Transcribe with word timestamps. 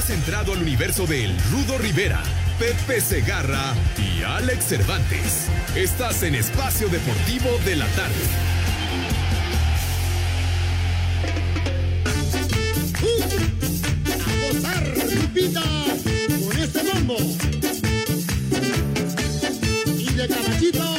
Has 0.00 0.08
entrado 0.08 0.54
al 0.54 0.62
universo 0.62 1.06
de 1.06 1.26
El 1.26 1.38
Rudo 1.50 1.76
Rivera, 1.76 2.22
Pepe 2.58 3.02
Segarra 3.02 3.74
y 3.98 4.22
Alex 4.22 4.64
Cervantes. 4.64 5.48
Estás 5.76 6.22
en 6.22 6.34
Espacio 6.36 6.88
Deportivo 6.88 7.50
de 7.66 7.76
la 7.76 7.86
Tarde. 7.88 8.14
Con 16.46 16.58
este 16.58 16.82
bombo. 16.82 17.16
Y 19.98 20.14
de 20.14 20.28
caballito 20.28 20.96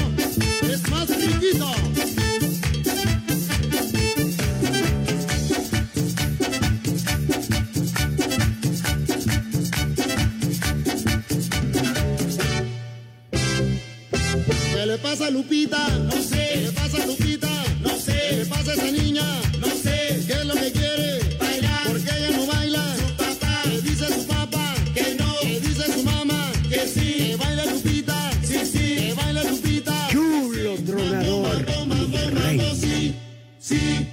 pasa 15.21 15.33
Lupita? 15.33 15.87
No 15.99 16.19
sé. 16.19 16.49
¿Qué 16.51 16.61
le 16.61 16.71
pasa 16.71 17.05
Lupita? 17.05 17.63
No 17.83 17.89
sé. 17.89 18.13
¿Qué 18.29 18.35
le 18.37 18.45
pasa 18.45 18.71
a 18.71 18.73
esa 18.73 18.91
niña? 18.91 19.23
No 19.59 19.67
sé. 19.67 20.23
¿Qué 20.25 20.33
es 20.33 20.45
lo 20.45 20.53
que 20.55 20.71
quiere? 20.71 21.37
Bailar. 21.39 21.87
¿Por 21.87 22.01
qué 22.01 22.11
ella 22.17 22.37
no 22.37 22.47
baila? 22.47 22.95
Su 22.95 23.15
papá. 23.17 23.61
¿Qué 23.63 23.81
dice 23.81 24.05
su 24.07 24.27
papá? 24.27 24.73
Que 24.95 25.15
no. 25.19 25.35
¿Qué 25.41 25.59
dice 25.59 25.93
su 25.93 26.03
mamá? 26.03 26.51
Que 26.69 26.87
sí. 26.87 27.13
¿Que 27.17 27.35
baila 27.35 27.65
Lupita? 27.67 28.31
Sí, 28.41 28.59
sí. 28.65 28.95
¿Que 28.95 29.13
baila 29.13 29.43
Lupita? 29.43 30.07
Chulo 30.11 30.75
tronador. 30.87 31.65
Mambo, 31.85 32.75
sí. 32.75 33.13
Sí, 33.59 33.77
sí, 33.77 34.07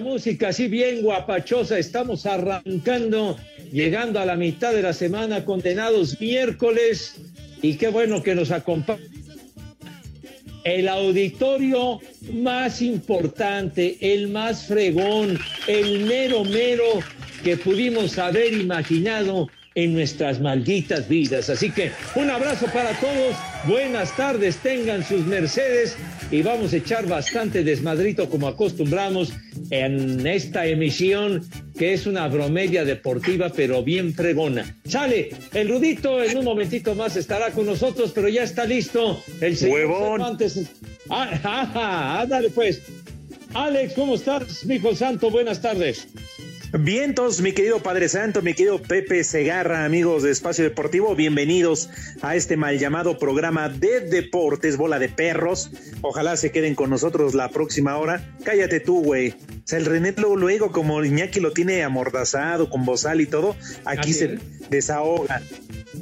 música 0.00 0.48
así 0.48 0.68
bien 0.68 1.02
guapachosa, 1.02 1.78
estamos 1.78 2.26
arrancando, 2.26 3.36
llegando 3.72 4.18
a 4.18 4.26
la 4.26 4.36
mitad 4.36 4.72
de 4.72 4.82
la 4.82 4.92
semana, 4.92 5.44
condenados 5.44 6.20
miércoles, 6.20 7.14
y 7.62 7.76
qué 7.76 7.88
bueno 7.88 8.22
que 8.22 8.34
nos 8.34 8.50
acompaña 8.50 9.00
el 10.64 10.88
auditorio 10.88 12.00
más 12.32 12.82
importante, 12.82 13.96
el 14.00 14.28
más 14.28 14.66
fregón, 14.66 15.38
el 15.66 16.00
mero 16.00 16.44
mero 16.44 16.84
que 17.42 17.56
pudimos 17.56 18.18
haber 18.18 18.52
imaginado 18.52 19.48
en 19.74 19.94
nuestras 19.94 20.40
malditas 20.40 21.08
vidas. 21.08 21.48
Así 21.48 21.70
que 21.70 21.92
un 22.14 22.30
abrazo 22.30 22.66
para 22.66 22.92
todos, 22.98 23.36
buenas 23.66 24.16
tardes, 24.16 24.56
tengan 24.56 25.04
sus 25.04 25.24
mercedes 25.26 25.96
y 26.30 26.42
vamos 26.42 26.72
a 26.72 26.76
echar 26.76 27.06
bastante 27.06 27.62
desmadrito 27.62 28.28
como 28.28 28.48
acostumbramos 28.48 29.32
en 29.70 30.26
esta 30.26 30.66
emisión 30.66 31.44
que 31.78 31.92
es 31.92 32.06
una 32.06 32.26
bromedia 32.28 32.84
deportiva 32.84 33.50
pero 33.50 33.82
bien 33.82 34.12
fregona. 34.12 34.76
Sale, 34.84 35.30
el 35.54 35.68
Rudito 35.68 36.22
en 36.22 36.38
un 36.38 36.44
momentito 36.44 36.94
más 36.94 37.16
estará 37.16 37.50
con 37.50 37.66
nosotros, 37.66 38.12
pero 38.14 38.28
ya 38.28 38.42
está 38.42 38.64
listo 38.64 39.22
el 39.40 39.56
señor 39.56 39.78
Huevón. 39.78 40.20
Cervantes. 40.20 40.66
Ah, 41.08 41.40
ah, 41.44 42.20
ándale 42.22 42.50
pues. 42.50 42.82
Alex, 43.54 43.94
¿cómo 43.94 44.14
estás, 44.14 44.64
mijo 44.64 44.94
santo? 44.94 45.28
Buenas 45.30 45.60
tardes. 45.60 46.06
Vientos, 46.72 47.40
mi 47.40 47.52
querido 47.52 47.80
Padre 47.80 48.08
Santo, 48.08 48.42
mi 48.42 48.54
querido 48.54 48.80
Pepe 48.80 49.24
Segarra, 49.24 49.84
amigos 49.84 50.22
de 50.22 50.30
Espacio 50.30 50.62
Deportivo, 50.62 51.16
bienvenidos 51.16 51.90
a 52.22 52.36
este 52.36 52.56
mal 52.56 52.78
llamado 52.78 53.18
programa 53.18 53.68
de 53.68 53.98
deportes, 54.00 54.76
bola 54.76 55.00
de 55.00 55.08
perros. 55.08 55.72
Ojalá 56.00 56.36
se 56.36 56.52
queden 56.52 56.76
con 56.76 56.88
nosotros 56.88 57.34
la 57.34 57.48
próxima 57.48 57.96
hora. 57.96 58.24
Cállate 58.44 58.78
tú, 58.78 59.02
güey. 59.02 59.34
Sea, 59.70 59.78
el 59.78 59.86
René 59.86 60.12
luego, 60.16 60.36
luego, 60.36 60.72
como 60.72 61.04
Iñaki 61.04 61.38
lo 61.40 61.52
tiene 61.52 61.84
amordazado, 61.84 62.68
con 62.68 62.84
bozal 62.84 63.20
y 63.20 63.26
todo, 63.26 63.54
aquí 63.84 64.10
Así 64.10 64.14
se 64.14 64.24
es. 64.34 64.70
desahoga. 64.70 65.42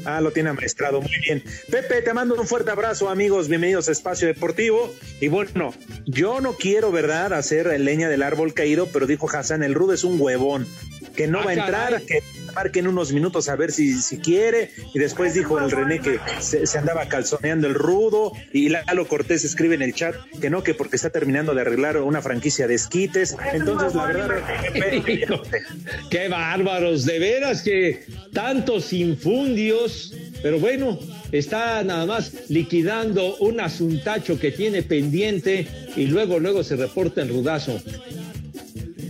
Ah, 0.05 0.21
lo 0.21 0.31
tiene 0.31 0.51
amaestrado, 0.51 1.01
muy 1.03 1.11
bien. 1.23 1.43
Pepe, 1.71 2.01
te 2.03 2.15
mando 2.15 2.35
un 2.41 2.47
fuerte 2.47 2.71
abrazo, 2.71 3.09
amigos, 3.11 3.49
bienvenidos 3.49 3.89
a 3.89 3.93
Espacio 3.93 4.27
Deportivo. 4.27 4.95
Y 5.21 5.29
bueno, 5.29 5.75
yo 6.07 6.41
no 6.41 6.55
quiero, 6.55 6.93
¿verdad?, 6.93 7.33
hacer 7.35 7.79
leña 7.81 8.09
del 8.09 8.23
árbol 8.23 8.55
caído, 8.55 8.87
pero 8.93 9.07
dijo 9.07 9.29
Hassan, 9.29 9.63
el 9.63 9.75
rudo 9.75 9.93
es 9.93 10.05
un 10.05 10.19
huevón, 10.21 10.67
que 11.15 11.27
no 11.27 11.41
Ah, 11.41 11.45
va 11.45 11.51
a 11.51 11.55
entrar, 11.55 11.91
caray. 11.93 12.07
que 12.07 12.23
marquen 12.59 12.89
unos 12.89 13.13
minutos 13.13 13.49
a 13.49 13.55
ver 13.55 13.71
si, 13.71 14.01
si 14.01 14.19
quiere. 14.19 14.73
Y 14.93 14.99
después 14.99 15.33
dijo 15.33 15.61
el 15.61 15.71
René 15.71 16.01
que 16.01 16.19
se, 16.41 16.77
andaba 16.77 17.07
calzoneando 17.07 17.69
el 17.69 17.75
rudo. 17.75 18.33
Y 18.53 18.69
Lalo 18.69 19.07
Cortés 19.07 19.45
escribe 19.45 19.77
en 19.77 19.83
el 19.83 19.95
chat 19.95 20.17
que 20.41 20.51
no, 20.51 20.65
que 20.65 20.75
porque 20.75 20.97
está 20.97 21.11
terminando 21.11 21.55
de 21.55 21.61
arreglar 21.61 21.99
una 21.99 22.21
franquicia 22.21 22.67
de 22.67 22.75
esquites. 22.75 23.37
Entonces, 23.53 23.95
la 23.95 24.07
verdad, 24.07 24.43
Qué 26.11 26.29
bárbaros, 26.29 27.05
de 27.05 27.19
veras 27.21 27.63
que 27.63 28.05
tantos 28.33 28.93
infundios, 28.93 30.15
pero 30.43 30.59
bueno, 30.59 30.99
está 31.31 31.85
nada 31.85 32.07
más 32.07 32.51
liquidando 32.51 33.37
un 33.37 33.61
asuntacho 33.61 34.39
que 34.41 34.51
tiene 34.51 34.83
pendiente 34.83 35.69
y 35.95 36.07
luego, 36.07 36.41
luego 36.41 36.65
se 36.65 36.75
reporta 36.75 37.23
el 37.23 37.29
rudazo. 37.29 37.81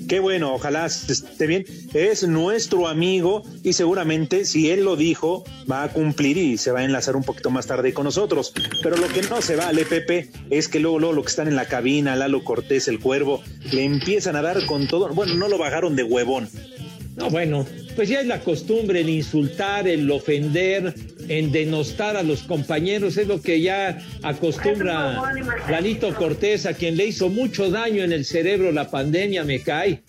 Qué 0.09 0.21
bueno, 0.21 0.55
ojalá 0.55 0.87
esté 0.87 1.47
bien. 1.47 1.67
Es 1.93 2.27
nuestro 2.27 2.89
amigo 2.89 3.43
y 3.63 3.75
seguramente 3.75 4.47
si 4.47 4.71
él 4.71 4.85
lo 4.85 4.97
dijo 4.97 5.45
va 5.71 5.83
a 5.83 5.93
cumplir 5.93 6.39
y 6.39 6.57
se 6.57 6.73
va 6.73 6.81
a 6.81 6.85
enlazar 6.85 7.15
un 7.15 7.25
poquito 7.25 7.51
más 7.51 7.67
tarde 7.67 7.93
con 7.93 8.05
nosotros. 8.05 8.55
Pero 8.83 8.97
lo 8.97 9.07
que 9.09 9.21
no 9.23 9.43
se 9.43 9.57
vale, 9.57 9.85
Pepe, 9.85 10.31
es 10.49 10.69
que 10.69 10.81
luego, 10.81 10.99
luego 10.99 11.15
lo 11.15 11.23
que 11.23 11.29
están 11.29 11.47
en 11.47 11.57
la 11.57 11.67
cabina, 11.67 12.17
Lalo 12.17 12.43
Cortés, 12.43 12.89
el 12.89 13.01
cuervo, 13.01 13.43
le 13.71 13.85
empiezan 13.85 14.35
a 14.37 14.41
dar 14.41 14.65
con 14.65 14.89
todo. 14.89 15.11
Bueno, 15.11 15.35
no 15.35 15.47
lo 15.47 15.59
bajaron 15.59 15.95
de 15.95 16.05
huevón. 16.05 16.49
No, 17.17 17.29
bueno, 17.29 17.67
pues 17.95 18.09
ya 18.09 18.21
es 18.21 18.27
la 18.27 18.41
costumbre 18.41 19.01
el 19.01 19.11
insultar, 19.11 19.89
el 19.89 20.11
ofender, 20.11 20.95
en 21.29 21.53
denostar 21.53 22.17
a 22.17 22.23
los 22.23 22.43
compañeros, 22.43 23.17
es 23.17 23.27
lo 23.27 23.41
que 23.41 23.61
ya 23.61 23.99
acostumbra 24.23 25.23
Lalito 25.71 26.15
Cortés, 26.15 26.67
a 26.67 26.75
quien 26.75 26.97
le 26.97 27.07
hizo 27.07 27.29
mucho 27.29 27.71
daño 27.71 28.03
en 28.03 28.13
el 28.13 28.25
cerebro 28.25 28.73
la 28.73 28.91
pandemia, 28.91 29.45
me 29.45 29.61
cae. 29.61 30.03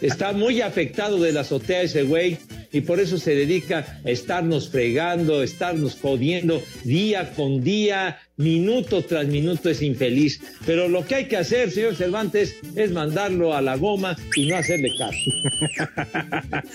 Está 0.00 0.32
muy 0.32 0.60
afectado 0.60 1.18
de 1.18 1.32
la 1.32 1.40
azotea 1.40 1.82
ese 1.82 2.02
güey 2.02 2.38
y 2.72 2.82
por 2.82 3.00
eso 3.00 3.18
se 3.18 3.34
dedica 3.34 4.00
a 4.04 4.10
estarnos 4.10 4.68
fregando, 4.70 5.42
estarnos 5.42 5.96
jodiendo 6.00 6.62
día 6.84 7.32
con 7.34 7.62
día, 7.62 8.18
minuto 8.36 9.04
tras 9.04 9.26
minuto 9.26 9.68
es 9.68 9.82
infeliz. 9.82 10.40
Pero 10.64 10.88
lo 10.88 11.04
que 11.04 11.16
hay 11.16 11.24
que 11.26 11.36
hacer, 11.36 11.70
señor 11.70 11.96
Cervantes, 11.96 12.56
es 12.74 12.90
mandarlo 12.92 13.54
a 13.54 13.60
la 13.60 13.76
goma 13.76 14.16
y 14.36 14.48
no 14.48 14.56
hacerle 14.56 14.90
caso. 14.96 15.18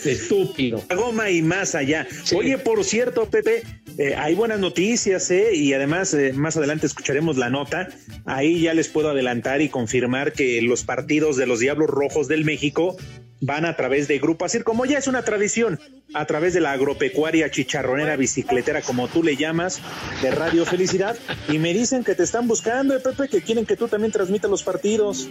Estúpido. 0.06 0.84
La 0.90 0.95
goma 0.95 1.30
y 1.30 1.42
más 1.42 1.75
allá. 1.75 2.07
Sí. 2.24 2.36
Oye, 2.36 2.57
por 2.57 2.84
cierto, 2.84 3.30
Pepe, 3.30 3.63
eh, 3.98 4.16
hay 4.16 4.36
buenas 4.36 4.60
noticias, 4.60 5.30
¿eh? 5.31 5.56
Y 5.56 5.74
además, 5.74 6.13
eh, 6.13 6.34
más 6.34 6.57
adelante 6.57 6.88
escucharemos 6.88 7.38
la 7.38 7.50
nota. 7.50 7.89
Ahí 8.25 8.62
ya 8.62 8.74
les 8.74 8.89
puedo 8.89 9.10
adelantar 9.10 9.62
y 9.62 9.69
confirmar 9.69 10.34
que 10.34 10.62
los 10.62 10.84
partidos 10.84 11.38
de 11.38 11.48
los 11.48 11.60
Diablos 11.60 11.89
Rojos 11.89 12.28
del 12.28 12.44
México 12.44 12.98
van 13.45 13.66
a 13.66 13.75
través 13.75 14.07
de 14.07 14.19
Grupo 14.19 14.45
Asir, 14.45 14.63
como 14.63 14.86
ya 14.86 14.98
es 14.98 15.07
una 15.07 15.24
tradición, 15.24 15.78
a 16.13 16.25
través 16.25 16.54
de 16.54 16.62
la 16.62 16.72
agropecuaria 16.72 17.51
chicharronera 17.51 18.16
bicicletera, 18.16 18.81
como 18.81 19.10
tú 19.10 19.22
le 19.22 19.36
llamas, 19.36 19.81
de 20.22 20.31
Radio 20.31 20.66
Felicidad. 20.66 21.18
Y 21.50 21.60
me 21.60 21.74
dicen 21.74 22.06
que 22.06 22.16
te 22.16 22.24
están 22.24 22.48
buscando, 22.48 22.95
eh, 22.95 23.01
Pepe, 23.01 23.28
que 23.28 23.42
quieren 23.42 23.66
que 23.66 23.75
tú 23.75 23.90
también 23.90 24.13
transmitas 24.13 24.50
los 24.50 24.63
partidos. 24.63 25.28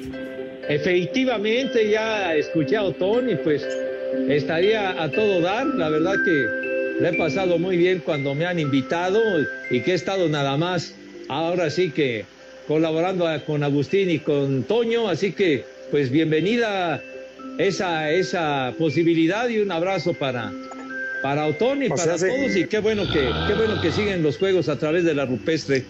Efectivamente, 0.69 1.91
ya 1.91 2.35
escuché 2.35 2.77
a 2.77 2.83
Otón 2.83 3.31
y 3.31 3.37
pues 3.37 3.67
estaría 4.29 5.03
a 5.03 5.11
todo 5.11 5.41
dar. 5.41 5.67
La 5.67 5.89
verdad 5.89 6.15
que 6.23 7.03
le 7.03 7.09
he 7.09 7.15
pasado 7.15 7.59
muy 7.59 7.79
bien 7.79 8.03
cuando 8.05 8.35
me 8.35 8.45
han 8.45 8.59
invitado 8.59 9.21
y 9.71 9.81
que 9.81 9.93
he 9.93 9.95
estado 9.95 10.29
nada 10.29 10.59
más 10.59 10.95
ahora 11.29 11.71
sí 11.71 11.91
que 11.91 12.27
colaborando 12.69 13.27
con 13.47 13.63
Agustín 13.63 14.11
y 14.11 14.19
con 14.19 14.65
Toño, 14.65 15.09
así 15.09 15.33
que 15.33 15.65
pues 15.91 16.11
bienvenida 16.11 17.03
esa, 17.59 18.11
esa 18.11 18.75
posibilidad 18.79 19.49
y 19.49 19.59
un 19.59 19.73
abrazo 19.73 20.15
para, 20.15 20.53
para 21.23 21.47
Otón 21.47 21.83
y 21.83 21.89
para 21.89 22.17
todos 22.17 22.57
y 22.57 22.67
qué 22.67 22.79
bueno 22.79 23.05
que, 23.13 23.31
qué 23.47 23.55
bueno 23.55 23.81
que 23.81 23.93
siguen 23.93 24.23
los 24.23 24.39
juegos 24.39 24.69
a 24.69 24.79
través 24.79 25.05
de 25.05 25.15
la 25.15 25.27
rupestre. 25.27 25.85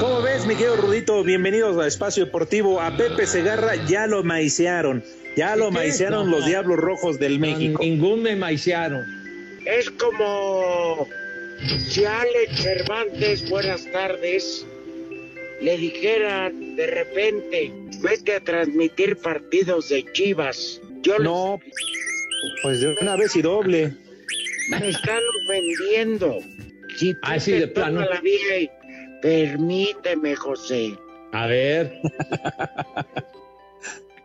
¿Cómo 0.00 0.20
ves, 0.20 0.46
mi 0.46 0.54
querido 0.54 0.76
Rudito? 0.76 1.22
Bienvenidos 1.22 1.78
a 1.78 1.86
Espacio 1.86 2.26
Deportivo. 2.26 2.80
A 2.80 2.96
Pepe 2.96 3.26
Segarra 3.26 3.76
ya 3.86 4.06
lo 4.06 4.22
maicearon. 4.22 5.02
Ya 5.36 5.54
lo 5.56 5.70
maicearon 5.70 6.30
los 6.30 6.46
Diablos 6.46 6.78
Rojos 6.78 7.18
del 7.18 7.38
México. 7.38 7.78
Ningún 7.82 8.22
me 8.22 8.36
maicearon. 8.36 9.04
Es 9.64 9.90
como 9.90 11.06
si 11.88 12.04
Alex 12.04 12.62
Cervantes, 12.62 13.48
buenas 13.48 13.84
tardes, 13.90 14.66
le 15.60 15.76
dijera 15.76 16.50
de 16.50 16.86
repente, 16.86 17.72
vete 18.00 18.36
a 18.36 18.40
transmitir 18.40 19.16
partidos 19.16 19.88
de 19.88 20.04
Chivas. 20.12 20.80
Yo 21.02 21.18
no, 21.18 21.60
pues 22.62 22.80
de 22.80 22.96
una 23.00 23.16
vez 23.16 23.36
y 23.36 23.42
doble. 23.42 23.94
Me 24.70 24.88
están 24.88 25.20
ofendiendo. 25.44 26.38
Si 26.96 27.14
Así 27.22 27.52
de 27.52 27.68
plano. 27.68 28.00
La 28.00 28.20
vida 28.20 28.72
permíteme, 29.22 30.34
José. 30.34 30.96
A 31.32 31.46
ver. 31.46 32.00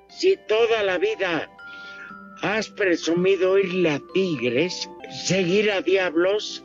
si 0.09 0.37
toda 0.47 0.83
la 0.83 0.97
vida 0.97 1.49
has 2.41 2.69
presumido 2.69 3.59
irle 3.59 3.91
a 3.91 4.01
Tigres, 4.13 4.89
seguir 5.25 5.71
a 5.71 5.81
Diablos 5.81 6.63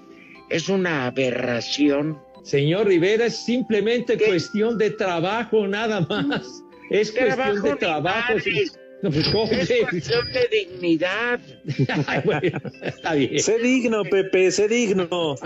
es 0.48 0.68
una 0.68 1.06
aberración. 1.06 2.18
Señor 2.42 2.86
Rivera, 2.86 3.26
es 3.26 3.36
simplemente 3.36 4.16
cuestión 4.16 4.78
de 4.78 4.90
trabajo, 4.90 5.66
nada 5.66 6.00
más. 6.02 6.62
Es 6.90 7.12
cuestión 7.12 7.62
de 7.62 7.76
trabajo. 7.76 8.34
No, 9.02 9.10
pues, 9.10 9.70
es 9.70 9.88
cuestión 9.88 10.32
de 10.32 10.48
dignidad. 10.50 11.38
está 12.82 13.14
bien. 13.14 13.38
Sé 13.38 13.58
digno, 13.58 14.02
Pepe, 14.04 14.50
sé 14.50 14.68
digno. 14.68 15.36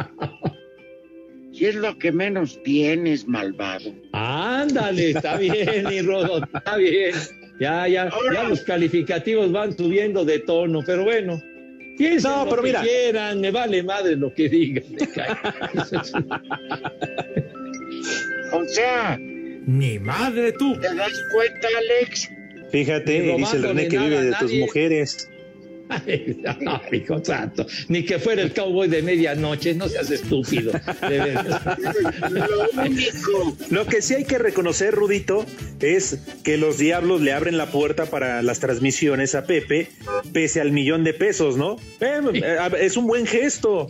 Si 1.53 1.67
es 1.67 1.75
lo 1.75 1.99
que 1.99 2.13
menos 2.13 2.63
tienes, 2.63 3.27
malvado. 3.27 3.93
Ándale, 4.13 5.11
está 5.11 5.37
bien, 5.37 5.85
mi 5.89 6.01
Rodo, 6.01 6.47
está 6.55 6.77
bien. 6.77 7.13
Ya, 7.59 7.89
ya, 7.89 8.09
ya 8.33 8.45
los 8.45 8.61
calificativos 8.63 9.51
van 9.53 9.77
subiendo 9.77 10.25
de 10.25 10.39
tono, 10.39 10.81
pero 10.87 11.03
bueno. 11.05 11.43
no, 11.99 12.47
pero 12.49 12.63
mira. 12.63 12.81
quieran, 12.81 13.41
me 13.41 13.51
vale 13.51 13.83
madre 13.83 14.17
lo 14.17 14.33
que 14.33 14.49
digan. 14.49 14.85
o 18.53 18.65
sea, 18.65 19.19
ni 19.71 19.99
madre 19.99 20.53
tú. 20.53 20.79
¿Te 20.81 20.95
das 20.95 21.13
cuenta, 21.33 21.69
Alex? 21.79 22.31
Fíjate, 22.71 23.37
dice 23.37 23.57
el 23.57 23.63
René 23.63 23.89
que 23.89 23.99
vive 23.99 24.23
de 24.23 24.33
tus 24.39 24.53
mujeres. 24.55 25.29
no, 26.61 26.81
hijo 26.93 27.25
santo, 27.25 27.67
ni 27.89 28.05
que 28.05 28.21
fuera 28.21 28.43
el 28.43 28.53
cowboy 28.53 28.87
de 28.89 29.03
medianoche, 29.03 29.75
no 29.75 29.89
seas 29.89 30.09
estúpido. 30.11 30.73
Lo 31.03 32.83
único. 32.83 33.57
Lo 33.71 33.87
que 33.87 34.01
sí 34.01 34.15
hay 34.15 34.25
que 34.25 34.39
reconocer, 34.39 34.95
Rudito, 34.95 35.45
es 35.81 36.21
que 36.45 36.59
los 36.59 36.79
diablos 36.79 37.21
le 37.23 37.33
abren 37.33 37.59
la 37.59 37.67
puerta 37.67 38.07
para 38.07 38.41
las 38.43 38.61
transmisiones 38.61 39.35
a 39.35 39.47
Pepe, 39.47 39.89
pese 40.33 40.61
al 40.61 40.71
millón 40.71 41.03
de 41.03 41.13
pesos, 41.13 41.57
¿no? 41.57 41.77
Eh, 42.01 42.21
es 42.81 42.97
un 42.97 43.09
buen 43.09 43.27
gesto. 43.27 43.89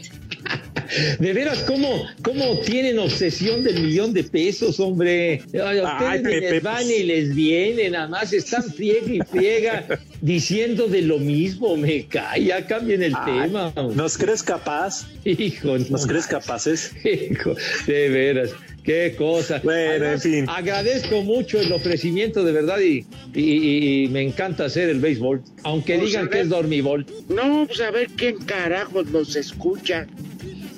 De 1.18 1.32
veras, 1.32 1.58
¿cómo, 1.60 2.06
¿cómo 2.22 2.58
tienen 2.60 2.98
obsesión 2.98 3.62
del 3.62 3.80
millón 3.82 4.12
de 4.12 4.24
pesos, 4.24 4.80
hombre? 4.80 5.42
ustedes 5.44 6.22
les 6.22 6.62
van 6.62 6.84
y 6.90 7.02
les 7.04 7.34
vienen, 7.34 7.92
nada 7.92 8.08
más 8.08 8.32
están 8.32 8.62
friega 8.62 9.12
y 9.12 9.20
friega 9.20 9.86
diciendo 10.20 10.88
de 10.88 11.02
lo 11.02 11.18
mismo, 11.18 11.76
me 11.76 12.06
cae, 12.06 12.44
ya 12.44 12.66
cambien 12.66 13.02
el 13.02 13.14
tema. 13.24 13.72
¿Nos 13.94 14.18
crees 14.18 14.42
capaz? 14.42 15.06
Hijo, 15.24 15.78
¿nos 15.78 16.06
crees 16.06 16.26
capaces? 16.26 16.92
Hijo, 17.04 17.54
de 17.86 18.08
veras. 18.08 18.50
Qué 18.82 19.14
cosa. 19.16 19.60
Bueno, 19.62 20.06
en 20.06 20.20
fin. 20.20 20.46
Agradezco 20.48 21.22
mucho 21.22 21.60
el 21.60 21.70
ofrecimiento 21.72 22.44
de 22.44 22.52
verdad 22.52 22.78
y, 22.80 23.04
y, 23.34 24.08
me 24.08 24.22
encanta 24.22 24.64
hacer 24.64 24.88
el 24.88 25.00
béisbol, 25.00 25.42
aunque 25.64 25.96
pues, 25.96 26.08
digan 26.08 26.28
que 26.28 26.40
es 26.40 26.48
dormibol. 26.48 27.04
No, 27.28 27.66
pues 27.66 27.80
a 27.80 27.90
ver 27.90 28.08
quién 28.16 28.38
carajos 28.38 29.06
nos 29.08 29.36
escucha. 29.36 30.06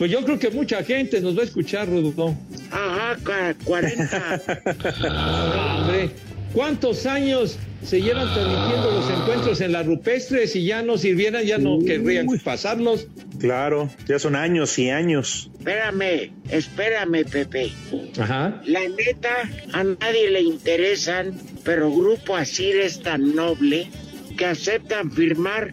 Pues 0.02 0.10
yo 0.10 0.24
creo 0.24 0.36
que 0.36 0.50
mucha 0.50 0.82
gente 0.82 1.20
nos 1.20 1.38
va 1.38 1.42
a 1.42 1.44
escuchar, 1.44 1.88
Rudo. 1.88 2.36
Ajá, 2.72 3.16
40. 3.62 4.40
hombre, 5.78 6.10
¿cuántos 6.52 7.06
años 7.06 7.56
se 7.84 8.02
llevan 8.02 8.26
transmitiendo 8.34 8.90
los 8.90 9.08
encuentros 9.08 9.60
en 9.60 9.70
la 9.70 9.84
rupestre? 9.84 10.48
Si 10.48 10.64
ya 10.64 10.82
no 10.82 10.98
sirvieran, 10.98 11.44
ya 11.44 11.58
no 11.58 11.78
querrían 11.86 12.26
pasarlos. 12.42 13.06
Claro, 13.38 13.90
ya 14.08 14.18
son 14.18 14.34
años 14.34 14.76
y 14.76 14.90
años. 14.90 15.52
Espérame, 15.60 16.32
espérame, 16.50 17.24
Pepe. 17.24 17.70
Ajá. 18.18 18.60
La 18.64 18.80
neta, 18.80 19.48
a 19.72 19.84
nadie 19.84 20.30
le 20.30 20.40
interesan, 20.40 21.40
pero 21.62 21.94
Grupo 21.94 22.34
Asir 22.34 22.74
es 22.74 22.98
tan 23.02 23.36
noble 23.36 23.88
que 24.36 24.46
aceptan 24.46 25.12
firmar 25.12 25.72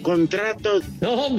contratos. 0.00 0.84
No, 1.00 1.36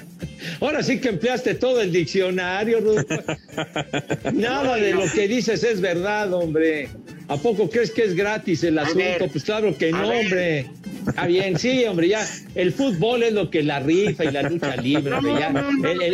ahora 0.60 0.82
sí 0.82 1.00
que 1.00 1.10
empleaste 1.10 1.54
todo 1.54 1.80
el 1.80 1.92
diccionario, 1.92 2.80
Nada 4.32 4.76
de 4.76 4.92
lo 4.92 5.10
que 5.12 5.28
dices 5.28 5.62
es 5.64 5.80
verdad, 5.80 6.32
hombre. 6.32 6.88
¿A 7.28 7.36
poco 7.36 7.68
crees 7.68 7.90
que 7.90 8.04
es 8.04 8.14
gratis 8.14 8.62
el 8.62 8.78
asunto? 8.78 9.28
pues 9.30 9.44
claro 9.44 9.76
que 9.76 9.90
no, 9.90 10.08
hombre. 10.08 10.66
Está 11.08 11.26
bien, 11.26 11.58
sí, 11.58 11.84
hombre, 11.84 12.08
ya 12.08 12.26
el 12.54 12.72
fútbol 12.72 13.22
es 13.22 13.32
lo 13.32 13.48
que 13.48 13.62
la 13.62 13.78
rifa 13.78 14.24
y 14.24 14.32
la 14.32 14.42
lucha 14.42 14.76
libre, 14.76 15.14
hombre, 15.14 15.34
ya. 15.38 15.52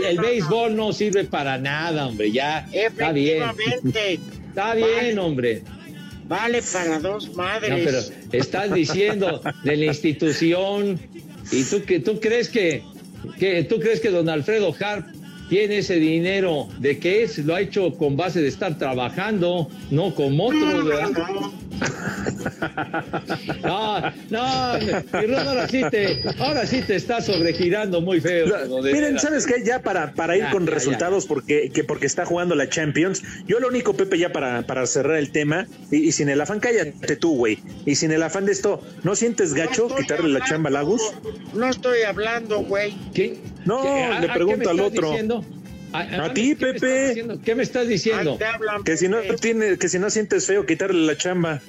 el, 0.08 0.18
béisbol 0.18 0.76
no 0.76 0.92
sirve 0.92 1.24
para 1.24 1.56
nada, 1.56 2.08
hombre, 2.08 2.30
ya. 2.30 2.68
Está 2.72 3.12
bien. 3.12 3.42
Está 4.48 4.74
bien, 4.74 5.18
hombre. 5.18 5.62
Vale 6.28 6.62
para 6.62 6.98
dos 6.98 7.34
madres. 7.34 7.70
No, 7.70 7.76
pero 7.84 7.98
estás 8.32 8.72
diciendo 8.72 9.42
de 9.64 9.76
la 9.76 9.84
institución 9.86 11.00
¿Y 11.50 11.64
tú, 11.64 11.82
que, 11.82 12.00
tú 12.00 12.20
crees 12.20 12.48
que, 12.48 12.82
que, 13.38 13.64
tú 13.64 13.80
crees 13.80 14.00
que 14.00 14.10
don 14.10 14.28
Alfredo 14.28 14.74
Harp 14.78 15.06
tiene 15.52 15.76
ese 15.76 15.96
dinero 15.96 16.66
de 16.78 16.98
qué 16.98 17.24
es? 17.24 17.36
Lo 17.36 17.54
ha 17.54 17.60
hecho 17.60 17.92
con 17.98 18.16
base 18.16 18.40
de 18.40 18.48
estar 18.48 18.78
trabajando, 18.78 19.68
no 19.90 20.14
como 20.14 20.46
otros, 20.46 20.82
¿verdad? 20.82 21.10
No, 23.62 24.00
no, 24.30 24.40
ahora 24.40 25.68
sí 25.68 25.82
te, 25.90 26.22
ahora 26.38 26.66
sí 26.66 26.80
te 26.80 26.94
está 26.94 27.20
sobregirando 27.20 28.00
muy 28.00 28.18
feo. 28.22 28.46
miren, 28.82 29.18
¿sabes 29.18 29.46
qué? 29.46 29.62
Ya 29.62 29.82
para, 29.82 30.14
para 30.14 30.38
ir 30.38 30.46
con 30.50 30.66
resultados, 30.66 31.26
Porque, 31.26 31.68
que 31.68 31.84
porque 31.84 32.06
está 32.06 32.24
jugando 32.24 32.54
la 32.54 32.70
Champions, 32.70 33.22
yo 33.46 33.60
lo 33.60 33.68
único, 33.68 33.92
Pepe, 33.92 34.16
ya 34.16 34.32
para, 34.32 34.62
para 34.62 34.86
cerrar 34.86 35.18
el 35.18 35.32
tema, 35.32 35.66
y, 35.90 36.12
sin 36.12 36.30
el 36.30 36.40
afán, 36.40 36.60
cállate 36.60 37.16
tú, 37.16 37.36
güey, 37.36 37.58
y 37.84 37.96
sin 37.96 38.10
el 38.10 38.22
afán 38.22 38.46
de 38.46 38.52
esto, 38.52 38.80
¿no 39.02 39.14
sientes 39.14 39.52
gacho 39.52 39.94
quitarle 39.94 40.30
la 40.30 40.42
chamba 40.46 40.70
a 40.70 40.72
Lagos? 40.72 41.12
No 41.52 41.68
estoy 41.68 42.04
hablando, 42.04 42.60
güey. 42.60 42.94
¿Qué? 43.12 43.38
No, 43.64 44.20
le 44.20 44.28
pregunto 44.28 44.70
al 44.70 44.80
otro. 44.80 45.14
A, 45.92 46.32
ti, 46.32 46.54
Pepe. 46.54 47.24
¿Qué 47.44 47.54
me 47.54 47.62
estás 47.62 47.86
diciendo? 47.88 48.38
que 48.84 48.96
si 48.96 49.08
no 49.08 49.18
tiene, 49.40 49.76
que 49.76 49.88
si 49.88 49.98
no 49.98 50.10
sientes 50.10 50.46
feo 50.46 50.64
quitarle 50.64 51.06
la 51.06 51.16
chamba. 51.16 51.60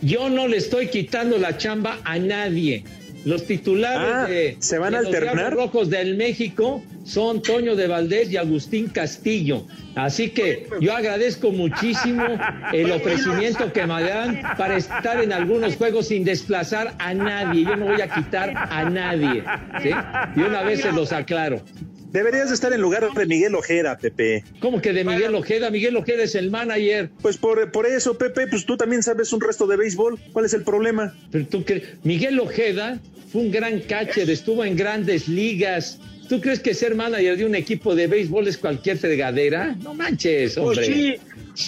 Yo 0.00 0.28
no 0.28 0.46
le 0.46 0.56
estoy 0.56 0.88
quitando 0.88 1.38
la 1.38 1.56
chamba 1.56 1.98
a 2.04 2.18
nadie. 2.18 2.84
Los 3.24 3.46
titulares 3.46 4.14
ah, 4.14 4.26
de, 4.26 4.56
¿se 4.60 4.78
van 4.78 4.94
a 4.94 4.98
alternar? 4.98 5.52
los 5.52 5.64
Rojos 5.64 5.90
del 5.90 6.16
México 6.16 6.82
son 7.04 7.42
Toño 7.42 7.74
de 7.74 7.86
Valdés 7.86 8.30
y 8.30 8.36
Agustín 8.36 8.88
Castillo. 8.88 9.66
Así 9.94 10.30
que 10.30 10.68
yo 10.80 10.94
agradezco 10.94 11.50
muchísimo 11.50 12.24
el 12.72 12.92
ofrecimiento 12.92 13.72
que 13.72 13.86
me 13.86 14.02
dan 14.02 14.40
para 14.56 14.76
estar 14.76 15.22
en 15.22 15.32
algunos 15.32 15.76
juegos 15.76 16.08
sin 16.08 16.24
desplazar 16.24 16.94
a 16.98 17.14
nadie. 17.14 17.64
Yo 17.64 17.76
no 17.76 17.86
voy 17.86 18.00
a 18.00 18.08
quitar 18.08 18.52
a 18.56 18.88
nadie. 18.88 19.42
¿sí? 19.82 19.90
Y 20.36 20.40
una 20.40 20.62
vez 20.62 20.82
se 20.82 20.92
los 20.92 21.12
aclaro. 21.12 21.62
Deberías 22.10 22.50
estar 22.50 22.72
en 22.72 22.80
lugar 22.80 23.06
de 23.12 23.26
Miguel 23.26 23.54
Ojeda, 23.54 23.98
Pepe. 23.98 24.42
¿Cómo 24.60 24.80
que 24.80 24.92
de 24.92 25.04
Miguel 25.04 25.34
Ojeda? 25.34 25.70
Miguel 25.70 25.96
Ojeda 25.96 26.22
es 26.22 26.34
el 26.34 26.50
manager. 26.50 27.10
Pues 27.20 27.36
por, 27.36 27.70
por 27.70 27.86
eso, 27.86 28.16
Pepe, 28.16 28.46
pues 28.46 28.64
tú 28.64 28.76
también 28.76 29.02
sabes 29.02 29.32
un 29.32 29.40
resto 29.40 29.66
de 29.66 29.76
béisbol. 29.76 30.18
¿Cuál 30.32 30.46
es 30.46 30.54
el 30.54 30.62
problema? 30.64 31.14
Pero 31.30 31.46
tú 31.46 31.64
crees, 31.64 31.84
Miguel 32.04 32.40
Ojeda 32.40 32.98
fue 33.30 33.42
un 33.42 33.50
gran 33.50 33.80
catcher, 33.80 34.30
estuvo 34.30 34.64
en 34.64 34.74
grandes 34.76 35.28
ligas. 35.28 35.98
¿Tú 36.28 36.40
crees 36.40 36.60
que 36.60 36.74
ser 36.74 36.94
manager 36.94 37.36
de 37.36 37.44
un 37.44 37.54
equipo 37.54 37.94
de 37.94 38.06
béisbol 38.06 38.48
es 38.48 38.56
cualquier 38.58 38.98
fregadera? 38.98 39.76
No 39.82 39.94
manches, 39.94 40.54
pues 40.54 40.78
hombre. 40.78 41.20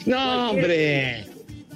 No, 0.06 0.50
hombre. 0.50 1.26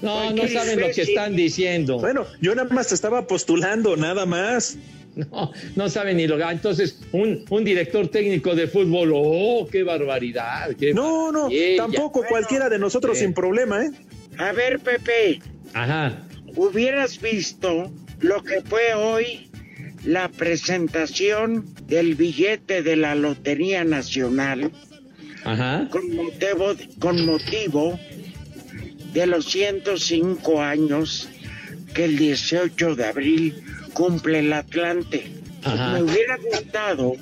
No, 0.02 0.32
no 0.32 0.48
saben 0.48 0.80
lo 0.80 0.90
que 0.90 1.02
están 1.02 1.34
diciendo. 1.34 1.98
Bueno, 1.98 2.26
yo 2.40 2.54
nada 2.54 2.68
más 2.68 2.88
te 2.88 2.94
estaba 2.94 3.26
postulando, 3.26 3.96
nada 3.96 4.26
más. 4.26 4.76
No, 5.30 5.52
no 5.76 5.88
sabe 5.88 6.12
ni 6.14 6.26
lo 6.26 6.36
que. 6.36 6.42
Entonces, 6.42 6.98
un, 7.12 7.44
un 7.48 7.64
director 7.64 8.08
técnico 8.08 8.54
de 8.54 8.66
fútbol, 8.66 9.12
oh, 9.14 9.68
qué 9.70 9.84
barbaridad. 9.84 10.74
Qué 10.76 10.92
no, 10.92 11.30
no, 11.30 11.48
tampoco 11.76 12.24
cualquiera 12.28 12.68
de 12.68 12.78
nosotros 12.78 13.18
sin 13.18 13.32
problema, 13.32 13.84
¿eh? 13.84 13.90
A 14.38 14.52
ver, 14.52 14.80
Pepe. 14.80 15.40
Ajá. 15.72 16.22
Hubieras 16.56 17.20
visto 17.20 17.92
lo 18.20 18.42
que 18.42 18.60
fue 18.62 18.94
hoy 18.94 19.50
la 20.04 20.28
presentación 20.28 21.64
del 21.86 22.14
billete 22.14 22.82
de 22.82 22.96
la 22.96 23.14
Lotería 23.14 23.84
Nacional 23.84 24.72
Ajá. 25.44 25.88
Con, 25.90 26.14
motivo, 26.14 26.74
con 26.98 27.26
motivo 27.26 27.98
de 29.12 29.26
los 29.26 29.44
105 29.46 30.62
años 30.62 31.28
que 31.94 32.04
el 32.04 32.16
18 32.16 32.96
de 32.96 33.04
abril 33.04 33.62
cumple 33.94 34.40
el 34.40 34.52
Atlante. 34.52 35.30
Me 35.92 36.02
hubiera 36.02 36.36
gustado 36.36 37.14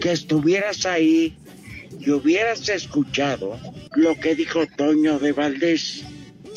que 0.00 0.12
estuvieras 0.12 0.86
ahí 0.86 1.36
y 2.00 2.10
hubieras 2.10 2.68
escuchado 2.68 3.58
lo 3.94 4.18
que 4.18 4.34
dijo 4.34 4.66
Toño 4.76 5.18
de 5.18 5.32
Valdés. 5.32 6.04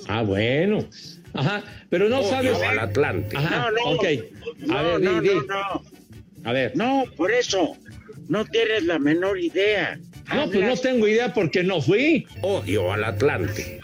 Ah, 0.08 0.24
bueno. 0.24 0.88
Ajá, 1.34 1.64
pero 1.90 2.10
no 2.10 2.24
sabes. 2.24 2.60
al 2.62 2.80
Atlante. 2.80 3.38
Ajá, 3.38 3.70
no, 3.72 3.92
ok. 3.92 4.06
A 4.70 4.82
ver, 4.82 5.02
no, 5.02 5.22
no, 5.22 5.84
A 6.44 6.54
ver. 6.54 6.76
No, 6.76 7.04
por 7.16 7.32
eso. 7.32 7.78
No 8.30 8.46
tienes 8.46 8.84
la 8.84 9.00
menor 9.00 9.38
idea. 9.40 10.00
No, 10.34 10.50
pues 10.50 10.66
no 10.66 10.78
tengo 10.78 11.08
idea 11.08 11.34
porque 11.34 11.64
no 11.64 11.82
fui. 11.82 12.26
Odio 12.42 12.94
al 12.94 13.04
Atlante. 13.04 13.82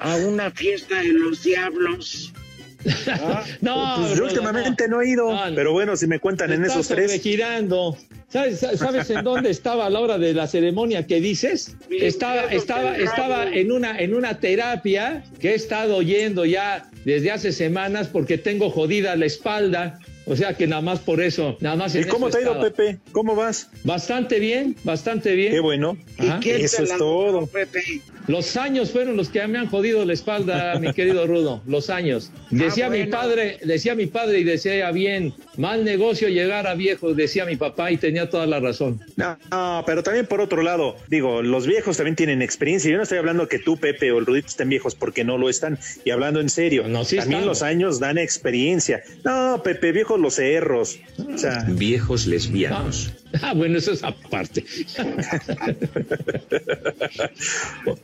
A 0.00 0.16
una 0.16 0.50
fiesta 0.50 1.00
de 1.00 1.12
los 1.12 1.42
diablos. 1.42 2.32
no, 3.60 3.96
pues 3.98 4.20
últimamente 4.20 4.88
no, 4.88 5.02
he 5.02 5.10
ido. 5.10 5.36
pero 5.54 5.72
bueno, 5.72 5.96
si 5.96 6.06
me 6.06 6.20
cuentan 6.20 6.52
en 6.52 6.64
esos 6.64 6.88
tres. 6.88 7.20
girando. 7.20 7.96
¿Sabes, 8.28 8.60
¿Sabes 8.60 9.08
en 9.10 9.24
dónde 9.24 9.50
estaba 9.50 9.86
a 9.86 9.90
la 9.90 10.00
hora 10.00 10.18
de 10.18 10.34
la 10.34 10.46
ceremonia 10.46 11.06
que 11.06 11.20
dices? 11.20 11.76
Estaba, 11.90 12.44
estaba, 12.52 12.96
estaba 12.96 13.46
en 13.50 13.72
una, 13.72 13.98
en 13.98 14.14
una 14.14 14.38
terapia 14.38 15.24
que 15.40 15.52
he 15.52 15.54
estado 15.54 15.96
oyendo 15.96 16.44
ya 16.44 16.90
desde 17.04 17.30
hace 17.30 17.52
semanas 17.52 18.08
porque 18.08 18.36
tengo 18.36 18.70
jodida 18.70 19.16
la 19.16 19.26
espalda. 19.26 19.98
O 20.28 20.36
sea 20.36 20.54
que 20.54 20.66
nada 20.66 20.82
más 20.82 21.00
por 21.00 21.22
eso, 21.22 21.56
nada 21.60 21.76
más. 21.76 21.94
¿Y 21.94 22.04
cómo 22.04 22.28
te 22.28 22.38
ha 22.38 22.40
ido, 22.42 22.60
Pepe? 22.60 22.98
¿Cómo 23.12 23.34
vas? 23.34 23.70
Bastante 23.82 24.38
bien, 24.38 24.76
bastante 24.84 25.34
bien. 25.34 25.52
Qué 25.52 25.60
bueno. 25.60 25.96
¿Y 26.18 26.50
eso 26.50 26.82
es 26.82 26.96
todo. 26.98 27.46
Pepe? 27.46 27.82
Los 28.28 28.58
años 28.58 28.90
fueron 28.90 29.16
los 29.16 29.30
que 29.30 29.46
me 29.46 29.58
han 29.58 29.68
jodido 29.68 30.04
la 30.04 30.12
espalda, 30.12 30.78
mi 30.78 30.92
querido 30.94 31.26
Rudo. 31.26 31.62
Los 31.66 31.88
años. 31.88 32.30
Ah, 32.34 32.46
decía 32.50 32.90
mi 32.90 33.06
padre, 33.06 33.58
decía 33.64 33.94
mi 33.94 34.04
padre 34.04 34.40
y 34.40 34.44
decía 34.44 34.90
bien, 34.90 35.32
mal 35.56 35.82
negocio 35.82 36.28
llegar 36.28 36.66
a 36.66 36.74
viejo, 36.74 37.14
decía 37.14 37.46
mi 37.46 37.56
papá 37.56 37.90
y 37.90 37.96
tenía 37.96 38.28
toda 38.28 38.46
la 38.46 38.60
razón. 38.60 39.00
No, 39.16 39.82
pero 39.86 40.02
también 40.02 40.26
por 40.26 40.42
otro 40.42 40.60
lado, 40.62 40.96
digo, 41.08 41.40
los 41.40 41.66
viejos 41.66 41.96
también 41.96 42.16
tienen 42.16 42.42
experiencia. 42.42 42.90
Yo 42.90 42.98
no 42.98 43.04
estoy 43.04 43.16
hablando 43.16 43.48
que 43.48 43.58
tú, 43.58 43.78
Pepe, 43.78 44.12
o 44.12 44.18
el 44.18 44.26
Rudito 44.26 44.48
estén 44.48 44.68
viejos 44.68 44.94
porque 44.94 45.24
no 45.24 45.38
lo 45.38 45.48
están. 45.48 45.78
Y 46.04 46.10
hablando 46.10 46.40
en 46.40 46.50
serio, 46.50 46.86
no, 46.86 47.06
también 47.06 47.46
los 47.46 47.62
años 47.62 47.98
dan 47.98 48.18
experiencia. 48.18 49.02
No, 49.24 49.62
Pepe, 49.64 49.92
los 50.18 50.34
cerros. 50.34 50.98
O 51.34 51.38
sea, 51.38 51.64
viejos 51.68 52.26
lesbianos. 52.26 53.12
Ah, 53.42 53.52
bueno, 53.54 53.78
eso 53.78 53.92
es 53.92 54.02
aparte. 54.02 54.64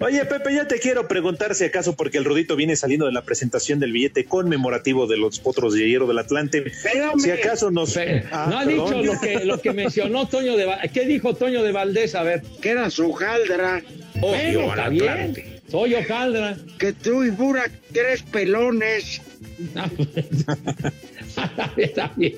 Oye, 0.00 0.24
Pepe, 0.26 0.54
ya 0.54 0.68
te 0.68 0.78
quiero 0.78 1.08
preguntar 1.08 1.54
si 1.54 1.64
acaso, 1.64 1.96
porque 1.96 2.18
el 2.18 2.24
Rudito 2.24 2.56
viene 2.56 2.76
saliendo 2.76 3.06
de 3.06 3.12
la 3.12 3.22
presentación 3.22 3.80
del 3.80 3.92
billete 3.92 4.26
conmemorativo 4.26 5.06
de 5.06 5.16
los 5.16 5.40
potros 5.40 5.74
de 5.74 5.88
hierro 5.88 6.06
del 6.06 6.18
Atlante. 6.18 6.64
si 7.18 7.30
acaso 7.30 7.70
nos. 7.70 7.96
Ah, 7.96 8.46
no 8.50 8.58
ha 8.58 8.66
dicho 8.66 9.02
lo 9.02 9.18
que, 9.20 9.44
lo 9.44 9.60
que 9.60 9.72
mencionó 9.72 10.28
Toño 10.28 10.56
de 10.56 10.66
Valdés. 10.66 10.92
¿Qué 10.92 11.06
dijo 11.06 11.34
Toño 11.34 11.62
de 11.62 11.72
Valdés? 11.72 12.14
A 12.14 12.22
ver. 12.22 12.42
Que 12.60 12.70
era 12.70 12.90
su 12.90 13.12
jaldra. 13.12 13.82
Odio 14.20 14.72
al 14.72 14.80
Atlante. 14.80 15.54
Soy 15.70 15.94
hojaldra. 15.94 16.56
Que 16.78 16.92
tú 16.92 17.24
y 17.24 17.30
Burak, 17.30 17.72
tres 17.92 18.22
pelones. 18.22 19.20
Está 21.76 22.12
bien, 22.16 22.36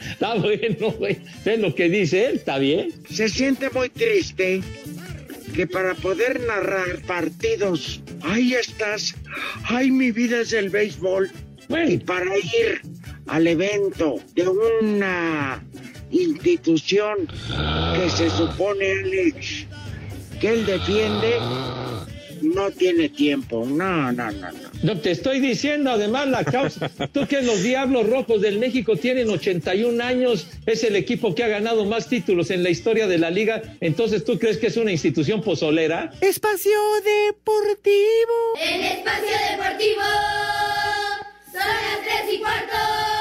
está 0.00 0.34
bueno, 0.34 0.90
güey. 0.98 1.18
Es 1.44 1.58
lo 1.58 1.74
que 1.74 1.88
dice 1.88 2.26
él, 2.26 2.36
está 2.36 2.58
bien. 2.58 2.92
Se 3.10 3.28
siente 3.28 3.70
muy 3.70 3.88
triste 3.88 4.60
que 5.54 5.66
para 5.66 5.94
poder 5.94 6.40
narrar 6.40 7.00
partidos, 7.06 8.00
ahí 8.22 8.54
estás, 8.54 9.14
ay, 9.64 9.90
mi 9.90 10.10
vida 10.10 10.40
es 10.40 10.52
el 10.52 10.70
béisbol. 10.70 11.30
Y 11.88 11.98
para 11.98 12.36
ir 12.38 12.82
al 13.26 13.46
evento 13.46 14.16
de 14.34 14.48
una 14.48 15.62
institución 16.10 17.26
que 17.26 18.10
se 18.10 18.30
supone, 18.30 18.92
Alex, 19.02 19.66
que 20.40 20.52
él 20.52 20.66
defiende, 20.66 21.34
no 22.42 22.70
tiene 22.70 23.08
tiempo. 23.08 23.64
No, 23.66 24.12
no, 24.12 24.30
no, 24.30 24.52
no. 24.52 24.70
No, 24.82 25.00
te 25.00 25.10
estoy 25.10 25.40
diciendo 25.40 25.90
además 25.90 26.28
la 26.28 26.44
causa. 26.44 26.88
Tú 27.12 27.26
que 27.26 27.42
los 27.42 27.62
Diablos 27.62 28.08
Rojos 28.08 28.40
del 28.40 28.58
México 28.58 28.96
tienen 28.96 29.30
81 29.30 30.02
años, 30.02 30.48
es 30.66 30.84
el 30.84 30.96
equipo 30.96 31.34
que 31.34 31.44
ha 31.44 31.48
ganado 31.48 31.84
más 31.84 32.08
títulos 32.08 32.50
en 32.50 32.62
la 32.62 32.70
historia 32.70 33.06
de 33.06 33.18
la 33.18 33.30
liga. 33.30 33.62
Entonces, 33.80 34.24
¿tú 34.24 34.38
crees 34.38 34.58
que 34.58 34.68
es 34.68 34.76
una 34.76 34.92
institución 34.92 35.42
pozolera? 35.42 36.12
Espacio 36.20 36.78
Deportivo. 37.04 38.36
En 38.62 38.82
Espacio 38.82 39.36
Deportivo. 39.50 40.02
Son 41.52 41.60
las 41.60 42.24
3 42.24 42.34
y 42.34 42.38
cuarto. 42.38 43.15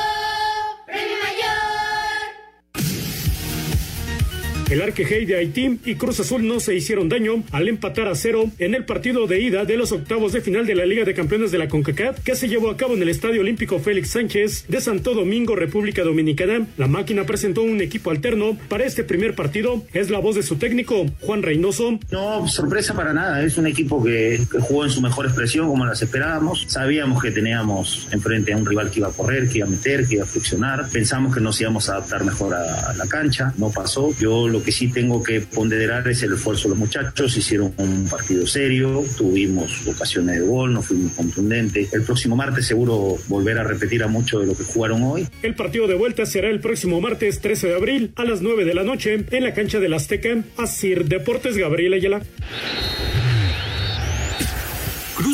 El 4.70 4.82
Arquejey 4.82 5.26
de 5.26 5.36
Haití 5.36 5.80
y 5.86 5.94
Cruz 5.94 6.20
Azul 6.20 6.48
no 6.48 6.60
se 6.60 6.74
hicieron 6.74 7.08
daño 7.08 7.44
al 7.52 7.68
empatar 7.68 8.08
a 8.08 8.16
cero 8.16 8.50
en 8.58 8.74
el 8.74 8.84
partido 8.84 9.28
de 9.28 9.40
ida 9.40 9.64
de 9.64 9.78
los 9.78 9.92
octavos 9.92 10.34
de 10.34 10.42
final 10.42 10.66
de 10.66 10.74
la 10.74 10.88
Liga 10.88 11.06
de 11.06 11.14
Campeones 11.14 11.52
de 11.52 11.60
la 11.60 11.68
CONCACAF 11.68 12.22
que 12.22 12.36
se 12.36 12.48
llevó 12.48 12.72
a 12.72 12.78
cabo 12.78 12.96
en 12.96 13.02
el 13.04 13.10
Estadio 13.10 13.42
Olímpico 13.42 13.78
Félix 13.78 14.10
Sánchez 14.10 14.66
de 14.68 14.82
Santo 14.82 15.14
Domingo, 15.14 15.56
República 15.56 16.04
Dominicana. 16.04 16.66
La 16.78 16.88
máquina 16.88 17.26
presentó 17.26 17.62
un 17.62 17.80
equipo 17.80 18.10
alterno 18.10 18.58
para 18.68 18.86
este 18.86 19.04
primer 19.04 19.36
partido. 19.36 19.84
Es 19.94 20.10
la 20.10 20.18
voz 20.18 20.36
de 20.36 20.42
su 20.42 20.56
técnico, 20.56 21.06
Juan 21.22 21.44
Reynoso. 21.44 22.00
No, 22.10 22.48
sorpresa 22.48 22.96
para 22.96 23.14
nada. 23.14 23.44
Es 23.44 23.60
un 23.60 23.68
equipo 23.68 24.04
que, 24.04 24.40
jugó 24.62 24.84
en 24.84 24.90
su 24.90 25.00
mejor 25.00 25.28
expresión 25.28 25.68
como 25.68 25.86
las 25.86 26.02
esperábamos. 26.02 26.66
Sabíamos 26.68 27.22
que 27.22 27.30
teníamos 27.30 28.08
enfrente 28.12 28.54
a 28.54 28.58
un 28.58 28.66
rival 28.66 28.90
que 28.90 29.00
iba 29.00 29.10
a 29.10 29.12
correr, 29.12 29.48
que 29.48 29.60
iba 29.60 29.68
a 29.68 29.70
meter, 29.70 30.08
que 30.08 30.16
iba 30.16 30.24
a 30.24 30.28
flexionar. 30.28 30.90
Pensamos 30.92 31.36
que 31.36 31.40
nos 31.40 31.62
íbamos 31.62 31.88
a 31.88 31.98
adaptar 31.98 32.26
mejor 32.26 32.56
a, 32.56 32.90
a 32.90 32.94
la 32.96 33.06
cancha. 33.06 33.54
No 33.58 33.70
pasó. 33.70 34.12
Yo 34.20 34.55
lo 34.56 34.64
que 34.64 34.72
sí 34.72 34.90
tengo 34.90 35.22
que 35.22 35.42
ponderar 35.42 36.08
es 36.08 36.24
el 36.24 36.34
esfuerzo 36.34 36.64
de 36.64 36.70
los 36.70 36.78
muchachos. 36.78 37.36
Hicieron 37.36 37.74
un 37.76 38.08
partido 38.08 38.48
serio, 38.48 39.04
tuvimos 39.18 39.86
ocasiones 39.86 40.40
de 40.40 40.48
gol, 40.48 40.74
no 40.74 40.82
fuimos 40.82 41.12
contundentes. 41.12 41.94
El 41.94 42.04
próximo 42.04 42.38
martes 42.38 42.66
seguro 42.66 43.18
volver 43.28 43.58
a 43.58 43.66
repetir 43.66 44.02
a 44.02 44.08
mucho 44.08 44.40
de 44.40 44.48
lo 44.48 44.56
que 44.56 44.64
jugaron 44.64 45.04
hoy. 45.04 45.28
El 45.42 45.56
partido 45.56 45.88
de 45.88 45.96
vuelta 45.96 46.26
será 46.26 46.50
el 46.50 46.62
próximo 46.62 47.02
martes 47.02 47.42
13 47.42 47.68
de 47.68 47.76
abril 47.76 48.12
a 48.16 48.24
las 48.24 48.42
9 48.42 48.64
de 48.64 48.74
la 48.74 48.84
noche 48.84 49.26
en 49.30 49.44
la 49.44 49.54
cancha 49.54 49.82
del 49.82 49.94
Azteca. 49.94 50.46
Asir 50.56 51.04
Deportes 51.04 51.58
Gabriel 51.58 51.94
Ayala. 51.94 52.22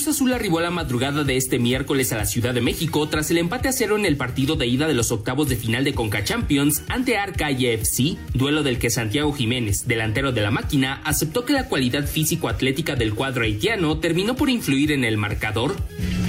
Cruz 0.02 0.16
Azul 0.16 0.34
arribó 0.34 0.58
a 0.58 0.64
la 0.64 0.72
madrugada 0.72 1.24
de 1.24 1.38
este 1.38 1.60
miércoles 1.60 2.12
a 2.12 2.18
la 2.18 2.26
Ciudad 2.26 2.56
de 2.56 2.62
México 2.62 3.08
tras 3.08 3.30
el 3.30 3.38
empate 3.38 3.68
a 3.68 3.72
cero 3.72 4.00
en 4.00 4.08
el 4.08 4.18
partido 4.18 4.56
de 4.56 4.66
ida 4.66 4.88
de 4.88 4.96
los 4.96 5.12
octavos 5.12 5.48
de 5.48 5.56
final 5.56 5.84
de 5.84 5.94
Conca 5.94 6.24
Champions 6.24 6.82
ante 6.88 7.20
Arca 7.20 7.52
FC, 7.52 8.18
duelo 8.34 8.64
del 8.64 8.80
que 8.80 8.90
Santiago 8.90 9.32
Jiménez, 9.32 9.86
delantero 9.86 10.32
de 10.32 10.42
la 10.42 10.50
máquina, 10.50 11.04
aceptó 11.06 11.46
que 11.46 11.54
la 11.54 11.68
cualidad 11.68 12.08
físico-atlética 12.08 12.96
del 12.96 13.14
cuadro 13.14 13.44
haitiano 13.44 14.00
terminó 14.00 14.36
por 14.36 14.50
influir 14.50 14.92
en 14.92 15.04
el 15.04 15.18
marcador. 15.18 15.76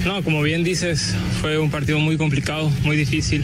No, 0.05 0.23
como 0.23 0.43
bien 0.43 0.63
dices, 0.63 1.15
fue 1.41 1.57
un 1.57 1.71
partido 1.71 1.97
muy 1.97 2.15
complicado, 2.15 2.69
muy 2.83 2.95
difícil. 2.95 3.43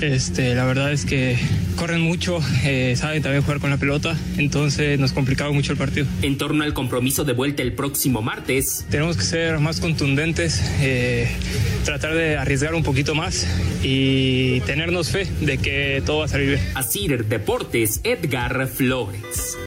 Este, 0.00 0.54
la 0.54 0.64
verdad 0.64 0.92
es 0.92 1.04
que 1.04 1.36
corren 1.76 2.00
mucho, 2.00 2.38
eh, 2.64 2.94
saben 2.96 3.20
también 3.20 3.42
jugar 3.42 3.58
con 3.58 3.70
la 3.70 3.78
pelota, 3.78 4.16
entonces 4.36 4.98
nos 4.98 5.12
complicaba 5.12 5.50
mucho 5.50 5.72
el 5.72 5.78
partido. 5.78 6.06
En 6.22 6.38
torno 6.38 6.62
al 6.62 6.72
compromiso 6.72 7.24
de 7.24 7.32
vuelta 7.32 7.62
el 7.62 7.72
próximo 7.72 8.22
martes. 8.22 8.86
Tenemos 8.90 9.16
que 9.16 9.24
ser 9.24 9.58
más 9.58 9.80
contundentes, 9.80 10.62
eh, 10.80 11.28
tratar 11.84 12.14
de 12.14 12.36
arriesgar 12.36 12.74
un 12.74 12.84
poquito 12.84 13.16
más 13.16 13.46
y 13.82 14.60
tenernos 14.60 15.10
fe 15.10 15.26
de 15.40 15.58
que 15.58 16.02
todo 16.06 16.18
va 16.18 16.24
a 16.26 16.28
salir 16.28 16.48
bien. 16.50 16.60
Asir 16.74 17.24
Deportes, 17.24 18.00
Edgar 18.04 18.68
Flores. 18.68 19.58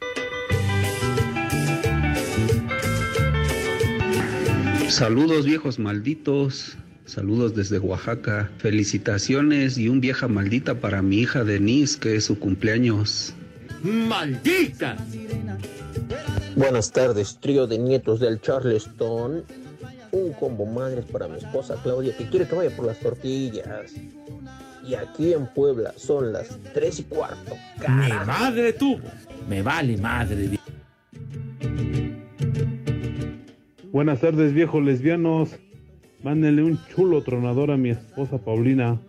Saludos 4.88 5.46
viejos 5.46 5.80
malditos. 5.80 6.78
Saludos 7.12 7.54
desde 7.54 7.78
Oaxaca. 7.78 8.50
Felicitaciones 8.60 9.78
y 9.78 9.90
un 9.90 10.00
vieja 10.00 10.30
maldita 10.30 10.76
para 10.76 11.02
mi 11.02 11.18
hija 11.18 11.44
Denise, 11.44 12.00
que 12.00 12.16
es 12.16 12.24
su 12.24 12.40
cumpleaños. 12.40 13.34
¡Maldita! 13.84 14.96
Buenas 16.56 16.90
tardes, 16.90 17.38
trío 17.42 17.68
de 17.68 17.80
nietos 17.80 18.22
del 18.22 18.40
Charleston. 18.40 19.44
Un 20.14 20.32
combo 20.32 20.66
madres 20.66 21.04
para 21.04 21.28
mi 21.28 21.40
esposa 21.40 21.76
Claudia, 21.84 22.16
que 22.16 22.30
quiere 22.30 22.48
que 22.48 22.56
vaya 22.56 22.74
por 22.74 22.86
las 22.86 22.98
tortillas. 23.02 23.92
y 24.88 24.96
aquí 24.96 25.34
en 25.34 25.48
Puebla 25.48 25.94
son 25.98 26.32
las 26.32 26.58
3 26.74 27.00
y 27.02 27.04
cuarto. 27.04 27.58
Mi 27.90 28.10
madre 28.26 28.72
tuvo. 28.72 29.02
Me 29.50 29.62
vale 29.62 29.98
madre. 29.98 30.58
Buenas 33.92 34.22
tardes, 34.22 34.54
viejos 34.54 34.82
lesbianos. 34.82 35.50
Mándenle 36.24 36.64
un 36.64 36.80
chulo 36.94 37.24
tronador 37.24 37.72
a 37.72 37.78
mi 37.78 37.90
esposa 37.90 38.38
Paulina 38.38 39.00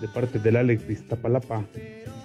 de 0.00 0.08
parte 0.08 0.38
del 0.38 0.56
Alex 0.56 0.86
de 0.86 0.92
Iztapalapa. 0.94 1.64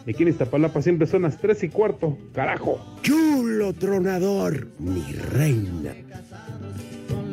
Y 0.06 0.12
aquí 0.12 0.24
en 0.24 0.30
Iztapalapa 0.30 0.82
siempre 0.82 1.08
son 1.08 1.22
las 1.22 1.38
3 1.38 1.64
y 1.64 1.70
cuarto. 1.70 2.18
¡Carajo! 2.34 2.80
Chulo 3.02 3.74
tronador, 3.74 4.68
mi 4.80 5.02
reina. 5.14 5.94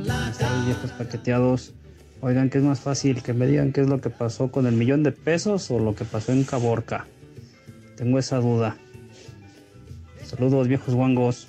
Ay, 0.09 0.67
viejos 0.67 0.91
paqueteados. 0.93 1.75
Oigan, 2.21 2.49
¿qué 2.49 2.59
es 2.59 2.65
más 2.65 2.81
fácil? 2.81 3.23
Que 3.23 3.33
me 3.33 3.47
digan 3.47 3.73
qué 3.73 3.81
es 3.81 3.89
lo 3.89 4.01
que 4.01 4.11
pasó 4.11 4.51
con 4.51 4.67
el 4.67 4.75
millón 4.75 5.03
de 5.03 5.13
pesos 5.13 5.71
o 5.71 5.79
lo 5.79 5.95
que 5.95 6.05
pasó 6.05 6.33
en 6.33 6.45
Caborca. 6.45 7.07
Tengo 7.97 8.19
esa 8.19 8.39
duda. 8.39 8.77
Saludos, 10.25 10.69
viejos 10.69 10.95
guangos. 10.95 11.49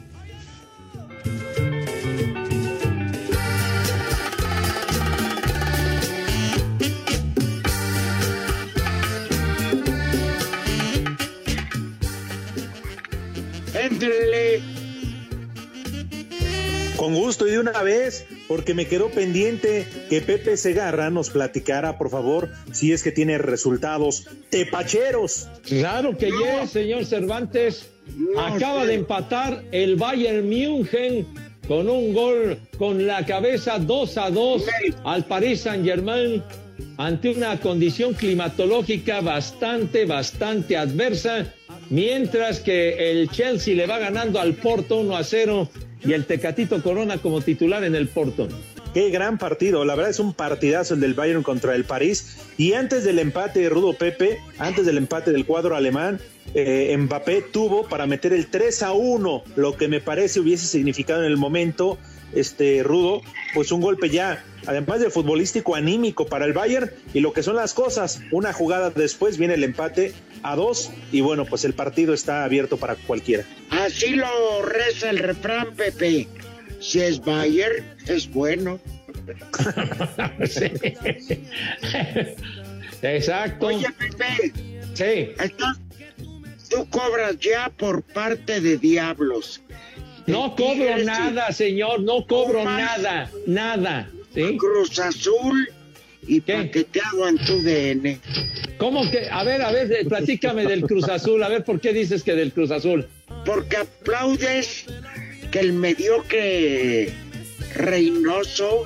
Con 16.97 17.13
gusto 17.13 17.47
y 17.47 17.51
de 17.51 17.59
una 17.59 17.83
vez, 17.83 18.25
porque 18.47 18.73
me 18.73 18.87
quedó 18.87 19.09
pendiente 19.09 19.85
que 20.09 20.21
Pepe 20.21 20.55
Segarra 20.57 21.09
nos 21.09 21.29
platicara, 21.29 21.97
por 21.97 22.09
favor, 22.09 22.49
si 22.71 22.93
es 22.93 23.03
que 23.03 23.11
tiene 23.11 23.37
resultados 23.37 24.27
tepacheros. 24.49 25.49
Claro 25.63 26.17
que 26.17 26.31
yes, 26.31 26.71
señor 26.71 27.05
Cervantes. 27.05 27.89
Acaba 28.37 28.85
de 28.85 28.93
empatar 28.93 29.63
el 29.71 29.95
Bayern 29.95 30.47
München 30.47 31.27
con 31.67 31.89
un 31.89 32.13
gol 32.13 32.59
con 32.77 33.05
la 33.07 33.25
cabeza 33.25 33.79
2 33.79 34.17
a 34.17 34.29
2 34.29 34.63
al 35.03 35.25
Paris 35.25 35.61
Saint-Germain 35.61 36.43
ante 36.97 37.31
una 37.31 37.59
condición 37.59 38.13
climatológica 38.13 39.21
bastante, 39.21 40.05
bastante 40.05 40.77
adversa, 40.77 41.45
mientras 41.89 42.59
que 42.59 43.11
el 43.11 43.29
Chelsea 43.29 43.75
le 43.75 43.87
va 43.87 43.99
ganando 43.99 44.39
al 44.39 44.53
Porto 44.53 44.97
1 44.97 45.15
a 45.15 45.23
0 45.23 45.69
y 46.05 46.13
el 46.13 46.25
Tecatito 46.25 46.81
Corona 46.81 47.17
como 47.17 47.41
titular 47.41 47.83
en 47.83 47.95
el 47.95 48.07
Porto. 48.07 48.47
Qué 48.93 49.09
gran 49.09 49.37
partido, 49.37 49.83
la 49.83 49.93
verdad 49.95 50.11
es 50.11 50.19
un 50.19 50.33
partidazo 50.33 50.93
el 50.93 51.01
del 51.01 51.15
Bayern 51.15 51.43
contra 51.43 51.75
el 51.75 51.83
París. 51.83 52.37
Y 52.57 52.73
antes 52.73 53.03
del 53.03 53.19
empate 53.19 53.59
de 53.59 53.69
Rudo 53.69 53.91
Pepe, 53.93 54.39
antes 54.57 54.85
del 54.85 54.97
empate 54.97 55.33
del 55.33 55.45
cuadro 55.45 55.75
alemán, 55.75 56.21
eh, 56.53 56.95
Mbappé 56.97 57.41
tuvo 57.41 57.89
para 57.89 58.07
meter 58.07 58.31
el 58.31 58.47
3 58.47 58.83
a 58.83 58.93
1, 58.93 59.43
lo 59.57 59.75
que 59.75 59.89
me 59.89 59.99
parece 59.99 60.39
hubiese 60.39 60.65
significado 60.65 61.25
en 61.25 61.29
el 61.29 61.35
momento, 61.35 61.97
este 62.33 62.83
Rudo, 62.83 63.21
pues 63.53 63.73
un 63.73 63.81
golpe 63.81 64.09
ya, 64.09 64.45
además 64.65 65.01
del 65.01 65.11
futbolístico 65.11 65.75
anímico 65.75 66.25
para 66.27 66.45
el 66.45 66.53
Bayern 66.53 66.89
y 67.13 67.19
lo 67.19 67.33
que 67.33 67.43
son 67.43 67.57
las 67.57 67.73
cosas. 67.73 68.21
Una 68.31 68.53
jugada 68.53 68.91
después 68.91 69.37
viene 69.37 69.55
el 69.55 69.65
empate 69.65 70.13
a 70.43 70.55
dos 70.55 70.91
y 71.11 71.21
bueno, 71.21 71.45
pues 71.45 71.65
el 71.65 71.73
partido 71.73 72.13
está 72.13 72.43
abierto 72.43 72.77
para 72.77 72.95
cualquiera. 72.95 73.45
Así 73.69 74.15
lo 74.15 74.61
reza 74.63 75.09
el 75.09 75.19
refrán, 75.19 75.75
Pepe. 75.75 76.27
Si 76.79 77.01
es 77.01 77.23
Bayer, 77.23 77.83
es 78.07 78.29
bueno. 78.29 78.79
Sí. 80.47 80.65
Exacto. 83.01 83.67
Oye, 83.67 83.87
Pepe. 83.97 84.53
Sí. 84.93 85.33
Entonces, 85.39 85.83
tú 86.69 86.89
cobras 86.89 87.37
ya 87.39 87.71
por 87.75 88.03
parte 88.03 88.61
de 88.61 88.77
Diablos. 88.77 89.61
No 90.27 90.55
cobro 90.55 90.97
nada, 91.03 91.51
señor, 91.51 92.01
no 92.01 92.25
cobro 92.25 92.63
nada, 92.63 93.29
nada. 93.45 94.09
¿sí? 94.33 94.57
Cruz 94.57 94.97
Azul 94.99 95.69
y 96.27 96.41
paqueteado 96.41 97.27
en 97.27 97.37
tu 97.37 97.61
DN. 97.61 98.19
¿Cómo 98.77 99.09
que? 99.09 99.29
A 99.29 99.43
ver, 99.43 99.61
a 99.61 99.71
ver, 99.71 100.05
platícame 100.07 100.65
del 100.65 100.81
Cruz 100.83 101.07
Azul. 101.09 101.41
A 101.43 101.49
ver, 101.49 101.63
¿por 101.63 101.79
qué 101.79 101.93
dices 101.93 102.23
que 102.23 102.33
del 102.33 102.51
Cruz 102.51 102.71
Azul? 102.71 103.05
Porque 103.45 103.77
aplaudes 103.77 104.85
que 105.51 105.59
el 105.59 105.73
mediocre 105.73 107.09
Reynoso 107.75 108.83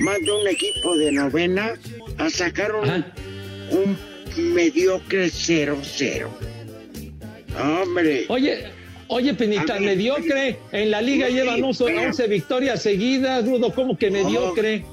manda 0.00 0.34
un 0.34 0.48
equipo 0.48 0.96
de 0.96 1.12
novena 1.12 1.74
a 2.18 2.28
sacar 2.30 2.74
un, 2.74 3.04
un 3.70 4.54
mediocre 4.54 5.26
0-0. 5.26 6.26
Hombre. 7.82 8.24
Oye, 8.28 8.64
oye, 9.08 9.34
Penita, 9.34 9.78
mediocre. 9.78 10.58
En 10.72 10.90
la 10.90 11.00
liga 11.02 11.28
llevan 11.28 11.62
11, 11.62 11.84
pero- 11.84 12.02
11 12.08 12.26
victorias 12.28 12.82
seguidas, 12.82 13.46
Rudo. 13.46 13.72
¿Cómo 13.74 13.96
que 13.96 14.10
mediocre? 14.10 14.84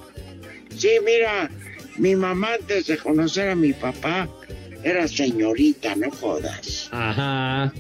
Sí, 0.80 0.90
mira, 1.06 1.50
mi 1.98 2.16
mamá 2.16 2.54
antes 2.54 2.88
de 2.88 2.98
conocer 2.98 3.50
a 3.50 3.56
mi 3.56 3.74
papá 3.74 4.28
era 4.84 5.08
señorita, 5.08 5.96
no 5.96 6.10
jodas. 6.10 6.88
Ajá. 6.92 7.72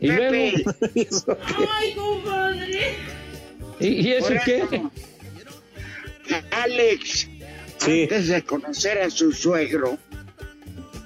Y 0.00 0.08
Pepe. 0.08 0.52
luego. 0.52 0.70
Ay, 1.80 1.94
compadre. 1.94 2.94
¿Y, 3.80 3.88
y 4.08 4.12
eso 4.12 4.28
Por 4.28 4.44
qué? 4.44 4.56
eso, 4.58 4.90
Alex, 6.50 7.28
antes 7.80 8.28
de 8.28 8.42
conocer 8.42 8.98
a 8.98 9.08
su 9.10 9.32
suegro, 9.32 9.96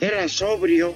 era 0.00 0.26
sobrio. 0.28 0.94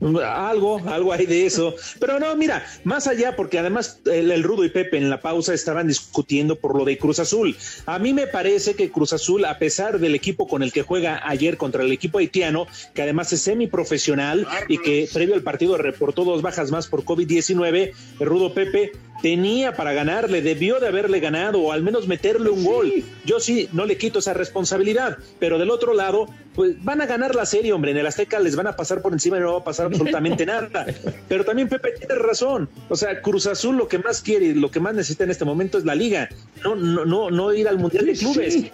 Algo, 0.00 0.80
algo 0.86 1.12
hay 1.12 1.26
de 1.26 1.46
eso. 1.46 1.74
Pero 1.98 2.18
no, 2.18 2.34
mira, 2.36 2.66
más 2.84 3.06
allá, 3.06 3.36
porque 3.36 3.58
además 3.58 4.00
el, 4.04 4.42
Rudo 4.42 4.64
y 4.64 4.70
Pepe 4.70 4.98
en 4.98 5.10
la 5.10 5.20
pausa 5.20 5.54
estaban 5.54 5.88
discutiendo 5.88 6.56
por 6.56 6.76
lo 6.76 6.84
de 6.84 6.98
Cruz 6.98 7.18
Azul. 7.18 7.56
A 7.86 7.98
mí 7.98 8.12
me 8.12 8.26
parece 8.26 8.74
que 8.74 8.90
Cruz 8.90 9.12
Azul, 9.12 9.44
a 9.44 9.58
pesar 9.58 9.98
del 9.98 10.14
equipo 10.14 10.46
con 10.46 10.62
el 10.62 10.72
que 10.72 10.82
juega 10.82 11.20
ayer 11.24 11.56
contra 11.56 11.82
el 11.82 11.92
equipo 11.92 12.18
haitiano, 12.18 12.66
que 12.94 13.02
además 13.02 13.32
es 13.32 13.42
semiprofesional 13.42 14.46
y 14.68 14.78
que 14.78 15.08
previo 15.12 15.34
al 15.34 15.42
partido 15.42 15.76
reportó 15.76 16.24
dos 16.24 16.42
bajas 16.42 16.70
más 16.70 16.86
por 16.86 17.04
COVID-19, 17.04 17.92
el 18.20 18.26
Rudo 18.26 18.54
Pepe 18.54 18.92
tenía 19.22 19.74
para 19.74 19.92
ganarle, 19.92 20.42
debió 20.42 20.80
de 20.80 20.88
haberle 20.88 21.20
ganado 21.20 21.60
o 21.60 21.72
al 21.72 21.82
menos 21.82 22.06
meterle 22.06 22.50
un 22.50 22.64
gol. 22.64 22.92
Yo 23.24 23.40
sí, 23.40 23.68
no 23.72 23.86
le 23.86 23.96
quito 23.96 24.18
esa 24.18 24.34
responsabilidad, 24.34 25.18
pero 25.38 25.58
del 25.58 25.70
otro 25.70 25.94
lado, 25.94 26.26
pues 26.54 26.82
van 26.84 27.00
a 27.00 27.06
ganar 27.06 27.34
la 27.34 27.46
serie, 27.46 27.72
hombre, 27.72 27.90
en 27.90 27.96
el 27.96 28.06
Azteca 28.06 28.38
les 28.38 28.56
van 28.56 28.66
a 28.66 28.76
pasar 28.76 29.02
por 29.02 29.12
encima 29.12 29.36
y 29.38 29.40
no 29.40 29.52
va 29.52 29.58
a 29.60 29.64
pasar 29.64 29.86
absolutamente 29.86 30.46
nada. 30.46 30.86
Pero 31.28 31.44
también 31.44 31.68
Pepe 31.68 31.92
tiene 31.98 32.14
razón, 32.14 32.68
o 32.88 32.96
sea, 32.96 33.20
Cruz 33.22 33.46
Azul 33.46 33.76
lo 33.76 33.88
que 33.88 33.98
más 33.98 34.20
quiere 34.20 34.46
y 34.46 34.54
lo 34.54 34.70
que 34.70 34.80
más 34.80 34.94
necesita 34.94 35.24
en 35.24 35.30
este 35.30 35.44
momento 35.44 35.78
es 35.78 35.84
la 35.84 35.94
liga, 35.94 36.28
no, 36.62 36.74
no, 36.74 37.04
no, 37.04 37.30
no 37.30 37.52
ir 37.52 37.68
al 37.68 37.78
Mundial 37.78 38.06
de 38.06 38.12
Clubes. 38.14 38.54
Sí. 38.54 38.70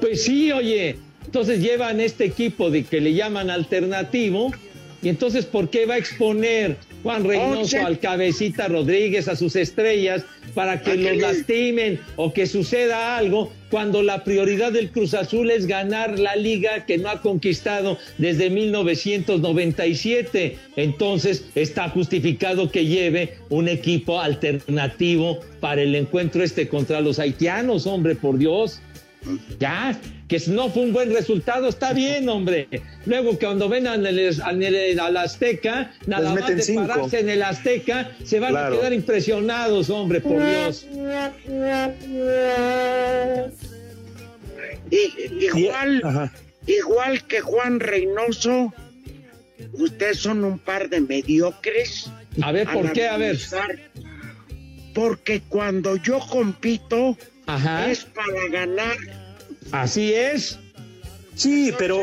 Pues 0.00 0.24
sí, 0.24 0.52
oye. 0.52 0.98
Entonces 1.24 1.60
llevan 1.60 2.00
este 2.00 2.24
equipo 2.24 2.70
de 2.70 2.84
que 2.84 3.00
le 3.00 3.14
llaman 3.14 3.50
alternativo. 3.50 4.52
Y 5.02 5.08
entonces, 5.08 5.46
¿por 5.46 5.68
qué 5.68 5.86
va 5.86 5.94
a 5.94 5.98
exponer 5.98 6.76
Juan 7.04 7.22
Reynoso 7.22 7.86
al 7.86 8.00
cabecita 8.00 8.66
Rodríguez, 8.66 9.28
a 9.28 9.36
sus 9.36 9.54
estrellas, 9.56 10.24
para 10.54 10.80
que 10.80 10.92
¿A 10.92 10.94
qué 10.94 11.12
los 11.12 11.18
lastimen 11.18 12.00
o 12.16 12.32
que 12.32 12.46
suceda 12.46 13.18
algo 13.18 13.52
cuando 13.70 14.02
la 14.02 14.24
prioridad 14.24 14.72
del 14.72 14.90
Cruz 14.90 15.12
Azul 15.12 15.50
es 15.50 15.66
ganar 15.66 16.18
la 16.18 16.34
liga 16.34 16.86
que 16.86 16.96
no 16.96 17.10
ha 17.10 17.20
conquistado 17.20 17.98
desde 18.16 18.48
1997? 18.48 20.56
Entonces, 20.76 21.44
está 21.54 21.90
justificado 21.90 22.70
que 22.70 22.86
lleve 22.86 23.34
un 23.50 23.68
equipo 23.68 24.18
alternativo 24.18 25.40
para 25.60 25.82
el 25.82 25.94
encuentro 25.94 26.42
este 26.42 26.68
contra 26.68 27.02
los 27.02 27.18
haitianos, 27.18 27.86
hombre, 27.86 28.14
por 28.14 28.38
Dios. 28.38 28.80
Ya, 29.58 29.98
que 30.28 30.38
si 30.40 30.50
no 30.52 30.70
fue 30.70 30.84
un 30.84 30.92
buen 30.92 31.12
resultado, 31.12 31.68
está 31.68 31.92
bien, 31.92 32.28
hombre. 32.28 32.68
Luego, 33.04 33.38
cuando 33.38 33.68
ven 33.68 33.86
al, 33.86 34.06
al, 34.06 34.98
al 35.00 35.16
Azteca, 35.18 35.92
nada 36.06 36.32
Les 36.32 36.40
más 36.40 36.56
de 36.56 36.62
cinco. 36.62 36.86
pararse 36.86 37.20
en 37.20 37.28
el 37.28 37.42
Azteca, 37.42 38.10
se 38.24 38.40
van 38.40 38.50
Claro. 38.52 38.74
a 38.74 38.78
quedar 38.78 38.92
impresionados, 38.94 39.90
hombre, 39.90 40.20
por 40.20 40.38
Dios. 40.44 40.86
Y- 44.90 45.44
igual, 45.46 46.00
Ajá. 46.04 46.32
igual 46.66 47.26
que 47.26 47.40
Juan 47.40 47.80
Reynoso, 47.80 48.72
ustedes 49.72 50.18
son 50.18 50.44
un 50.44 50.58
par 50.58 50.88
de 50.88 51.00
mediocres. 51.00 52.10
A 52.42 52.52
ver, 52.52 52.68
¿por 52.68 52.92
qué? 52.92 53.08
A 53.08 53.16
ver. 53.16 53.38
Porque 54.94 55.42
cuando 55.48 55.96
yo 55.96 56.20
compito 56.20 57.16
Ajá. 57.46 57.90
es 57.90 58.04
para 58.04 58.48
ganar. 58.50 58.96
Así 59.72 60.12
es. 60.12 60.58
Sí, 61.34 61.72
pero, 61.78 62.02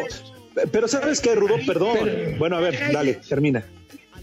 pero 0.72 0.88
¿sabes 0.88 1.22
qué, 1.22 1.36
Rudo? 1.36 1.56
Perdón. 1.66 1.98
Bueno, 2.38 2.58
a 2.58 2.60
ver, 2.60 2.78
dale, 2.92 3.16
termina. 3.28 3.66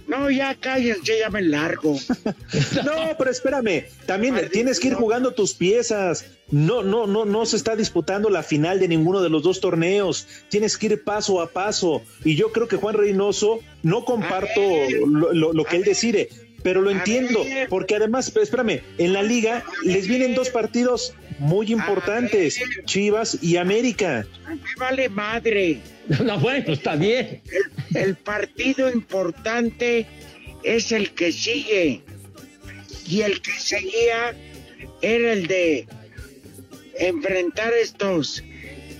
No, 0.08 0.30
ya 0.30 0.54
cállense, 0.54 1.18
ya 1.18 1.28
me 1.28 1.42
largo. 1.42 1.94
no, 2.84 3.16
pero 3.18 3.30
espérame, 3.30 3.84
también 4.06 4.48
tienes 4.50 4.80
que 4.80 4.88
ir 4.88 4.94
jugando 4.94 5.32
tus 5.32 5.52
piezas. 5.52 6.24
No, 6.50 6.82
no, 6.82 7.06
no, 7.06 7.26
no 7.26 7.44
se 7.44 7.56
está 7.56 7.76
disputando 7.76 8.30
la 8.30 8.42
final 8.42 8.80
de 8.80 8.88
ninguno 8.88 9.20
de 9.20 9.28
los 9.28 9.42
dos 9.42 9.60
torneos. 9.60 10.26
Tienes 10.48 10.78
que 10.78 10.86
ir 10.86 11.04
paso 11.04 11.42
a 11.42 11.50
paso. 11.50 12.02
Y 12.24 12.36
yo 12.36 12.52
creo 12.52 12.68
que 12.68 12.76
Juan 12.76 12.94
Reynoso, 12.94 13.60
no 13.82 14.06
comparto 14.06 14.62
lo, 15.06 15.52
lo 15.52 15.64
que 15.64 15.76
él 15.76 15.84
decide, 15.84 16.30
pero 16.62 16.82
lo 16.82 16.90
entiendo, 16.90 17.44
porque 17.68 17.96
además, 17.96 18.32
espérame, 18.34 18.82
en 18.98 19.12
la 19.12 19.22
liga 19.22 19.64
les 19.84 20.08
vienen 20.08 20.34
dos 20.34 20.50
partidos 20.50 21.14
muy 21.38 21.72
importantes, 21.72 22.60
Chivas 22.84 23.38
y 23.42 23.56
América. 23.56 24.26
Me 24.48 24.58
vale 24.76 25.08
madre. 25.08 25.80
No, 26.24 26.38
bueno, 26.40 26.72
está 26.72 26.96
bien. 26.96 27.42
El, 27.94 28.16
partido 28.16 28.90
importante 28.90 30.06
es 30.62 30.90
el 30.90 31.10
que 31.10 31.30
sigue. 31.30 32.00
Y 33.06 33.20
el 33.20 33.42
que 33.42 33.52
seguía 33.52 34.34
era 35.02 35.32
el 35.34 35.46
de 35.46 35.86
enfrentar 36.98 37.74
estos 37.74 38.42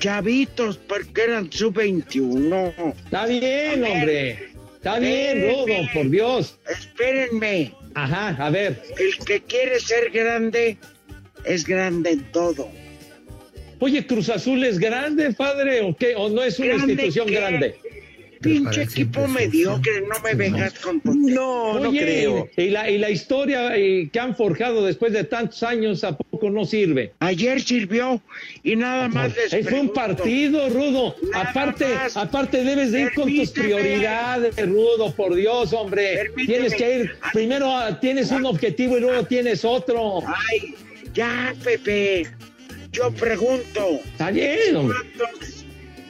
chavitos 0.01 0.77
porque 0.77 1.23
eran 1.23 1.51
sub-21. 1.51 2.95
Está 3.07 3.25
bien, 3.25 3.85
hombre. 3.85 4.49
Está 4.79 5.01
bien, 5.01 5.43
Rudo, 5.43 5.75
por 5.93 6.09
Dios. 6.09 6.57
Espérenme. 6.71 7.75
Ajá, 7.95 8.29
a 8.39 8.49
ver. 8.49 8.81
El 8.97 9.25
que 9.25 9.41
quiere 9.43 9.81
ser 9.81 10.11
grande 10.11 10.79
es 11.45 11.67
grande 11.67 12.13
en 12.13 12.23
todo. 12.31 12.71
Oye, 13.81 14.07
Cruz 14.07 14.29
Azul 14.29 14.63
es 14.63 14.79
grande, 14.79 15.33
padre, 15.33 15.83
o 15.83 15.97
qué? 15.97 16.15
¿O 16.15 16.29
no 16.29 16.45
es 16.45 16.61
una 16.61 16.75
institución 16.75 17.27
grande? 17.27 17.77
Pinche 18.41 18.83
equipo 18.83 19.27
mediocre, 19.27 20.01
no 20.03 20.21
me 20.23 20.35
vengas 20.35 20.79
con 20.79 21.03
No, 21.05 21.81
no 21.81 21.91
creo. 21.91 22.49
Y 22.57 22.71
la, 22.71 22.89
y 22.89 22.99
la 22.99 23.11
historia 23.11 23.77
eh, 23.77 24.09
que 24.13 24.21
han 24.21 24.37
forjado 24.37 24.87
después 24.87 25.13
de 25.13 25.25
tantos 25.25 25.61
años, 25.65 26.05
¿a 26.05 26.17
poco 26.39 26.51
no 26.51 26.65
sirve? 26.65 27.13
Ayer 27.19 27.61
sirvió 27.61 28.23
y 28.63 28.77
nada 28.77 29.09
más 29.09 29.33
les 29.37 29.69
Fue 29.69 29.81
un 29.81 29.93
partido, 29.93 30.69
Rudo. 30.69 31.17
aparte, 31.35 31.87
aparte 32.15 32.63
debes 32.63 32.93
de 32.93 33.03
ir 33.03 33.15
con 33.15 33.35
tus 33.35 33.51
prioridades, 33.51 34.57
Rudo, 34.57 35.13
por 35.15 35.35
Dios, 35.35 35.73
hombre. 35.73 36.31
Tienes 36.47 36.75
que 36.75 36.99
ir, 36.99 37.13
primero 37.33 37.71
ah, 37.71 37.99
tienes 38.01 38.31
un 38.31 38.47
objetivo 38.47 38.99
y 38.99 39.01
luego 39.01 39.25
tienes 39.25 39.65
otro. 39.65 40.21
Ay, 40.27 40.75
ya, 41.15 41.55
Pepe. 41.63 42.27
Yo 42.93 43.11
pregunto. 43.13 44.01
Está 44.05 44.31
bien, 44.31 44.77
hombre. 44.77 44.99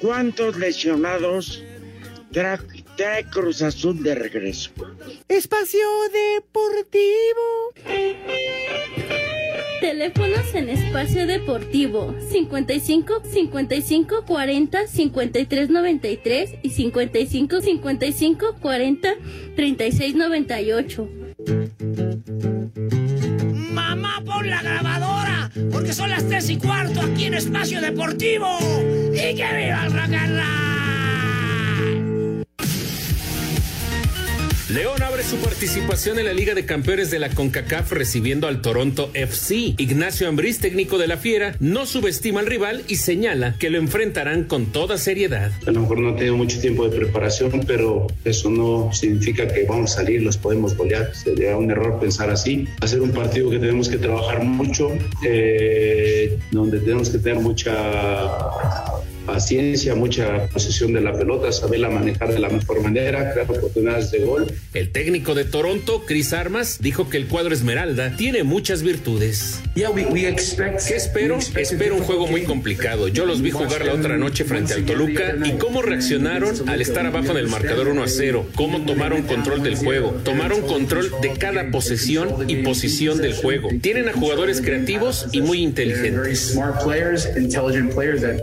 ¿Cuántos 0.00 0.56
lesionados 0.56 1.62
trae, 2.96 3.24
Cruz 3.30 3.62
Azul 3.62 4.02
de 4.02 4.14
regreso. 4.14 4.70
Espacio 5.28 5.86
Deportivo. 6.12 7.72
Teléfonos 9.80 10.54
en 10.54 10.68
espacio 10.70 11.26
deportivo 11.26 12.14
55 12.30 13.22
55 13.24 14.24
40 14.26 14.86
53 14.86 15.70
93 15.70 16.54
y 16.62 16.70
55 16.70 17.60
55 17.60 18.56
40 18.60 19.08
36 19.54 20.14
98. 20.16 21.08
Mamá, 23.72 24.22
pon 24.26 24.50
la 24.50 24.62
grabadora, 24.62 25.50
porque 25.70 25.92
son 25.92 26.10
las 26.10 26.26
3 26.26 26.50
y 26.50 26.56
cuarto 26.58 27.00
aquí 27.00 27.24
en 27.26 27.34
Espacio 27.34 27.80
Deportivo. 27.80 28.58
¡Y 29.12 29.34
que 29.34 29.46
viva 29.56 29.86
el 29.86 29.92
rock 29.92 30.10
León 34.68 35.02
abre 35.02 35.22
su 35.22 35.36
participación 35.36 36.18
en 36.18 36.26
la 36.26 36.34
Liga 36.34 36.54
de 36.54 36.66
Campeones 36.66 37.10
de 37.10 37.18
la 37.18 37.30
CONCACAF 37.30 37.90
recibiendo 37.92 38.46
al 38.48 38.60
Toronto 38.60 39.10
FC. 39.14 39.74
Ignacio 39.78 40.28
Ambriz, 40.28 40.58
técnico 40.58 40.98
de 40.98 41.06
la 41.06 41.16
Fiera, 41.16 41.56
no 41.58 41.86
subestima 41.86 42.40
al 42.40 42.46
rival 42.46 42.84
y 42.86 42.96
señala 42.96 43.54
que 43.58 43.70
lo 43.70 43.78
enfrentarán 43.78 44.44
con 44.44 44.66
toda 44.66 44.98
seriedad. 44.98 45.52
A 45.66 45.70
lo 45.70 45.80
mejor 45.80 46.00
no 46.00 46.14
tengo 46.16 46.36
mucho 46.36 46.60
tiempo 46.60 46.86
de 46.86 46.94
preparación, 46.94 47.64
pero 47.66 48.08
eso 48.26 48.50
no 48.50 48.92
significa 48.92 49.48
que 49.48 49.64
vamos 49.64 49.92
a 49.92 50.02
salir, 50.02 50.20
los 50.20 50.36
podemos 50.36 50.76
golear. 50.76 51.14
Sería 51.14 51.56
un 51.56 51.70
error 51.70 51.98
pensar 51.98 52.28
así. 52.28 52.68
Hacer 52.82 53.00
un 53.00 53.12
partido 53.12 53.48
que 53.48 53.58
tenemos 53.58 53.88
que 53.88 53.96
trabajar 53.96 54.44
mucho, 54.44 54.90
eh, 55.24 56.38
donde 56.50 56.80
tenemos 56.80 57.08
que 57.08 57.16
tener 57.16 57.40
mucha 57.40 57.72
paciencia, 59.28 59.94
mucha 59.94 60.46
posesión 60.46 60.92
de 60.94 61.02
la 61.02 61.12
pelota, 61.12 61.52
saberla 61.52 61.90
manejar 61.90 62.32
de 62.32 62.38
la 62.38 62.48
mejor 62.48 62.82
manera, 62.82 63.32
crear 63.32 63.48
oportunidades 63.50 64.10
de 64.10 64.20
gol. 64.20 64.46
El 64.72 64.90
técnico 64.90 65.34
de 65.34 65.44
Toronto, 65.44 66.04
Chris 66.06 66.32
Armas, 66.32 66.78
dijo 66.80 67.08
que 67.10 67.18
el 67.18 67.26
cuadro 67.26 67.54
Esmeralda 67.54 68.16
tiene 68.16 68.42
muchas 68.42 68.82
virtudes. 68.82 69.60
¿Qué 69.74 70.96
espero? 70.96 71.38
Espero 71.56 71.94
un 71.94 72.02
juego 72.02 72.26
muy 72.26 72.44
complicado. 72.44 73.08
Yo 73.08 73.26
los 73.26 73.42
vi 73.42 73.50
jugar 73.50 73.84
la 73.84 73.92
otra 73.92 74.16
noche 74.16 74.44
frente 74.44 74.74
al 74.74 74.84
Toluca 74.84 75.36
y 75.44 75.52
cómo 75.52 75.82
reaccionaron 75.82 76.68
al 76.68 76.80
estar 76.80 77.04
abajo 77.04 77.32
en 77.32 77.36
el 77.36 77.48
marcador 77.48 77.88
1 77.88 78.02
a 78.02 78.08
0, 78.08 78.46
cómo 78.54 78.84
tomaron 78.86 79.22
control 79.22 79.62
del 79.62 79.76
juego, 79.76 80.12
tomaron 80.24 80.62
control 80.62 81.10
de 81.20 81.32
cada 81.34 81.70
posesión 81.70 82.48
y 82.48 82.56
posición 82.56 83.18
del 83.18 83.34
juego. 83.34 83.68
Tienen 83.82 84.08
a 84.08 84.12
jugadores 84.14 84.62
creativos 84.62 85.26
y 85.32 85.42
muy 85.42 85.62
inteligentes. 85.62 86.58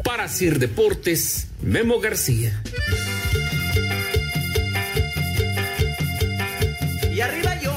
Para 0.04 0.28
Sir 0.28 0.60
de 0.60 0.67
Deportes, 0.76 1.48
Memo 1.62 2.02
García. 2.02 2.62
Y 7.14 7.22
arriba 7.22 7.62
yo, 7.62 7.72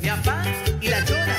mi 0.00 0.08
papá 0.08 0.42
y 0.80 0.88
la 0.88 1.04
chona. 1.04 1.36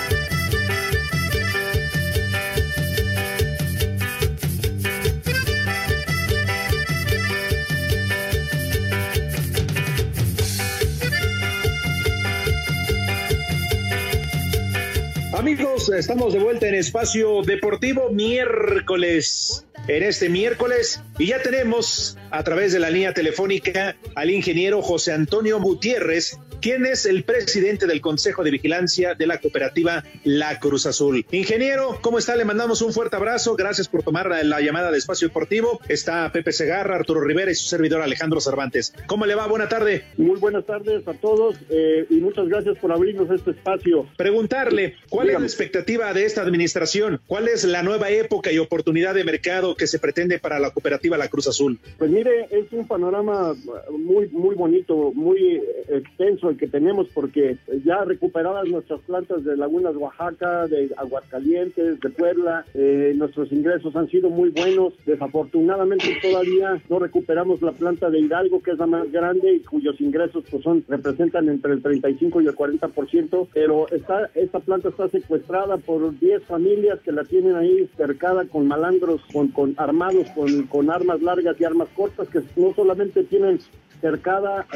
Amigos, 15.39 15.89
estamos 15.89 16.33
de 16.33 16.39
vuelta 16.39 16.67
en 16.67 16.75
Espacio 16.75 17.41
Deportivo 17.41 18.11
miércoles 18.11 19.65
en 19.87 20.03
este 20.03 20.29
miércoles. 20.29 21.01
Y 21.17 21.27
ya 21.27 21.41
tenemos 21.41 22.17
a 22.31 22.43
través 22.43 22.73
de 22.73 22.79
la 22.79 22.89
línea 22.89 23.13
telefónica 23.13 23.95
al 24.15 24.29
ingeniero 24.29 24.81
José 24.81 25.13
Antonio 25.13 25.59
Gutiérrez, 25.59 26.37
quien 26.63 26.85
es 26.85 27.05
el 27.05 27.25
presidente 27.25 27.87
del 27.87 27.99
Consejo 27.99 28.41
de 28.41 28.49
Vigilancia 28.49 29.15
de 29.15 29.27
la 29.27 29.41
cooperativa 29.41 30.05
La 30.23 30.61
Cruz 30.61 30.85
Azul. 30.85 31.25
Ingeniero, 31.29 31.97
¿cómo 31.99 32.19
está? 32.19 32.37
Le 32.37 32.45
mandamos 32.45 32.81
un 32.81 32.93
fuerte 32.93 33.17
abrazo. 33.17 33.57
Gracias 33.57 33.89
por 33.89 34.01
tomar 34.01 34.29
la 34.45 34.61
llamada 34.61 34.89
de 34.89 34.97
Espacio 34.97 35.27
Deportivo. 35.27 35.81
Está 35.89 36.31
Pepe 36.31 36.53
Segarra, 36.53 36.95
Arturo 36.95 37.19
Rivera 37.19 37.51
y 37.51 37.55
su 37.55 37.65
servidor 37.65 38.01
Alejandro 38.01 38.39
Cervantes. 38.39 38.93
¿Cómo 39.07 39.25
le 39.25 39.35
va? 39.35 39.45
Buena 39.45 39.67
tarde. 39.67 40.05
Muy 40.15 40.39
buenas 40.39 40.65
tardes 40.65 41.05
a 41.05 41.13
todos 41.15 41.57
eh, 41.69 42.05
y 42.09 42.15
muchas 42.21 42.47
gracias 42.47 42.77
por 42.77 42.93
abrirnos 42.93 43.29
este 43.29 43.51
espacio. 43.51 44.07
Preguntarle, 44.15 44.95
¿cuál 45.09 45.31
es 45.31 45.39
la 45.41 45.45
expectativa 45.45 46.13
de 46.13 46.23
esta 46.23 46.43
administración? 46.43 47.19
¿Cuál 47.27 47.49
es 47.49 47.65
la 47.65 47.83
nueva 47.83 48.09
época 48.09 48.53
y 48.53 48.57
oportunidad 48.57 49.15
de 49.15 49.25
mercado 49.25 49.75
que 49.75 49.85
se 49.85 49.99
pretende 49.99 50.39
para 50.39 50.59
la 50.59 50.71
cooperativa 50.71 51.17
La 51.17 51.27
Cruz 51.27 51.45
Azul? 51.49 51.77
Pues 51.97 52.09
mire, 52.09 52.47
es 52.51 52.71
un 52.71 52.87
panorama 52.87 53.53
muy, 53.91 54.29
muy 54.29 54.55
bonito, 54.55 55.11
muy 55.13 55.61
extenso 55.89 56.52
el 56.53 56.57
que 56.57 56.67
tenemos 56.67 57.07
porque 57.13 57.57
ya 57.83 58.03
recuperadas 58.03 58.67
nuestras 58.67 59.01
plantas 59.01 59.43
de 59.43 59.57
Lagunas 59.57 59.95
Oaxaca, 59.95 60.67
de 60.67 60.89
Aguascalientes, 60.97 61.99
de 61.99 62.09
Puebla, 62.09 62.65
eh, 62.73 63.13
nuestros 63.15 63.51
ingresos 63.51 63.95
han 63.95 64.09
sido 64.09 64.29
muy 64.29 64.49
buenos. 64.49 64.93
Desafortunadamente 65.05 66.05
todavía 66.21 66.81
no 66.89 66.99
recuperamos 66.99 67.61
la 67.61 67.71
planta 67.71 68.09
de 68.09 68.19
Hidalgo, 68.19 68.61
que 68.61 68.71
es 68.71 68.77
la 68.77 68.87
más 68.87 69.11
grande 69.11 69.53
y 69.53 69.59
cuyos 69.61 69.99
ingresos 69.99 70.43
pues 70.49 70.63
son 70.63 70.83
representan 70.87 71.49
entre 71.49 71.73
el 71.73 71.81
35 71.81 72.41
y 72.41 72.47
el 72.47 72.55
40%, 72.55 73.47
pero 73.53 73.87
está 73.89 74.29
esta 74.35 74.59
planta 74.59 74.89
está 74.89 75.09
secuestrada 75.09 75.77
por 75.77 76.17
10 76.19 76.43
familias 76.43 76.99
que 77.01 77.11
la 77.11 77.23
tienen 77.23 77.55
ahí 77.55 77.89
cercada 77.97 78.45
con 78.45 78.67
malandros, 78.67 79.21
con, 79.31 79.49
con 79.49 79.73
armados 79.77 80.27
con, 80.35 80.63
con 80.63 80.89
armas 80.89 81.21
largas 81.21 81.59
y 81.59 81.63
armas 81.63 81.89
cortas 81.95 82.27
que 82.29 82.41
no 82.55 82.73
solamente 82.73 83.23
tienen 83.23 83.59
cercada 84.03 84.67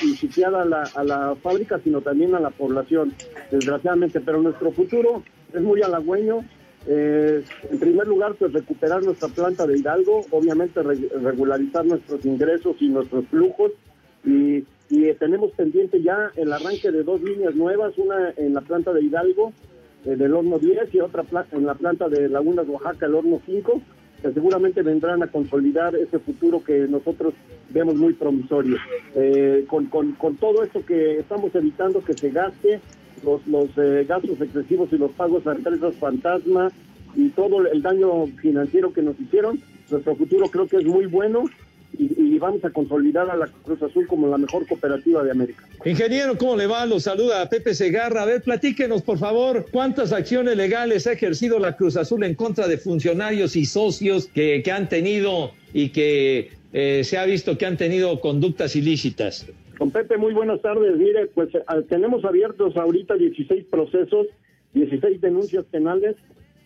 y, 0.00 0.14
sitiada 0.14 0.62
a 0.62 0.64
la, 0.64 0.82
a 0.94 1.02
la 1.02 1.34
fábrica, 1.42 1.80
sino 1.82 2.02
también 2.02 2.36
a 2.36 2.40
la 2.40 2.50
población, 2.50 3.12
desgraciadamente. 3.50 4.20
Pero 4.20 4.40
nuestro 4.40 4.70
futuro 4.70 5.24
es 5.52 5.60
muy 5.60 5.82
halagüeño. 5.82 6.44
Eh, 6.86 7.42
en 7.68 7.78
primer 7.80 8.06
lugar, 8.06 8.36
pues 8.38 8.52
recuperar 8.52 9.02
nuestra 9.02 9.26
planta 9.26 9.66
de 9.66 9.76
Hidalgo, 9.76 10.20
obviamente 10.30 10.80
regularizar 10.84 11.84
nuestros 11.84 12.24
ingresos 12.24 12.76
y 12.78 12.88
nuestros 12.88 13.26
flujos 13.26 13.72
y, 14.24 14.64
y, 14.88 15.12
tenemos 15.18 15.50
pendiente 15.56 16.00
ya 16.00 16.30
el 16.36 16.52
arranque 16.52 16.92
de 16.92 17.02
dos 17.02 17.20
líneas 17.20 17.56
nuevas, 17.56 17.98
una 17.98 18.30
en 18.36 18.54
la 18.54 18.60
planta 18.60 18.92
de 18.92 19.02
Hidalgo, 19.02 19.52
eh, 20.04 20.14
del 20.14 20.32
horno 20.32 20.60
10 20.60 20.94
y 20.94 21.00
otra 21.00 21.24
en 21.50 21.66
la 21.66 21.74
planta 21.74 22.08
de 22.08 22.28
Lagunas 22.28 22.68
Oaxaca, 22.68 23.06
el 23.06 23.16
horno 23.16 23.40
5, 23.44 23.82
que 24.22 24.32
seguramente 24.32 24.82
vendrán 24.82 25.22
a 25.22 25.28
consolidar 25.28 25.94
ese 25.94 26.18
futuro 26.18 26.62
que 26.62 26.86
nosotros 26.88 27.34
vemos 27.70 27.96
muy 27.96 28.14
promisorio. 28.14 28.76
Eh, 29.14 29.64
con, 29.68 29.86
con, 29.86 30.12
con, 30.12 30.36
todo 30.36 30.62
esto 30.62 30.84
que 30.84 31.20
estamos 31.20 31.54
evitando 31.54 32.02
que 32.02 32.14
se 32.14 32.30
gaste, 32.30 32.80
los, 33.24 33.46
los 33.46 33.68
eh, 33.76 34.04
gastos 34.08 34.40
excesivos 34.40 34.92
y 34.92 34.98
los 34.98 35.10
pagos 35.12 35.46
a 35.46 35.52
empresas 35.52 35.94
fantasma 35.96 36.70
y 37.14 37.28
todo 37.30 37.66
el 37.66 37.82
daño 37.82 38.26
financiero 38.40 38.92
que 38.92 39.02
nos 39.02 39.18
hicieron, 39.18 39.58
nuestro 39.90 40.16
futuro 40.16 40.46
creo 40.46 40.66
que 40.66 40.76
es 40.76 40.84
muy 40.84 41.06
bueno 41.06 41.44
y, 41.92 42.38
vamos 42.38 42.62
a 42.66 42.70
consolidar 42.70 43.30
a 43.30 43.36
la 43.36 43.46
Cruz 43.46 43.82
Azul 43.82 44.06
como 44.06 44.28
la 44.28 44.36
mejor 44.36 44.66
cooperativa 44.66 45.24
de 45.24 45.30
América. 45.30 45.64
Ingeniero, 45.86 46.36
¿cómo 46.36 46.54
le 46.54 46.66
va? 46.66 46.84
Lo 46.84 47.00
saluda 47.00 47.48
Pepe 47.48 47.74
Segarra. 47.74 48.22
A 48.22 48.26
ver, 48.26 48.42
platíquenos, 48.42 49.00
por 49.00 49.18
favor, 49.18 49.64
cuántas 49.70 50.12
acciones 50.12 50.54
legales 50.54 51.06
ha 51.06 51.12
ejercido 51.12 51.58
la 51.58 51.76
Cruz 51.76 51.96
Azul 51.96 52.24
en 52.24 52.34
contra 52.34 52.68
de 52.68 52.76
funcionarios 52.76 53.56
y 53.56 53.64
socios 53.64 54.28
que, 54.28 54.62
que 54.62 54.70
han 54.70 54.90
tenido 54.90 55.52
y 55.72 55.88
que 55.88 56.50
eh, 56.74 57.04
se 57.04 57.16
ha 57.16 57.24
visto 57.24 57.56
que 57.56 57.64
han 57.64 57.78
tenido 57.78 58.20
conductas 58.20 58.76
ilícitas. 58.76 59.46
Con 59.78 59.90
Pepe, 59.90 60.18
muy 60.18 60.34
buenas 60.34 60.60
tardes. 60.60 60.96
Mire, 60.98 61.26
pues 61.28 61.54
eh, 61.54 61.62
tenemos 61.88 62.24
abiertos 62.24 62.76
ahorita 62.76 63.14
16 63.14 63.64
procesos, 63.70 64.26
16 64.74 65.20
denuncias 65.22 65.64
penales 65.70 66.16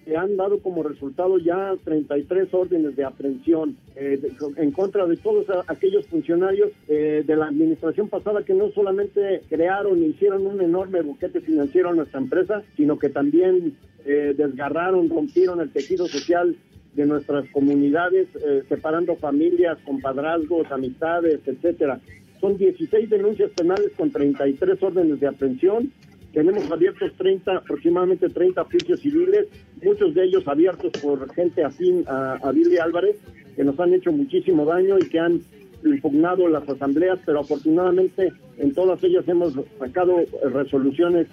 que 0.04 0.16
han 0.16 0.36
dado 0.36 0.60
como 0.60 0.82
resultado 0.82 1.38
ya 1.38 1.74
33 1.84 2.52
órdenes 2.52 2.96
de 2.96 3.04
aprehensión 3.04 3.76
eh, 3.96 4.20
en 4.56 4.70
contra 4.72 5.06
de 5.06 5.16
todos 5.16 5.46
aquellos 5.66 6.06
funcionarios 6.06 6.70
de 6.86 7.36
la 7.36 7.46
administración 7.46 8.08
pasada 8.08 8.44
que 8.44 8.54
no 8.54 8.70
solamente 8.70 9.42
crearon 9.48 10.02
e 10.02 10.08
hicieron 10.08 10.46
un 10.46 10.60
enorme 10.60 11.02
buquete 11.02 11.40
financiero 11.40 11.90
a 11.90 11.94
nuestra 11.94 12.20
empresa, 12.20 12.62
sino 12.76 12.98
que 12.98 13.08
también 13.08 13.76
desgarraron, 14.04 15.08
rompieron 15.08 15.60
el 15.60 15.70
tejido 15.70 16.06
social 16.06 16.56
de 16.94 17.06
nuestras 17.06 17.48
comunidades, 17.50 18.28
eh, 18.36 18.62
separando 18.68 19.16
familias, 19.16 19.78
compadrazgos, 19.84 20.70
amistades, 20.70 21.40
etcétera. 21.46 22.00
Son 22.40 22.56
16 22.56 23.10
denuncias 23.10 23.50
penales 23.50 23.90
con 23.96 24.10
33 24.10 24.82
órdenes 24.82 25.20
de 25.20 25.28
aprehensión. 25.28 25.92
Tenemos 26.33 26.71
abiertos 26.71 27.12
30, 27.16 27.57
aproximadamente 27.57 28.29
30 28.29 28.64
juicios 28.64 29.01
civiles, 29.01 29.47
muchos 29.83 30.14
de 30.14 30.25
ellos 30.25 30.47
abiertos 30.47 30.93
por 31.03 31.33
gente 31.35 31.64
afín 31.64 32.05
a, 32.07 32.35
a 32.35 32.53
Billy 32.53 32.79
Álvarez, 32.79 33.16
que 33.57 33.64
nos 33.64 33.79
han 33.81 33.93
hecho 33.95 34.12
muchísimo 34.12 34.64
daño 34.64 34.99
y 34.99 35.09
que 35.09 35.19
han 35.19 35.40
impugnado 35.85 36.49
las 36.49 36.69
asambleas, 36.69 37.19
pero 37.25 37.40
afortunadamente 37.40 38.33
en 38.59 38.75
todas 38.75 39.03
ellas 39.03 39.27
hemos 39.27 39.55
sacado 39.79 40.16
resoluciones 40.53 41.27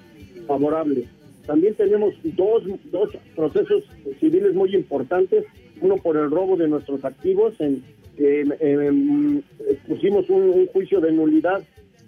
favorables. 0.47 1.07
También 1.45 1.75
tenemos 1.75 2.13
dos, 2.23 2.63
dos 2.91 3.09
procesos 3.35 3.83
civiles 4.19 4.53
muy 4.53 4.75
importantes, 4.75 5.45
uno 5.81 5.97
por 5.97 6.17
el 6.17 6.29
robo 6.29 6.57
de 6.57 6.67
nuestros 6.67 7.03
activos, 7.05 7.53
en, 7.59 7.83
pusimos 9.87 10.29
un, 10.29 10.65
juicio 10.67 10.99
de 10.99 11.11
nulidad 11.11 11.63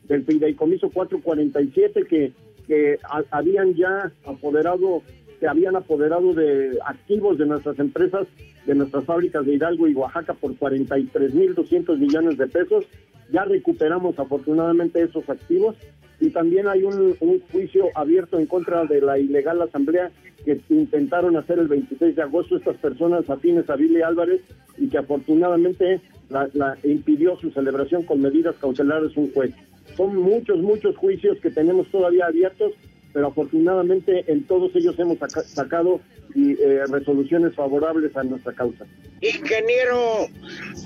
del 0.08 0.25
fideicomiso 0.25 0.89
447 0.89 2.06
que, 2.06 2.32
que 2.69 2.99
habían 3.32 3.73
ya 3.73 4.12
apoderado, 4.27 5.01
se 5.39 5.47
habían 5.47 5.75
apoderado 5.75 6.36
de 6.36 6.77
activos 6.86 7.39
de 7.39 7.47
nuestras 7.47 7.79
empresas, 7.79 8.27
de 8.67 8.75
nuestras 8.75 9.05
fábricas 9.05 9.43
de 9.43 9.55
Hidalgo 9.55 9.88
y 9.88 9.95
Oaxaca 9.95 10.36
por 10.36 10.55
43.200 10.55 11.97
millones 11.97 12.38
de 12.38 12.45
pesos. 12.45 12.86
Ya 13.32 13.43
recuperamos 13.43 14.19
afortunadamente 14.19 15.01
esos 15.01 15.27
activos 15.27 15.77
y 16.19 16.29
también 16.29 16.67
hay 16.67 16.84
un, 16.84 17.15
juicio 17.51 17.86
abierto 17.95 18.38
en 18.38 18.45
contra 18.45 18.86
de 18.86 19.01
la 19.01 19.17
ilegal 19.17 19.63
asamblea 19.63 20.12
que 20.45 20.62
intentaron 20.69 21.38
hacer 21.38 21.58
el 21.58 21.69
26 21.69 22.15
de 22.15 22.21
agosto 22.21 22.58
estas 22.58 22.77
personas 22.77 23.27
afines 23.32 23.67
a 23.67 23.75
Billy 23.75 24.03
Álvarez 24.03 24.41
y 24.77 24.89
que 24.89 24.99
afortunadamente 24.99 26.01
la, 26.29 26.77
impidió 26.84 27.36
su 27.38 27.49
celebración 27.49 28.03
con 28.03 28.21
medidas 28.21 28.55
cautelares 28.62 29.17
un 29.17 29.32
juez. 29.34 29.55
Son 29.95 30.15
muchos, 30.15 30.60
muchos 30.60 30.95
juicios 30.97 31.38
que 31.41 31.52
tenemos 31.52 31.88
todavía 31.88 32.25
abiertos, 32.25 32.73
pero 33.13 33.28
afortunadamente 33.28 34.25
en 34.28 34.43
todos 34.43 34.75
ellos 34.75 34.97
hemos 34.99 35.17
sacado 35.45 35.99
eh, 36.36 36.84
resoluciones 36.89 37.56
favorables 37.56 38.15
a 38.15 38.23
nuestra 38.23 38.54
causa. 38.54 38.86
Ingeniero, 39.21 40.28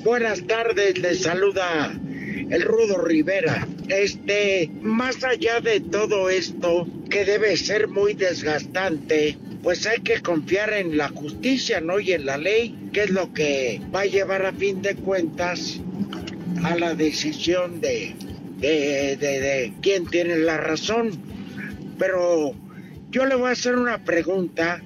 buenas 0.03 0.45
tardes, 0.47 0.99
le 0.99 1.15
saluda 1.15 1.93
el 2.49 2.61
Rudo 2.61 2.97
Rivera. 2.99 3.67
Este, 3.89 4.71
más 4.81 5.23
allá 5.23 5.59
de 5.59 5.81
todo 5.81 6.29
esto, 6.29 6.87
que 7.09 7.25
debe 7.25 7.57
ser 7.57 7.87
muy 7.87 8.13
desgastante, 8.13 9.37
pues 9.61 9.85
hay 9.85 10.01
que 10.01 10.21
confiar 10.21 10.73
en 10.73 10.97
la 10.97 11.09
justicia, 11.09 11.81
¿no? 11.81 11.99
Y 11.99 12.13
en 12.13 12.25
la 12.25 12.37
ley, 12.37 12.89
que 12.93 13.03
es 13.03 13.09
lo 13.09 13.33
que 13.33 13.81
va 13.93 14.01
a 14.01 14.05
llevar 14.05 14.45
a 14.45 14.53
fin 14.53 14.81
de 14.81 14.95
cuentas 14.95 15.79
a 16.63 16.75
la 16.75 16.95
decisión 16.95 17.81
de, 17.81 18.15
de, 18.69 19.17
de, 19.17 19.39
de 19.39 19.73
quién 19.81 20.05
tiene 20.07 20.37
la 20.37 20.57
razón. 20.57 21.11
Pero 21.97 22.53
yo 23.11 23.25
le 23.25 23.35
voy 23.35 23.49
a 23.49 23.51
hacer 23.51 23.75
una 23.75 24.03
pregunta 24.03 24.81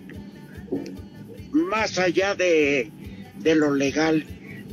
más 1.51 1.97
allá 1.97 2.35
de, 2.35 2.91
de 3.39 3.55
lo 3.55 3.73
legal, 3.73 4.25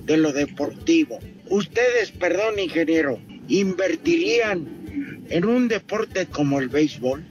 de 0.04 0.16
lo 0.16 0.32
deportivo. 0.32 1.18
Ustedes, 1.48 2.10
perdón, 2.10 2.58
ingeniero, 2.58 3.18
invertirían 3.48 4.66
en 5.28 5.44
un 5.44 5.68
deporte 5.68 6.26
como 6.26 6.60
el 6.60 6.68
béisbol? 6.68 7.22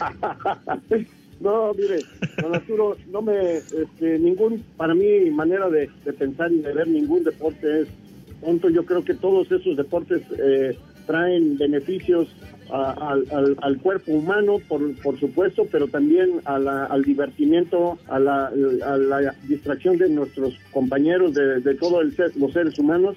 no, 1.40 1.74
mire, 1.74 2.00
don 2.40 2.54
Arturo, 2.54 2.96
no 3.10 3.22
me, 3.22 3.56
este, 3.56 4.18
ningún, 4.18 4.64
para 4.76 4.94
mí, 4.94 5.30
manera 5.30 5.68
de, 5.68 5.90
pensar 6.18 6.52
y 6.52 6.60
de 6.60 6.72
ver 6.72 6.88
ningún 6.88 7.24
deporte 7.24 7.82
es 7.82 7.88
tonto. 8.40 8.68
Yo 8.70 8.84
creo 8.84 9.04
que 9.04 9.14
todos 9.14 9.50
esos 9.50 9.76
deportes 9.76 10.22
eh, 10.38 10.76
traen 11.06 11.58
beneficios 11.58 12.28
al, 12.70 13.78
cuerpo 13.82 14.12
humano, 14.12 14.58
por, 14.68 14.94
por 15.02 15.18
supuesto, 15.18 15.66
pero 15.70 15.88
también 15.88 16.40
al 16.44 17.02
divertimiento, 17.02 17.98
a 18.06 18.18
la, 18.20 18.50
distracción 19.48 19.98
de 19.98 20.08
nuestros 20.08 20.54
compañeros, 20.70 21.34
de, 21.34 21.60
de 21.60 21.74
todos 21.74 22.04
los 22.36 22.52
seres 22.52 22.78
humanos. 22.78 23.16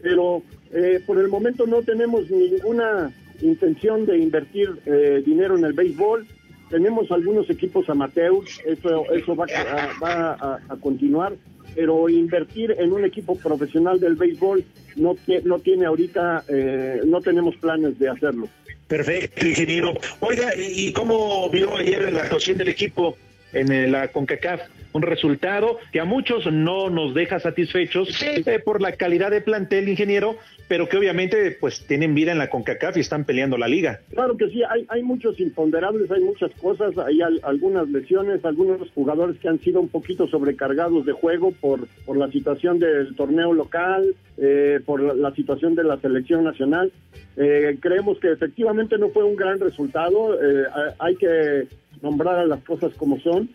Pero 0.00 0.42
eh, 0.72 1.00
por 1.06 1.18
el 1.18 1.28
momento 1.28 1.66
no 1.66 1.82
tenemos 1.82 2.28
ninguna 2.30 3.12
intención 3.40 4.06
de 4.06 4.18
invertir 4.18 4.70
eh, 4.86 5.22
dinero 5.24 5.56
en 5.56 5.64
el 5.64 5.72
béisbol. 5.72 6.26
Tenemos 6.70 7.10
algunos 7.10 7.48
equipos 7.50 7.88
amateurs, 7.88 8.60
eso, 8.64 9.04
eso 9.12 9.36
va, 9.36 9.46
a, 9.50 10.76
continuar, 10.80 11.34
pero 11.74 12.08
invertir 12.08 12.74
en 12.78 12.92
un 12.92 13.04
equipo 13.04 13.36
profesional 13.36 14.00
del 14.00 14.16
béisbol 14.16 14.64
no, 14.96 15.16
no 15.44 15.58
tiene 15.58 15.86
ahorita, 15.86 16.44
eh, 16.48 17.00
no 17.04 17.20
tenemos 17.20 17.56
planes 17.56 17.98
de 17.98 18.08
hacerlo. 18.08 18.48
Perfecto, 18.88 19.46
ingeniero. 19.46 19.94
Oiga, 20.20 20.52
¿y 20.56 20.92
cómo 20.92 21.48
vio 21.50 21.76
ayer 21.76 22.12
la 22.12 22.22
actuación 22.22 22.58
del 22.58 22.68
equipo 22.68 23.16
en 23.52 23.92
la 23.92 24.08
CONCACAF? 24.08 24.60
Un 24.94 25.02
resultado 25.02 25.78
que 25.92 25.98
a 25.98 26.04
muchos 26.04 26.46
no 26.52 26.88
nos 26.88 27.14
deja 27.14 27.40
satisfechos 27.40 28.22
eh, 28.22 28.60
por 28.64 28.80
la 28.80 28.92
calidad 28.92 29.32
de 29.32 29.40
plantel, 29.40 29.88
ingeniero, 29.88 30.36
pero 30.68 30.88
que 30.88 30.96
obviamente 30.96 31.50
pues 31.60 31.84
tienen 31.84 32.14
vida 32.14 32.30
en 32.30 32.38
la 32.38 32.48
CONCACAF 32.48 32.96
y 32.96 33.00
están 33.00 33.24
peleando 33.24 33.58
la 33.58 33.66
liga. 33.66 34.00
Claro 34.10 34.36
que 34.36 34.48
sí, 34.50 34.62
hay, 34.62 34.86
hay 34.88 35.02
muchos 35.02 35.40
imponderables, 35.40 36.08
hay 36.12 36.22
muchas 36.22 36.52
cosas, 36.52 36.96
hay 36.96 37.20
algunas 37.42 37.88
lesiones, 37.88 38.44
algunos 38.44 38.88
jugadores 38.92 39.36
que 39.40 39.48
han 39.48 39.58
sido 39.58 39.80
un 39.80 39.88
poquito 39.88 40.28
sobrecargados 40.28 41.04
de 41.04 41.12
juego 41.12 41.50
por, 41.50 41.88
por 42.06 42.16
la 42.16 42.30
situación 42.30 42.78
del 42.78 43.16
torneo 43.16 43.52
local, 43.52 44.14
eh, 44.36 44.80
por 44.86 45.00
la, 45.00 45.34
situación 45.34 45.74
de 45.74 45.84
la 45.84 45.98
selección 45.98 46.44
nacional. 46.44 46.92
Eh, 47.36 47.78
creemos 47.80 48.18
que 48.20 48.30
efectivamente 48.30 48.96
no 48.98 49.10
fue 49.10 49.24
un 49.24 49.36
gran 49.36 49.58
resultado, 49.58 50.34
eh, 50.34 50.64
hay 50.98 51.16
que 51.16 51.66
nombrar 52.00 52.38
a 52.38 52.46
las 52.46 52.62
cosas 52.62 52.92
como 52.94 53.18
son. 53.20 53.48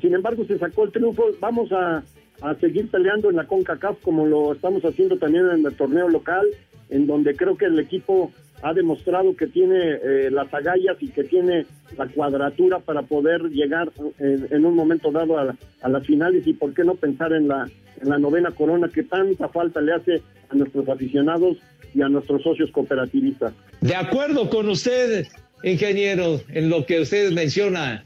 Sin 0.00 0.14
embargo, 0.14 0.44
se 0.44 0.58
sacó 0.58 0.84
el 0.84 0.92
triunfo, 0.92 1.24
vamos 1.40 1.70
a 1.72 2.02
a 2.42 2.54
seguir 2.56 2.90
peleando 2.90 3.30
en 3.30 3.36
la 3.36 3.46
CONCACAF 3.46 3.98
como 4.02 4.26
lo 4.26 4.52
estamos 4.52 4.84
haciendo 4.84 5.16
también 5.16 5.48
en 5.50 5.64
el 5.64 5.74
torneo 5.74 6.08
local, 6.08 6.44
en 6.90 7.06
donde 7.06 7.34
creo 7.34 7.56
que 7.56 7.66
el 7.66 7.78
equipo 7.78 8.32
ha 8.62 8.72
demostrado 8.72 9.36
que 9.36 9.46
tiene 9.46 9.76
eh, 10.02 10.30
las 10.30 10.52
agallas 10.52 10.96
y 11.00 11.08
que 11.08 11.24
tiene 11.24 11.66
la 11.96 12.06
cuadratura 12.06 12.78
para 12.80 13.02
poder 13.02 13.42
llegar 13.50 13.90
en, 14.18 14.64
un 14.64 14.74
momento 14.74 15.10
dado 15.10 15.38
a, 15.38 15.54
las 15.88 16.06
finales 16.06 16.46
y 16.46 16.54
por 16.54 16.72
qué 16.72 16.82
no 16.82 16.94
pensar 16.94 17.32
en 17.32 17.48
la, 17.48 17.68
en 18.00 18.08
la 18.08 18.18
novena 18.18 18.50
corona 18.50 18.88
que 18.88 19.02
tanta 19.02 19.48
falta 19.48 19.80
le 19.80 19.92
hace 19.92 20.22
a 20.48 20.54
nuestros 20.54 20.88
aficionados 20.88 21.58
y 21.94 22.02
a 22.02 22.08
nuestros 22.08 22.42
socios 22.42 22.70
cooperativistas. 22.70 23.52
De 23.80 23.94
acuerdo 23.94 24.48
con 24.48 24.68
usted, 24.68 25.26
ingeniero, 25.62 26.40
en 26.48 26.70
lo 26.70 26.86
que 26.86 27.00
usted 27.00 27.32
menciona 27.32 28.04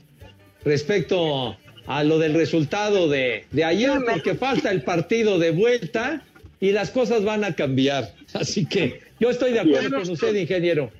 respecto 0.64 1.56
a 1.86 2.04
lo 2.04 2.18
del 2.18 2.34
resultado 2.34 3.08
de, 3.08 3.46
de 3.50 3.64
ayer, 3.64 3.90
porque 4.08 4.34
falta 4.34 4.70
el 4.70 4.82
partido 4.82 5.38
de 5.38 5.50
vuelta 5.50 6.22
y 6.60 6.72
las 6.72 6.90
cosas 6.90 7.24
van 7.24 7.44
a 7.44 7.54
cambiar. 7.54 8.12
Así 8.34 8.66
que 8.66 9.00
yo 9.18 9.30
estoy 9.30 9.52
de 9.52 9.60
acuerdo 9.60 10.00
con 10.00 10.10
usted, 10.10 10.34
ingeniero. 10.34 10.90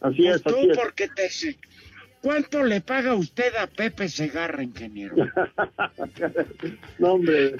Así 0.00 0.26
es, 0.26 0.42
pues 0.42 0.54
tú 0.54 0.68
porque 0.74 1.08
te, 1.08 1.30
¿Cuánto 2.24 2.64
le 2.64 2.80
paga 2.80 3.14
usted 3.14 3.54
a 3.54 3.66
Pepe 3.66 4.08
Segarra, 4.08 4.62
ingeniero? 4.62 5.14
no, 6.98 7.12
hombre. 7.12 7.54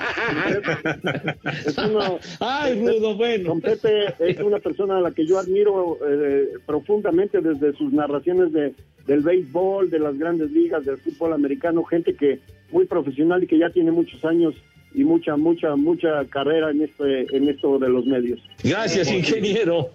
es 1.67 1.77
uno, 1.77 2.19
Ay, 2.41 2.81
Rudo, 2.81 3.15
bueno. 3.15 3.51
Don 3.51 3.61
Pepe 3.61 4.15
es 4.19 4.41
una 4.41 4.61
persona 4.61 4.97
a 4.97 5.01
la 5.03 5.11
que 5.11 5.27
yo 5.27 5.39
admiro 5.39 5.99
eh, 6.09 6.49
profundamente 6.65 7.43
desde 7.43 7.77
sus 7.77 7.93
narraciones 7.93 8.55
de, 8.55 8.75
del 9.07 9.21
béisbol, 9.21 9.91
de 9.91 9.99
las 9.99 10.19
grandes 10.19 10.51
ligas, 10.51 10.85
del 10.85 10.99
fútbol 10.99 11.33
americano, 11.33 11.85
gente 11.85 12.15
que 12.15 12.41
muy 12.71 12.87
profesional 12.87 13.43
y 13.43 13.47
que 13.47 13.59
ya 13.59 13.71
tiene 13.71 13.91
muchos 13.91 14.25
años 14.25 14.55
y 14.95 15.05
mucha, 15.05 15.37
mucha, 15.37 15.75
mucha 15.77 16.25
carrera 16.27 16.71
en 16.71 16.83
este, 16.83 17.37
en 17.37 17.49
esto 17.49 17.79
de 17.79 17.89
los 17.89 18.07
medios. 18.07 18.41
Gracias, 18.63 19.13
ingeniero. 19.13 19.91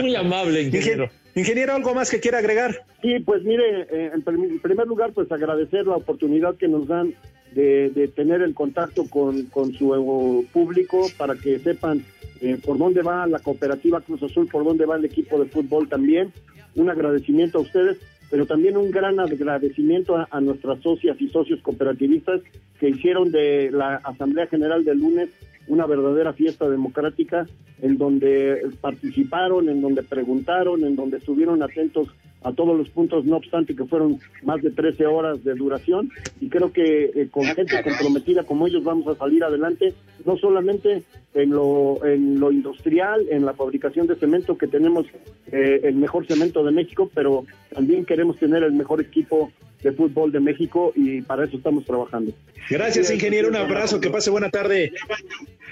Muy 0.00 0.14
amable, 0.14 0.62
ingeniero. 0.62 1.08
Ingeniero, 1.34 1.74
¿algo 1.74 1.94
más 1.94 2.10
que 2.10 2.20
quiera 2.20 2.38
agregar? 2.38 2.84
Sí, 3.02 3.18
pues 3.24 3.42
mire, 3.42 3.82
eh, 3.90 4.10
en, 4.14 4.22
en 4.26 4.60
primer 4.60 4.86
lugar, 4.86 5.12
pues 5.12 5.30
agradecer 5.32 5.86
la 5.86 5.96
oportunidad 5.96 6.56
que 6.56 6.68
nos 6.68 6.86
dan 6.88 7.14
de, 7.54 7.90
de 7.90 8.08
tener 8.08 8.42
el 8.42 8.54
contacto 8.54 9.06
con, 9.08 9.44
con 9.46 9.72
su 9.74 10.46
público 10.52 11.06
para 11.16 11.34
que 11.34 11.58
sepan 11.58 12.04
eh, 12.40 12.58
por 12.64 12.78
dónde 12.78 13.02
va 13.02 13.26
la 13.26 13.38
cooperativa 13.38 14.00
Cruz 14.00 14.22
Azul, 14.22 14.48
por 14.48 14.64
dónde 14.64 14.86
va 14.86 14.96
el 14.96 15.04
equipo 15.04 15.38
de 15.38 15.46
fútbol 15.46 15.88
también. 15.88 16.32
Un 16.76 16.90
agradecimiento 16.90 17.58
a 17.58 17.62
ustedes, 17.62 17.98
pero 18.30 18.46
también 18.46 18.76
un 18.76 18.90
gran 18.90 19.18
agradecimiento 19.18 20.26
a, 20.30 20.40
nuestras 20.40 20.80
socias 20.80 21.16
y 21.20 21.28
socios 21.28 21.60
cooperativistas 21.62 22.40
que 22.78 22.90
hicieron 22.90 23.30
de 23.30 23.70
la 23.72 23.96
Asamblea 23.96 24.46
General 24.46 24.84
del 24.84 24.98
lunes 24.98 25.30
una 25.68 25.86
verdadera 25.86 26.32
fiesta 26.32 26.68
democrática 26.68 27.46
en 27.82 27.98
donde 27.98 28.70
participaron, 28.80 29.68
en 29.68 29.80
donde 29.80 30.02
preguntaron, 30.02 30.84
en 30.84 30.96
donde 30.96 31.18
estuvieron 31.18 31.62
atentos 31.62 32.08
a 32.42 32.52
todos 32.52 32.78
los 32.78 32.88
puntos, 32.90 33.24
no 33.24 33.36
obstante 33.36 33.74
que 33.74 33.84
fueron 33.86 34.20
más 34.44 34.62
de 34.62 34.70
13 34.70 35.04
horas 35.06 35.42
de 35.42 35.54
duración. 35.54 36.10
Y 36.40 36.48
creo 36.48 36.72
que 36.72 37.10
eh, 37.14 37.28
con 37.30 37.44
gente 37.44 37.82
comprometida 37.82 38.44
como 38.44 38.68
ellos 38.68 38.84
vamos 38.84 39.08
a 39.08 39.18
salir 39.18 39.42
adelante, 39.42 39.94
no 40.24 40.36
solamente 40.36 41.02
en 41.34 41.50
lo, 41.50 42.04
en 42.04 42.38
lo 42.38 42.52
industrial, 42.52 43.26
en 43.30 43.44
la 43.44 43.54
fabricación 43.54 44.06
de 44.06 44.14
cemento, 44.14 44.56
que 44.56 44.68
tenemos 44.68 45.06
eh, 45.50 45.80
el 45.82 45.96
mejor 45.96 46.26
cemento 46.26 46.62
de 46.62 46.70
México, 46.70 47.10
pero 47.12 47.44
también 47.74 48.04
queremos 48.04 48.38
tener 48.38 48.62
el 48.62 48.72
mejor 48.72 49.00
equipo 49.00 49.50
de 49.86 49.92
fútbol 49.92 50.32
de 50.32 50.40
México 50.40 50.92
y 50.96 51.22
para 51.22 51.44
eso 51.44 51.58
estamos 51.58 51.84
trabajando. 51.84 52.32
Gracias, 52.68 53.08
ingeniero. 53.08 53.48
Un 53.48 53.54
abrazo. 53.54 54.00
Que 54.00 54.10
pase 54.10 54.30
buena 54.30 54.50
tarde. 54.50 54.92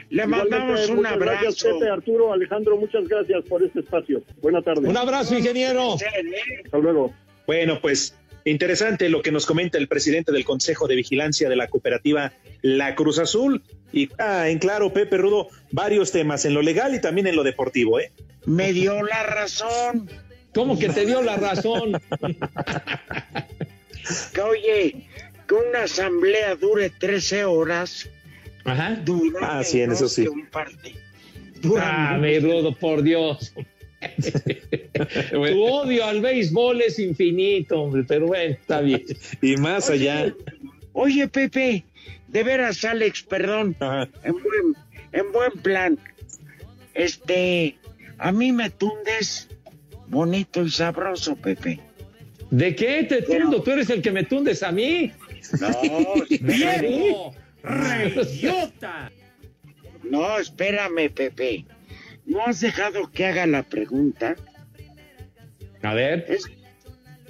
Le 0.09 0.24
mandamos 0.27 0.88
un 0.88 1.05
abrazo. 1.05 1.40
Gracias, 1.42 1.64
Pepe, 1.64 1.90
Arturo, 1.90 2.33
Alejandro, 2.33 2.77
muchas 2.77 3.09
gracias 3.09 3.44
por 3.48 3.64
este 3.64 3.81
espacio. 3.81 4.22
Buena 4.40 4.62
tarde. 4.62 4.88
Un 4.88 4.96
abrazo, 4.96 5.37
ingeniero. 5.37 5.96
Hasta 6.64 6.79
luego. 6.79 7.12
Bueno, 7.46 7.81
pues 7.81 8.16
interesante 8.44 9.09
lo 9.09 9.20
que 9.20 9.33
nos 9.33 9.46
comenta 9.46 9.79
el 9.79 9.88
presidente 9.88 10.31
del 10.31 10.44
Consejo 10.44 10.87
de 10.87 10.94
Vigilancia 10.94 11.48
de 11.48 11.57
la 11.57 11.66
cooperativa 11.66 12.33
La 12.62 12.94
Cruz 12.94 13.18
Azul. 13.18 13.62
Y 13.92 14.11
ah, 14.18 14.48
en 14.48 14.61
claro, 14.61 14.92
Pepe 14.92 15.16
Rudo, 15.16 15.48
varios 15.72 16.12
temas 16.12 16.44
en 16.44 16.55
lo 16.55 16.62
legal 16.62 16.94
y 16.94 17.00
también 17.00 17.27
en 17.27 17.35
lo 17.35 17.42
deportivo, 17.42 17.98
¿eh? 17.98 18.12
Me 18.46 18.72
dio 18.72 19.03
la 19.03 19.24
razón. 19.24 20.09
¿Cómo 20.55 20.79
que 20.79 20.88
te 20.88 21.05
dio 21.05 21.20
la 21.20 21.37
razón? 21.37 22.00
que 24.32 24.40
oye, 24.40 25.06
que 25.46 25.54
una 25.54 25.82
asamblea 25.84 26.54
dure 26.56 26.90
13 26.90 27.44
horas. 27.44 28.08
Ajá. 28.64 28.96
Dura 29.04 29.58
Ah, 29.58 29.64
sí, 29.64 29.80
en 29.82 29.92
eso 29.92 30.08
sí. 30.08 30.26
un 30.26 30.46
parte. 30.46 30.94
Dura 31.60 32.14
Ah, 32.14 32.18
mi 32.18 32.38
Rudo, 32.38 32.74
por 32.74 33.02
Dios. 33.02 33.54
Tu 35.30 35.62
odio 35.62 36.04
al 36.04 36.20
béisbol 36.20 36.82
es 36.82 36.98
infinito, 36.98 37.80
hombre, 37.80 38.04
pero 38.06 38.26
bueno, 38.26 38.52
está 38.54 38.80
bien. 38.80 39.02
Y 39.40 39.56
más 39.56 39.88
allá. 39.88 40.34
Oye, 40.92 41.26
Pepe, 41.28 41.84
de 42.28 42.42
veras, 42.44 42.84
Alex, 42.84 43.22
perdón. 43.22 43.76
En 44.22 44.32
buen, 44.34 44.76
en 45.12 45.32
buen 45.32 45.52
plan. 45.62 45.98
Este, 46.92 47.76
a 48.18 48.30
mí 48.30 48.52
me 48.52 48.70
tundes 48.70 49.48
bonito 50.08 50.62
y 50.62 50.70
sabroso, 50.70 51.34
Pepe. 51.36 51.80
¿De 52.50 52.74
qué 52.76 53.04
te 53.04 53.22
tundo? 53.22 53.62
Tú 53.62 53.70
eres 53.72 53.90
el 53.90 54.02
que 54.02 54.12
me 54.12 54.24
tundes 54.24 54.62
a 54.62 54.70
mí. 54.72 55.12
No, 55.61 56.14
¡Viejo! 56.40 57.35
¡Reyota! 57.62 59.11
No, 60.02 60.38
espérame, 60.38 61.11
Pepe. 61.12 61.64
¿No 62.26 62.44
has 62.46 62.61
dejado 62.61 63.11
que 63.11 63.26
haga 63.26 63.46
la 63.46 63.62
pregunta? 63.62 64.37
A 65.83 65.94
ver. 65.94 66.24
Es, 66.28 66.44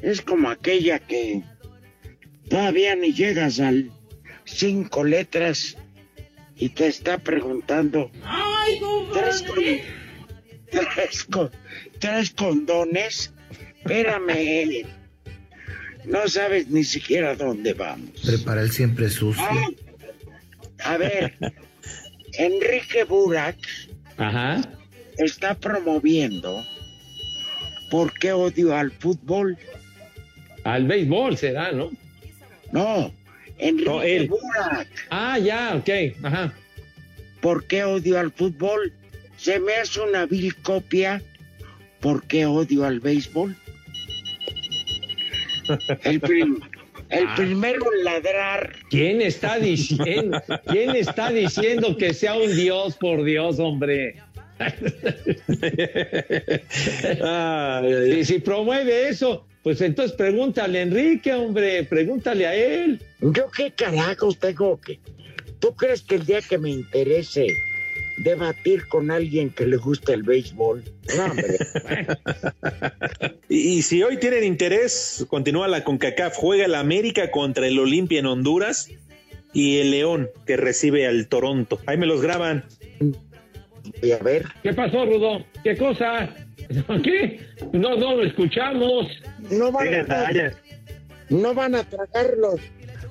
es 0.03 0.21
como 0.23 0.51
aquella 0.51 0.99
que 0.99 1.43
todavía 2.49 2.95
ni 2.95 3.13
llegas 3.13 3.59
al 3.61 3.91
cinco 4.45 5.05
letras 5.05 5.77
y 6.57 6.69
te 6.69 6.87
está 6.87 7.19
preguntando. 7.19 8.11
¡Ay, 8.25 8.81
¿Tres, 9.13 9.43
con- 9.43 9.65
tres, 10.71 11.25
con- 11.25 11.51
tres 11.99 12.31
condones? 12.31 13.33
Espérame. 13.79 14.87
No 16.05 16.29
sabes 16.29 16.69
ni 16.69 16.85
siquiera 16.85 17.35
dónde 17.35 17.73
vamos. 17.73 18.11
Prepara 18.25 18.63
el 18.63 18.71
siempre 18.71 19.09
sucio. 19.09 19.45
A 20.85 20.97
ver, 20.99 21.35
Enrique 22.35 23.05
Burak 23.05 23.57
Ajá. 24.19 24.61
está 25.19 25.55
promoviendo 25.55 26.63
por 27.91 28.13
qué 28.19 28.33
odio 28.33 28.75
al 28.77 28.91
fútbol. 28.91 29.57
Al 30.65 30.87
béisbol 30.87 31.37
será, 31.37 31.73
¿no? 31.73 31.91
No, 32.73 33.15
Enrique 33.59 33.89
No, 33.91 34.03
él. 34.03 34.29
Burak. 34.29 34.89
Ah, 35.11 35.39
ya, 35.39 35.75
ok. 35.77 35.89
Ajá. 36.25 36.53
¿Por 37.41 37.67
qué 37.67 37.85
odio 37.85 38.19
al 38.19 38.33
fútbol? 38.33 38.93
Se 39.37 39.59
me 39.61 39.75
hace 39.77 40.01
una 40.01 40.27
vil 40.27 40.55
copia. 40.57 41.23
¿Por 42.01 42.25
qué 42.27 42.47
odio 42.47 42.85
al 42.85 43.01
béisbol? 43.01 43.57
El, 46.05 46.21
prim- 46.21 46.61
el 47.11 47.27
Ah. 47.27 47.35
primero 47.37 47.85
en 47.97 48.05
ladrar. 48.05 48.73
¿Quién 48.91 49.21
está 49.23 49.59
diciendo? 49.59 50.41
¿Quién 50.67 50.97
está 50.97 51.31
diciendo 51.31 51.97
que 51.97 52.15
sea 52.15 52.35
un 52.37 52.55
dios, 52.57 52.97
por 52.97 53.25
Dios, 53.25 53.59
hombre? 53.59 54.17
Y 58.19 58.25
si 58.25 58.39
promueve 58.39 59.09
eso, 59.09 59.47
pues 59.63 59.81
entonces 59.81 60.17
pregúntale 60.17 60.79
a 60.79 60.83
Enrique, 60.83 61.33
hombre, 61.33 61.85
pregúntale 61.85 62.47
a 62.47 62.55
él. 62.55 63.01
Yo 63.21 63.51
qué 63.51 63.71
carajos 63.73 64.39
tengo 64.39 64.81
que... 64.81 64.99
¿Tú 65.59 65.75
crees 65.75 66.03
que 66.03 66.17
el 66.17 66.27
día 66.27 66.41
que 66.43 66.59
me 66.59 66.71
interese 66.71 67.47
debatir 68.19 68.87
con 68.87 69.11
alguien 69.11 69.51
que 69.51 69.67
le 69.67 69.77
gusta 69.77 70.13
el 70.15 70.23
béisbol? 70.23 70.85
No, 71.17 71.25
hombre. 71.27 71.59
Y, 73.49 73.77
y 73.77 73.83
si 73.83 74.03
hoy 74.03 74.17
tienen 74.17 74.43
interés, 74.43 75.27
continúa 75.29 75.69
la 75.69 75.85
CONCACAF, 75.85 76.35
juega 76.35 76.65
el 76.65 76.75
América 76.75 77.31
contra 77.31 77.67
el 77.67 77.79
Olimpia 77.79 78.19
en 78.19 78.27
Honduras 78.27 78.89
y 79.53 79.79
el 79.79 79.93
León 79.93 80.29
que 80.47 80.57
recibe 80.57 81.07
al 81.07 81.29
Toronto. 81.29 81.79
Ahí 81.87 81.97
me 81.97 82.07
los 82.07 82.21
graban. 82.21 82.65
Voy 84.01 84.13
a 84.13 84.19
ver. 84.19 84.45
¿Qué 84.63 84.73
pasó, 84.73 85.07
Rudo? 85.07 85.45
¿Qué 85.63 85.77
cosa? 85.77 86.35
¿Qué? 87.03 87.41
No, 87.73 87.97
no 87.97 88.17
lo 88.17 88.25
escuchamos. 88.25 89.07
No 89.51 89.71
van 89.71 90.11
a, 90.11 90.53
no 91.29 91.55
van 91.55 91.75
a 91.75 91.85
tragar 91.85 92.35
los, 92.39 92.61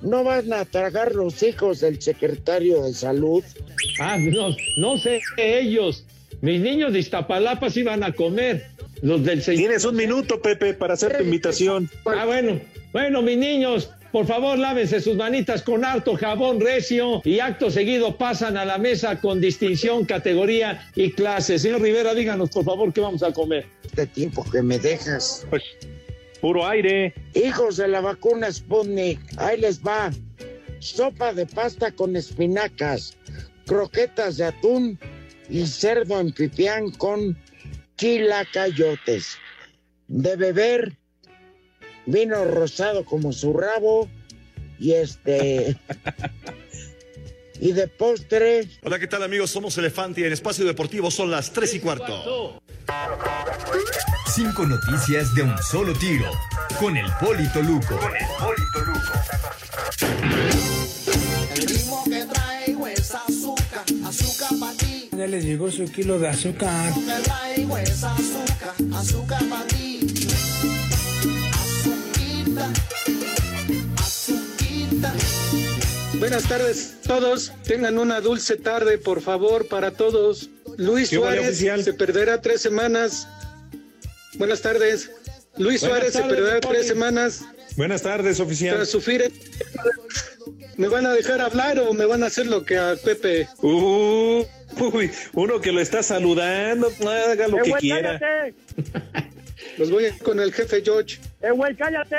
no 0.03 0.23
van 0.23 0.53
a 0.53 0.65
tragar 0.65 1.15
los 1.15 1.41
hijos 1.43 1.79
del 1.79 2.01
secretario 2.01 2.83
de 2.83 2.93
salud. 2.93 3.43
Ah, 3.99 4.17
no, 4.19 4.55
no 4.77 4.97
sé 4.97 5.21
ellos. 5.37 6.05
Mis 6.41 6.59
niños 6.61 6.93
de 6.93 6.99
Iztapalapa 6.99 7.69
sí 7.69 7.83
van 7.83 8.03
a 8.03 8.11
comer. 8.11 8.67
Los 9.01 9.23
del 9.23 9.43
Tienes 9.43 9.85
un 9.85 9.95
minuto, 9.95 10.41
Pepe, 10.41 10.73
para 10.73 10.93
hacer 10.93 11.17
tu 11.17 11.23
invitación. 11.23 11.89
Ah, 12.05 12.25
bueno. 12.25 12.59
Bueno, 12.93 13.21
mis 13.21 13.37
niños, 13.37 13.89
por 14.11 14.27
favor, 14.27 14.57
lávense 14.59 15.01
sus 15.01 15.15
manitas 15.15 15.63
con 15.63 15.83
harto 15.83 16.15
jabón 16.15 16.59
recio 16.59 17.21
y 17.25 17.39
acto 17.39 17.71
seguido 17.71 18.17
pasan 18.17 18.55
a 18.57 18.65
la 18.65 18.77
mesa 18.77 19.19
con 19.19 19.41
distinción, 19.41 20.05
categoría 20.05 20.87
y 20.95 21.11
clase. 21.11 21.57
Señor 21.57 21.81
Rivera, 21.81 22.13
díganos, 22.13 22.51
por 22.51 22.63
favor, 22.63 22.93
qué 22.93 23.01
vamos 23.01 23.23
a 23.23 23.33
comer. 23.33 23.65
Este 23.83 24.05
tiempo 24.05 24.45
que 24.51 24.61
me 24.61 24.77
dejas. 24.77 25.45
Pues, 25.49 25.63
puro 26.43 26.67
aire. 26.67 27.13
Hijos 27.35 27.77
de 27.77 27.87
la 27.87 28.01
vacuna 28.01 28.51
Sputnik, 28.51 29.17
ahí 29.37 29.61
les 29.61 29.81
va. 29.81 30.11
Sopa 30.79 31.31
de 31.33 31.45
pasta 31.45 31.93
con 31.93 32.17
espinacas, 32.17 33.15
croquetas 33.65 34.35
de 34.35 34.47
atún 34.47 34.99
y 35.49 35.65
cerdo 35.65 36.19
en 36.19 36.33
pipián 36.33 36.91
con 36.91 37.37
chilacayotes. 37.95 39.37
De 40.09 40.35
beber, 40.35 40.97
vino 42.07 42.43
rosado 42.43 43.05
como 43.05 43.31
su 43.31 43.53
rabo 43.53 44.09
y 44.77 44.91
este... 44.91 45.77
y 47.61 47.71
de 47.71 47.87
postre... 47.87 48.67
Hola, 48.83 48.99
¿qué 48.99 49.07
tal 49.07 49.23
amigos? 49.23 49.49
Somos 49.49 49.77
Elefante 49.77 50.19
y 50.19 50.23
en 50.25 50.33
Espacio 50.33 50.65
Deportivo 50.65 51.09
son 51.09 51.31
las 51.31 51.53
3 51.53 51.75
y 51.75 51.79
cuarto. 51.79 52.61
Cinco 54.35 54.65
noticias 54.65 55.33
de 55.35 55.43
un 55.43 55.55
solo 55.61 55.93
tiro. 55.93 56.25
con 56.79 56.97
el 56.97 57.05
Polito 57.19 57.61
Luco. 57.61 57.97
Con 57.97 58.15
el 58.15 58.25
Polito 58.39 58.79
Luco. 58.85 59.11
El 61.55 61.67
ritmo 61.67 62.03
que 62.05 62.25
traigo 62.25 62.87
es 62.87 63.13
azúcar, 63.13 63.83
azúcar 64.03 64.49
para 64.59 64.73
ti. 64.77 65.09
Ya 65.15 65.27
les 65.27 65.45
llegó 65.45 65.71
su 65.71 65.85
kilo 65.85 66.17
de 66.17 66.29
azúcar. 66.29 66.93
Que 66.93 67.23
traigo 67.23 67.77
es 67.77 68.03
azúcar, 68.03 68.73
azúcar 68.95 69.43
para 69.49 69.67
ti. 69.67 69.99
Azuquita, 71.53 72.69
azuquita. 73.97 75.13
Buenas 76.19 76.43
tardes 76.43 76.95
a 77.03 77.07
todos. 77.07 77.51
Tengan 77.65 77.99
una 77.99 78.19
dulce 78.19 78.55
tarde, 78.55 78.97
por 78.97 79.21
favor, 79.21 79.67
para 79.67 79.91
todos. 79.91 80.49
Luis 80.77 81.09
¿Qué 81.09 81.19
huele, 81.19 81.53
Suárez 81.53 81.85
se 81.85 81.93
perderá 81.93 82.41
tres 82.41 82.61
semanas. 82.61 83.27
Buenas 84.35 84.61
tardes. 84.61 85.11
Luis 85.57 85.81
Buenas 85.81 85.81
Suárez 85.81 86.13
tardes, 86.13 86.29
se 86.29 86.35
perderá 86.35 86.59
tres 86.61 86.87
semanas 86.87 87.41
Buenas 87.77 88.01
tardes, 88.01 88.39
oficial. 88.39 88.75
tras 88.75 88.89
sufrir. 88.89 89.31
¿Me 90.77 90.87
van 90.87 91.05
a 91.05 91.11
dejar 91.13 91.41
hablar 91.41 91.79
o 91.79 91.93
me 91.93 92.05
van 92.05 92.23
a 92.23 92.27
hacer 92.27 92.47
lo 92.47 92.63
que 92.65 92.77
a 92.77 92.95
Pepe? 92.95 93.47
Uh, 93.61 94.43
uy, 94.79 95.11
uno 95.33 95.61
que 95.61 95.71
lo 95.71 95.79
está 95.79 96.01
saludando, 96.01 96.91
haga 97.07 97.47
lo 97.47 97.59
Eh, 97.59 97.61
que 97.63 97.69
güey, 97.69 97.81
quiera. 97.81 98.19
cállate. 98.19 98.55
Los 99.77 99.89
voy 99.91 100.05
a 100.05 100.07
ir 100.09 100.17
con 100.19 100.39
el 100.39 100.51
jefe 100.53 100.81
George. 100.83 101.19
¡Eh, 101.41 101.51
güey, 101.51 101.75
cállate! 101.75 102.15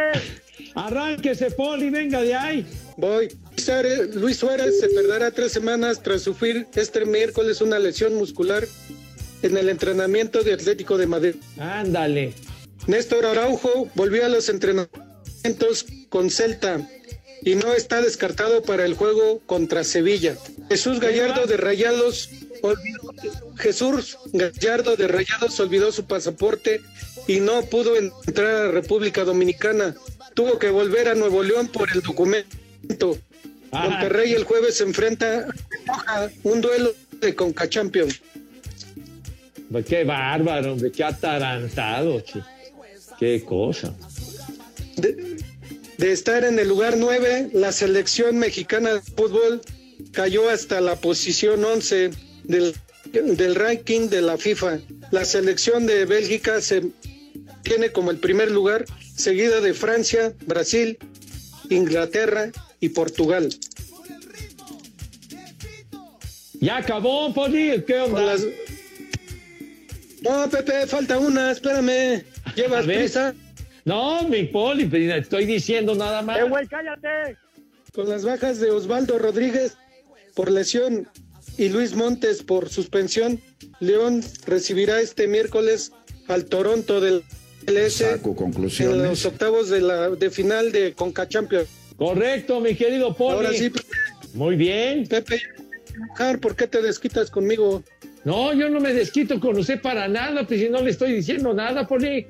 Arránquese, 0.75 1.51
Poli, 1.51 1.91
venga 1.91 2.23
de 2.23 2.35
ahí. 2.35 2.67
Voy. 2.97 3.29
Luis 4.15 4.37
Suárez 4.39 4.81
se 4.81 4.89
perderá 4.89 5.31
tres 5.31 5.53
semanas 5.53 6.03
tras 6.03 6.23
sufrir 6.23 6.67
este 6.75 7.05
miércoles 7.05 7.61
una 7.61 7.79
lesión 7.79 8.15
muscular 8.15 8.65
en 9.47 9.57
el 9.57 9.69
entrenamiento 9.69 10.43
de 10.43 10.55
Atlético 10.55 10.97
de 10.99 11.07
Madrid. 11.07 11.35
Ándale. 11.59 12.33
Néstor 12.87 13.25
Araujo 13.27 13.89
volvió 13.95 14.25
a 14.27 14.29
los 14.29 14.49
entrenamientos 14.49 15.87
con 16.09 16.31
Celta 16.31 16.87
y 17.43 17.55
no 17.57 17.73
está 17.75 18.01
descartado 18.03 18.63
para 18.63 18.85
el 18.85 18.95
juego 18.95 19.41
contra 19.47 19.85
Sevilla. 19.85 20.37
Jesús 20.69 21.01
Gallardo 21.01 21.47
de 21.47 21.57
Rayados 21.57 22.31
olvidó- 22.63 23.13
Jesús 23.57 24.17
Gallardo 24.33 24.97
de 24.97 25.09
Rayados 25.09 25.59
olvidó 25.61 25.93
su 25.93 26.05
pasaporte 26.07 26.81
y 27.27 27.41
no 27.41 27.63
pudo 27.67 27.97
entrar 27.97 28.67
a 28.67 28.71
República 28.71 29.25
Dominicana. 29.25 29.95
Tuvo 30.35 30.59
que 30.59 30.71
volver 30.71 31.09
a 31.09 31.15
Nuevo 31.15 31.43
León 31.43 31.69
por 31.69 31.91
el 31.93 32.01
documento. 32.03 33.19
Monterrey 33.71 34.33
el 34.33 34.45
jueves 34.45 34.77
se 34.77 34.85
enfrenta 34.85 35.47
a 36.07 36.29
un 36.45 36.61
duelo 36.61 36.93
de 37.21 37.35
Conca 37.35 37.69
Champions. 37.69 38.21
Pues 39.71 39.87
qué 39.87 40.05
bárbaro, 40.05 40.73
hombre, 40.73 40.93
qué 40.93 41.05
atarantado, 41.05 42.21
chi. 42.21 42.41
Qué 43.19 43.45
cosa. 43.45 43.95
de, 44.97 45.37
de 45.99 46.13
estar 46.13 46.45
en 46.45 46.59
el 46.59 46.69
lugar 46.69 46.97
9, 46.97 47.51
la 47.53 47.73
selección 47.73 48.39
mexicana 48.39 48.95
de 48.95 49.01
fútbol 49.01 49.61
cayó 50.13 50.49
hasta 50.49 50.81
la 50.81 50.97
posición 50.97 51.65
11 51.65 52.11
del, 52.45 52.75
del 53.13 53.55
ranking 53.55 54.09
de 54.09 54.23
la 54.23 54.37
FIFA. 54.37 54.81
La 55.11 55.25
selección 55.25 55.87
de 55.87 56.05
Bélgica 56.05 56.61
se 56.61 56.91
tiene 57.63 57.91
como 57.91 58.11
el 58.11 58.19
primer 58.19 58.51
lugar, 58.51 58.85
seguida 59.17 59.61
de 59.61 59.75
Francia, 59.75 60.35
Brasil, 60.47 60.99
Inglaterra 61.71 62.51
y 62.81 62.91
Portugal. 62.91 63.49
¿Ya 66.61 66.79
acabó, 66.79 67.33
Poli? 67.33 67.83
¿Qué 67.87 67.99
onda? 68.01 68.37
No, 70.25 70.49
Pepe, 70.49 70.87
falta 70.87 71.19
una, 71.19 71.51
espérame. 71.51 72.25
¿Llevas 72.57 72.87
prisa? 72.87 73.35
No, 73.85 74.27
mi 74.27 74.45
Poli, 74.45 74.87
pues, 74.87 75.13
estoy 75.15 75.45
diciendo 75.45 75.95
nada 75.95 76.23
más. 76.23 76.39
¡Eh, 76.39 76.49
güey, 76.49 76.67
cállate! 76.67 77.37
Con 77.93 78.09
las 78.09 78.25
bajas 78.25 78.59
de 78.59 78.71
Osvaldo 78.71 79.19
Rodríguez 79.19 79.77
por 80.35 80.51
lesión 80.51 81.07
y 81.59 81.69
Luis 81.69 81.95
Montes 81.95 82.43
por 82.43 82.71
suspensión, 82.71 83.41
León 83.81 84.25
recibirá 84.47 85.01
este 85.01 85.29
miércoles 85.29 85.93
al 86.27 86.47
Toronto 86.47 87.01
del 87.01 87.23
LS 87.67 88.19
en 88.81 89.03
los 89.03 89.25
octavos 89.27 89.69
de 89.69 89.81
la 89.81 90.11
de 90.11 90.31
final 90.31 90.73
de 90.73 90.95
Conca 90.95 91.29
Champions. 91.29 91.69
Correcto, 91.97 92.61
mi 92.61 92.75
querido 92.75 93.15
Poli. 93.15 93.37
Ahora 93.37 93.53
sí, 93.53 93.71
Pepe. 93.71 93.87
Muy 94.33 94.57
bien. 94.57 95.07
Pepe, 95.07 95.43
¿por 96.41 96.57
qué 96.57 96.67
te 96.67 96.83
desquitas 96.83 97.31
conmigo? 97.31 97.85
No, 98.25 98.53
yo 98.55 98.69
no 98.71 98.81
me 98.81 98.93
desquito 98.95 99.39
con 99.41 99.59
usted 99.59 99.81
para 99.81 100.09
nada, 100.09 100.47
pues 100.47 100.61
si 100.61 100.69
no 100.69 100.81
le 100.83 100.91
estoy 100.91 101.13
diciendo 101.13 101.53
nada, 101.53 101.87
Poli. 101.87 102.27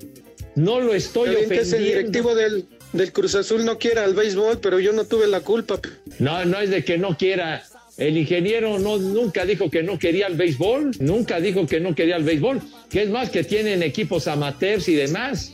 No 0.56 0.80
lo 0.80 0.94
estoy 0.94 1.30
bien 1.30 1.44
ofendiendo. 1.46 1.76
directivo 1.78 2.34
del, 2.34 2.64
del 2.92 3.12
Cruz 3.12 3.34
Azul 3.34 3.64
no 3.64 3.78
quiera 3.78 4.04
al 4.04 4.14
béisbol, 4.14 4.58
pero 4.60 4.78
yo 4.80 4.92
no 4.92 5.04
tuve 5.04 5.26
la 5.26 5.40
culpa. 5.40 5.80
No, 6.18 6.44
no 6.44 6.60
es 6.60 6.70
de 6.70 6.84
que 6.84 6.98
no 6.98 7.16
quiera. 7.16 7.62
El 7.96 8.16
ingeniero 8.18 8.78
no, 8.80 8.98
nunca 8.98 9.44
dijo 9.46 9.70
que 9.70 9.84
no 9.84 10.00
quería 10.00 10.26
el 10.26 10.34
béisbol, 10.34 10.92
nunca 10.98 11.38
dijo 11.40 11.64
que 11.66 11.78
no 11.78 11.94
quería 11.94 12.16
el 12.16 12.24
béisbol, 12.24 12.60
que 12.90 13.02
es 13.02 13.08
más 13.08 13.30
que 13.30 13.44
tienen 13.44 13.84
equipos 13.84 14.26
amateurs 14.26 14.88
y 14.88 14.94
demás, 14.94 15.52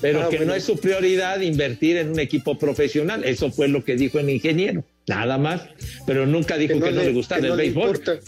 pero 0.00 0.22
Ah, 0.22 0.28
que 0.30 0.36
bueno. 0.38 0.52
no 0.52 0.56
es 0.56 0.64
su 0.64 0.78
prioridad 0.78 1.40
invertir 1.42 1.98
en 1.98 2.08
un 2.10 2.18
equipo 2.18 2.56
profesional. 2.58 3.24
Eso 3.24 3.50
fue 3.50 3.68
lo 3.68 3.84
que 3.84 3.96
dijo 3.96 4.18
el 4.18 4.30
ingeniero, 4.30 4.84
nada 5.06 5.36
más, 5.36 5.62
pero 6.06 6.26
nunca 6.26 6.56
dijo 6.56 6.80
que 6.80 6.92
no, 6.92 7.02
le, 7.02 7.12
gustaba 7.12 7.42
el 7.42 7.48
no 7.48 7.56
béisbol. 7.56 7.88
importa. 7.96 8.18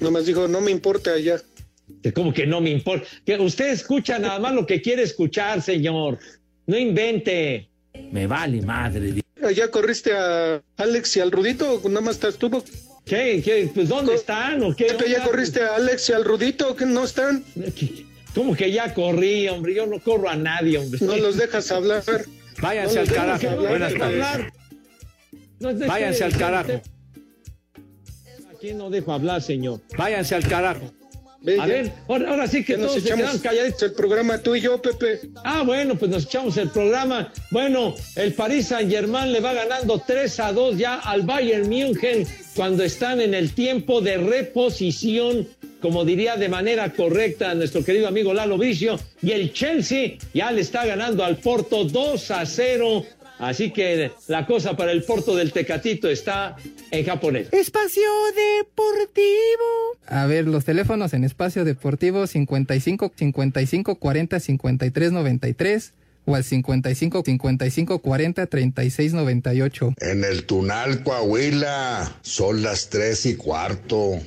Nomás 0.00 0.26
dijo, 0.26 0.46
no 0.48 0.60
me 0.60 0.70
importa 0.70 1.12
allá. 1.12 1.40
Que 2.02 2.12
Como 2.12 2.32
que 2.32 2.46
no 2.46 2.60
me 2.60 2.70
importa. 2.70 3.06
Que 3.24 3.38
usted 3.38 3.70
escucha 3.70 4.18
nada 4.18 4.38
más 4.38 4.54
lo 4.54 4.66
que 4.66 4.82
quiere 4.82 5.02
escuchar, 5.02 5.62
señor. 5.62 6.18
No 6.66 6.76
invente. 6.76 7.68
Me 8.10 8.26
vale 8.26 8.60
madre. 8.62 9.22
¿Allá 9.42 9.70
corriste 9.70 10.12
a 10.12 10.62
Alex 10.76 11.16
y 11.16 11.20
al 11.20 11.30
Rudito 11.30 11.80
o 11.82 11.88
nada 11.88 12.00
más 12.00 12.16
estás 12.16 12.36
tú? 12.36 12.50
¿Qué? 13.04 13.40
¿Qué? 13.44 13.70
Pues 13.72 13.88
¿dónde 13.88 14.14
están? 14.14 14.62
¿O 14.64 14.74
qué? 14.74 14.88
¿Ya 15.08 15.22
corriste 15.22 15.62
a 15.62 15.76
Alex 15.76 16.08
y 16.08 16.12
al 16.12 16.24
Rudito 16.24 16.70
o 16.70 16.76
que 16.76 16.86
no 16.86 17.04
están? 17.04 17.44
¿Cómo 18.34 18.54
que 18.54 18.70
ya 18.72 18.92
corrí, 18.92 19.48
hombre? 19.48 19.74
Yo 19.74 19.86
no 19.86 20.00
corro 20.00 20.28
a 20.28 20.36
nadie, 20.36 20.78
hombre. 20.78 20.98
No 21.02 21.16
los 21.16 21.36
dejas 21.36 21.70
hablar. 21.70 22.02
Váyanse 22.60 22.96
No 22.96 23.00
al 23.00 23.12
carajo. 23.12 23.56
Buenas 23.56 23.94
tardes. 23.94 24.52
No, 25.60 25.74
Váyanse 25.86 26.24
al 26.24 26.36
carajo. 26.36 26.82
Aquí 28.56 28.72
no 28.72 28.88
dejo 28.88 29.12
hablar, 29.12 29.42
señor. 29.42 29.80
Váyanse 29.98 30.34
al 30.34 30.48
carajo. 30.48 30.90
A 31.60 31.66
ver, 31.66 31.92
ahora, 32.08 32.30
ahora 32.30 32.46
sí 32.48 32.64
que 32.64 32.76
nos 32.76 32.88
todos 32.88 33.02
se 33.02 33.08
echamos 33.08 33.40
calladitos. 33.40 33.82
el 33.82 33.92
programa 33.92 34.38
tú 34.38 34.56
y 34.56 34.62
yo, 34.62 34.80
Pepe. 34.80 35.20
Ah, 35.44 35.62
bueno, 35.64 35.94
pues 35.94 36.10
nos 36.10 36.24
echamos 36.24 36.56
el 36.56 36.70
programa. 36.70 37.32
Bueno, 37.50 37.94
el 38.16 38.32
Paris 38.32 38.68
Saint 38.68 38.90
Germain 38.90 39.32
le 39.32 39.40
va 39.40 39.52
ganando 39.52 40.02
3 40.04 40.40
a 40.40 40.52
2 40.52 40.78
ya 40.78 40.94
al 40.96 41.22
Bayern 41.22 41.68
München 41.68 42.26
cuando 42.56 42.82
están 42.82 43.20
en 43.20 43.34
el 43.34 43.52
tiempo 43.52 44.00
de 44.00 44.16
reposición, 44.16 45.46
como 45.80 46.04
diría 46.04 46.36
de 46.36 46.48
manera 46.48 46.92
correcta 46.92 47.54
nuestro 47.54 47.84
querido 47.84 48.08
amigo 48.08 48.34
Lalo 48.34 48.58
Vicio. 48.58 48.98
Y 49.22 49.30
el 49.30 49.52
Chelsea 49.52 50.16
ya 50.34 50.50
le 50.50 50.62
está 50.62 50.84
ganando 50.84 51.22
al 51.22 51.36
Porto 51.36 51.84
2 51.84 52.30
a 52.32 52.44
0. 52.44 53.04
Así 53.38 53.70
que 53.70 54.10
la 54.28 54.46
cosa 54.46 54.76
para 54.76 54.92
el 54.92 55.02
Porto 55.04 55.36
del 55.36 55.52
Tecatito 55.52 56.08
está 56.08 56.56
en 56.90 57.04
japonés. 57.04 57.48
Espacio 57.52 58.02
Deportivo. 58.34 59.96
A 60.06 60.26
ver, 60.26 60.46
los 60.46 60.64
teléfonos 60.64 61.12
en 61.12 61.24
espacio 61.24 61.64
deportivo 61.64 62.26
55 62.26 63.12
55 63.14 63.96
40 63.96 64.40
53 64.40 65.12
93 65.12 65.92
o 66.26 66.34
al 66.34 66.44
55 66.44 67.22
55 67.24 67.98
40 68.00 68.46
36 68.46 69.12
98. 69.14 69.94
En 70.00 70.24
el 70.24 70.44
Tunal, 70.44 71.02
Coahuila, 71.02 72.16
son 72.22 72.62
las 72.62 72.88
tres 72.88 73.26
y 73.26 73.36
cuarto. 73.36 74.20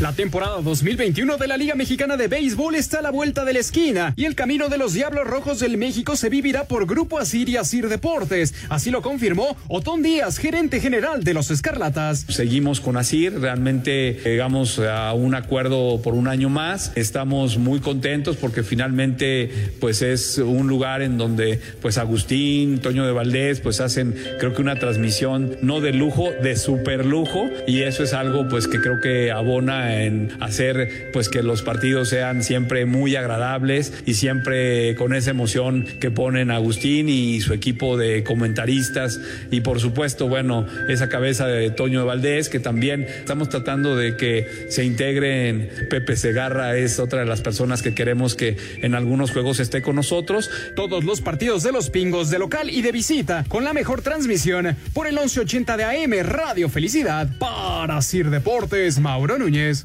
La 0.00 0.14
temporada 0.14 0.62
2021 0.62 1.36
de 1.36 1.46
la 1.46 1.58
Liga 1.58 1.74
Mexicana 1.74 2.16
de 2.16 2.26
Béisbol 2.26 2.74
está 2.74 3.00
a 3.00 3.02
la 3.02 3.10
vuelta 3.10 3.44
de 3.44 3.52
la 3.52 3.58
esquina 3.58 4.14
y 4.16 4.24
el 4.24 4.34
camino 4.34 4.70
de 4.70 4.78
los 4.78 4.94
Diablos 4.94 5.26
Rojos 5.26 5.60
del 5.60 5.76
México 5.76 6.16
se 6.16 6.30
vivirá 6.30 6.64
por 6.64 6.86
Grupo 6.86 7.18
Asir 7.18 7.50
y 7.50 7.58
Asir 7.58 7.86
Deportes. 7.86 8.54
Así 8.70 8.90
lo 8.90 9.02
confirmó 9.02 9.58
Otón 9.68 10.02
Díaz, 10.02 10.38
gerente 10.38 10.80
general 10.80 11.22
de 11.22 11.34
los 11.34 11.50
Escarlatas. 11.50 12.24
Seguimos 12.30 12.80
con 12.80 12.96
Asir, 12.96 13.40
realmente 13.40 14.18
llegamos 14.24 14.78
a 14.78 15.12
un 15.12 15.34
acuerdo 15.34 16.00
por 16.00 16.14
un 16.14 16.28
año 16.28 16.48
más. 16.48 16.92
Estamos 16.96 17.58
muy 17.58 17.80
contentos 17.80 18.38
porque 18.38 18.62
finalmente 18.62 19.74
pues 19.80 20.00
es 20.00 20.38
un 20.38 20.66
lugar 20.66 21.02
en 21.02 21.18
donde 21.18 21.60
pues 21.82 21.98
Agustín, 21.98 22.78
Toño 22.78 23.04
de 23.04 23.12
Valdés 23.12 23.60
pues 23.60 23.82
hacen 23.82 24.14
creo 24.38 24.54
que 24.54 24.62
una 24.62 24.78
transmisión 24.78 25.58
no 25.60 25.82
de 25.82 25.92
lujo, 25.92 26.30
de 26.42 26.56
super 26.56 27.04
lujo 27.04 27.50
y 27.66 27.82
eso 27.82 28.02
es 28.02 28.14
algo 28.14 28.48
pues 28.48 28.66
que 28.66 28.80
creo 28.80 28.98
que 29.02 29.30
abona 29.30 29.89
en 29.90 30.30
hacer 30.40 31.10
pues 31.12 31.28
que 31.28 31.42
los 31.42 31.62
partidos 31.62 32.08
sean 32.08 32.42
siempre 32.42 32.86
muy 32.86 33.16
agradables 33.16 33.92
y 34.06 34.14
siempre 34.14 34.94
con 34.96 35.14
esa 35.14 35.30
emoción 35.30 35.86
que 36.00 36.10
ponen 36.10 36.50
Agustín 36.50 37.08
y 37.08 37.40
su 37.40 37.52
equipo 37.52 37.96
de 37.96 38.24
comentaristas 38.24 39.20
y 39.50 39.60
por 39.60 39.80
supuesto, 39.80 40.28
bueno, 40.28 40.66
esa 40.88 41.08
cabeza 41.08 41.46
de 41.46 41.70
Toño 41.70 42.04
Valdés 42.06 42.48
que 42.48 42.60
también 42.60 43.02
estamos 43.02 43.48
tratando 43.48 43.96
de 43.96 44.16
que 44.16 44.46
se 44.68 44.84
integren. 44.84 45.68
Pepe 45.88 46.16
Segarra 46.16 46.76
es 46.76 46.98
otra 46.98 47.20
de 47.20 47.26
las 47.26 47.40
personas 47.40 47.82
que 47.82 47.94
queremos 47.94 48.34
que 48.34 48.56
en 48.82 48.94
algunos 48.94 49.30
juegos 49.30 49.60
esté 49.60 49.82
con 49.82 49.96
nosotros. 49.96 50.50
Todos 50.76 51.04
los 51.04 51.20
partidos 51.20 51.62
de 51.62 51.72
los 51.72 51.90
pingos 51.90 52.30
de 52.30 52.38
local 52.38 52.70
y 52.70 52.82
de 52.82 52.92
visita 52.92 53.44
con 53.48 53.64
la 53.64 53.72
mejor 53.72 54.02
transmisión 54.02 54.76
por 54.92 55.06
el 55.06 55.14
1180 55.14 55.76
de 55.76 55.84
AM 55.84 56.12
Radio 56.26 56.68
Felicidad 56.68 57.28
para 57.38 58.00
Sir 58.02 58.30
Deportes 58.30 58.98
Mauro 58.98 59.38
Núñez. 59.38 59.79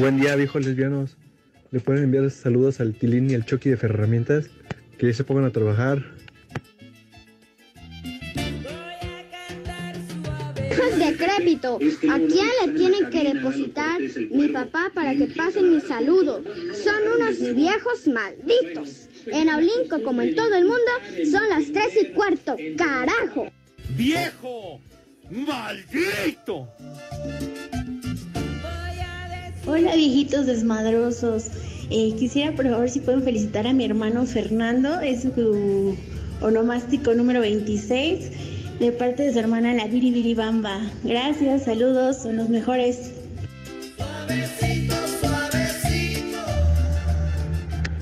Buen 0.00 0.18
día, 0.18 0.34
viejos 0.34 0.66
lesbianos. 0.66 1.16
Le 1.70 1.78
pueden 1.80 2.04
enviar 2.04 2.28
saludos 2.30 2.80
al 2.80 2.94
Tilín 2.94 3.30
y 3.30 3.34
al 3.34 3.44
Chucky 3.44 3.70
de 3.70 3.76
Ferramientas. 3.76 4.50
Que 4.98 5.06
ya 5.06 5.14
se 5.14 5.24
pongan 5.24 5.44
a 5.44 5.50
trabajar. 5.50 6.02
¿A 11.68 12.18
quién 12.18 12.48
le 12.64 12.72
tienen 12.76 13.10
que 13.10 13.34
depositar 13.34 14.00
mi 14.30 14.48
papá 14.48 14.90
para 14.94 15.14
que 15.14 15.26
pasen 15.26 15.74
mis 15.74 15.84
saludos? 15.84 16.42
Son 16.82 16.94
unos 17.16 17.54
viejos 17.54 18.06
malditos. 18.08 19.08
En 19.26 19.48
Aulinco, 19.48 20.02
como 20.02 20.22
en 20.22 20.34
todo 20.34 20.54
el 20.54 20.64
mundo, 20.64 20.90
son 21.30 21.48
las 21.48 21.70
tres 21.72 21.96
y 22.00 22.06
cuarto. 22.12 22.56
¡Carajo! 22.76 23.48
¡Viejo! 23.96 24.80
¡Maldito! 25.30 26.68
Hola 29.64 29.94
viejitos 29.94 30.46
desmadrosos. 30.46 31.46
Eh, 31.90 32.14
quisiera 32.18 32.52
por 32.56 32.68
favor 32.68 32.90
si 32.90 33.00
pueden 33.00 33.22
felicitar 33.22 33.66
a 33.66 33.72
mi 33.72 33.84
hermano 33.84 34.26
Fernando, 34.26 35.00
es 35.00 35.22
su 35.22 35.96
onomástico 36.40 37.14
número 37.14 37.40
26, 37.40 38.30
de 38.82 38.90
parte 38.90 39.22
de 39.22 39.32
su 39.32 39.38
hermana 39.38 39.72
la 39.74 39.86
Viri 39.86 40.34
Bamba. 40.34 40.80
Gracias, 41.04 41.66
saludos, 41.66 42.20
son 42.20 42.36
los 42.36 42.48
mejores. 42.48 43.14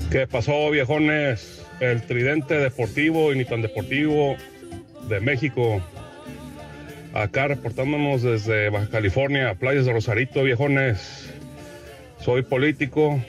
¿Qué 0.09 0.25
pasó, 0.25 0.71
viejones? 0.71 1.63
El 1.81 2.01
tridente 2.01 2.55
deportivo 2.55 3.31
y 3.31 3.37
ni 3.37 3.45
tan 3.45 3.61
deportivo 3.61 4.35
de 5.07 5.19
México. 5.19 5.83
Acá 7.13 7.49
reportándonos 7.49 8.23
desde 8.23 8.69
Baja 8.69 8.89
California, 8.89 9.53
playas 9.53 9.85
de 9.85 9.93
Rosarito, 9.93 10.41
viejones. 10.41 11.31
Soy 12.21 12.41
político 12.41 13.23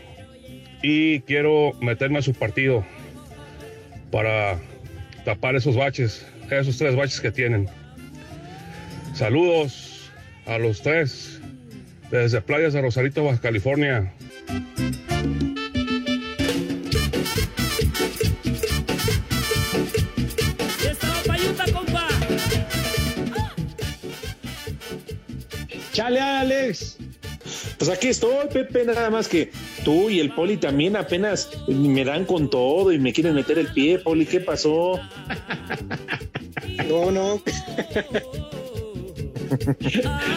y 0.81 1.21
quiero 1.21 1.75
meterme 1.83 2.21
a 2.21 2.23
su 2.23 2.33
partido 2.33 2.83
para 4.11 4.59
tapar 5.27 5.55
esos 5.55 5.77
baches, 5.77 6.27
esos 6.61 6.77
tres 6.79 6.97
baches 6.97 7.21
que 7.21 7.31
tienen. 7.31 7.69
Saludos 9.15 10.11
a 10.47 10.59
los 10.59 10.83
tres 10.83 11.41
desde 12.11 12.41
playas 12.41 12.73
de 12.73 12.83
Rosarito, 12.83 13.25
Baja 13.25 13.41
California. 13.41 14.13
Chale, 25.93 26.21
Alex. 26.21 26.97
Pues 27.79 27.91
aquí 27.91 28.09
estoy, 28.09 28.47
Pepe, 28.53 28.85
nada 28.85 29.11
más 29.11 29.29
que 29.29 29.51
tú 29.85 30.09
y 30.09 30.21
el 30.21 30.33
Poli 30.35 30.57
también 30.57 30.97
apenas 30.97 31.51
me 31.69 32.05
dan 32.05 32.25
con 32.25 32.49
todo 32.49 32.93
y 32.93 32.99
me 32.99 33.13
quieren 33.13 33.35
meter 33.35 33.59
el 33.59 33.67
pie, 33.73 33.99
Poli, 33.99 34.25
¿qué 34.25 34.41
pasó? 34.41 35.01
No, 36.93 37.11
no. 37.11 37.43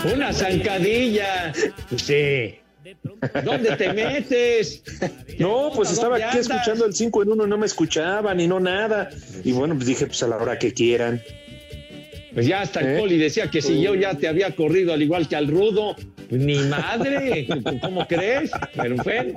Una 0.13 0.31
zancadilla. 0.31 1.51
Sí. 1.97 2.55
¿Dónde 3.43 3.75
te 3.75 3.91
metes? 3.91 4.81
No, 5.37 5.71
pues 5.75 5.91
estaba 5.91 6.17
¿Dónde 6.17 6.23
aquí 6.23 6.37
andas? 6.37 6.51
escuchando 6.51 6.85
el 6.85 6.93
5 6.93 7.23
en 7.23 7.31
1 7.31 7.45
y 7.45 7.49
no 7.49 7.57
me 7.57 7.65
escuchaban 7.65 8.39
y 8.39 8.47
no 8.47 8.61
nada. 8.61 9.09
Y 9.43 9.51
bueno, 9.51 9.75
pues 9.75 9.87
dije, 9.87 10.07
pues 10.07 10.23
a 10.23 10.27
la 10.27 10.37
hora 10.37 10.57
que 10.57 10.73
quieran. 10.73 11.21
Pues 12.33 12.47
ya 12.47 12.61
hasta 12.61 12.79
el 12.79 12.95
¿Eh? 12.95 12.99
poli 12.99 13.17
decía 13.17 13.51
que 13.51 13.61
si 13.61 13.81
yo 13.81 13.93
ya 13.93 14.13
te 14.13 14.29
había 14.29 14.55
corrido 14.55 14.93
al 14.93 15.01
igual 15.01 15.27
que 15.27 15.35
al 15.35 15.47
rudo, 15.47 15.95
pues 16.29 16.41
ni 16.41 16.57
madre, 16.59 17.47
¿cómo 17.81 18.07
crees? 18.07 18.51
Pero 18.75 18.97
fue. 18.97 19.33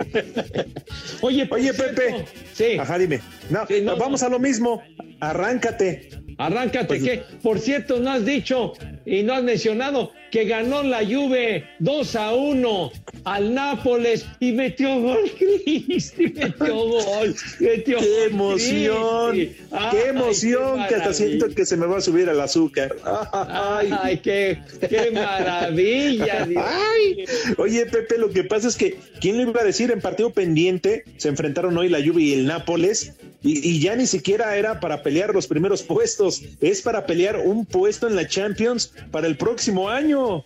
Oye, 1.23 1.49
Oye, 1.51 1.73
cierto, 1.73 1.95
Pepe. 1.97 2.25
Sí. 2.53 2.79
Ajá, 2.79 2.99
dime. 2.99 3.21
No, 3.51 3.67
Sí, 3.67 3.81
no, 3.83 3.97
vamos 3.97 4.23
a 4.23 4.29
lo 4.29 4.39
mismo. 4.39 4.83
Arráncate. 5.21 6.11
Arráncate, 6.41 6.87
Pues- 6.87 7.03
que 7.03 7.23
por 7.43 7.59
cierto, 7.59 7.99
no 7.99 8.13
has 8.13 8.25
dicho 8.25 8.73
y 9.05 9.25
no 9.25 9.35
has 9.35 9.43
mencionado 9.43 10.13
que 10.31 10.45
ganó 10.45 10.85
la 10.85 10.99
Juve 11.05 11.65
2 11.81 12.15
a 12.15 12.33
1 12.35 12.93
al 13.25 13.55
Nápoles 13.55 14.25
y 14.39 14.53
metió 14.53 15.01
gol 15.01 15.19
Cristi, 15.39 16.29
metió 16.29 16.77
gol, 16.77 17.35
metió 17.59 17.99
¡Qué 17.99 18.25
emoción! 18.27 19.37
Ay, 19.37 19.57
¡Qué 19.91 20.09
emoción! 20.11 20.87
que 20.89 20.95
hasta 20.95 21.13
siento 21.13 21.49
que 21.49 21.65
se 21.67 21.77
me 21.77 21.87
va 21.87 21.99
a 21.99 22.01
subir 22.01 22.29
el 22.29 22.39
azúcar. 22.41 22.95
Ay. 23.33 23.91
Ay, 24.01 24.19
qué, 24.19 24.59
qué 24.89 25.11
maravilla. 25.11 26.45
Dios. 26.47 26.65
Ay, 26.65 27.25
oye 27.57 27.85
Pepe, 27.87 28.17
lo 28.19 28.31
que 28.31 28.45
pasa 28.45 28.69
es 28.69 28.77
que, 28.77 28.97
¿quién 29.21 29.39
le 29.39 29.43
iba 29.43 29.61
a 29.61 29.65
decir 29.65 29.91
en 29.91 30.01
partido 30.01 30.31
pendiente? 30.31 31.03
Se 31.17 31.29
enfrentaron 31.29 31.77
hoy 31.79 31.89
la 31.89 31.99
Juve 31.99 32.23
y 32.23 32.35
el 32.35 32.47
Nápoles 32.47 33.15
y, 33.43 33.69
y 33.69 33.81
ya 33.81 33.95
ni 33.95 34.07
siquiera 34.07 34.57
era 34.57 34.81
para 34.81 35.03
pelear 35.03 35.35
los 35.35 35.47
primeros 35.47 35.83
puestos, 35.83 36.43
es 36.61 36.83
para 36.83 37.07
pelear 37.07 37.39
un 37.39 37.65
puesto 37.65 38.09
en 38.09 38.17
la 38.17 38.27
Champions 38.27 38.93
para 39.11 39.27
el 39.27 39.37
próximo 39.37 39.89
año. 39.89 40.45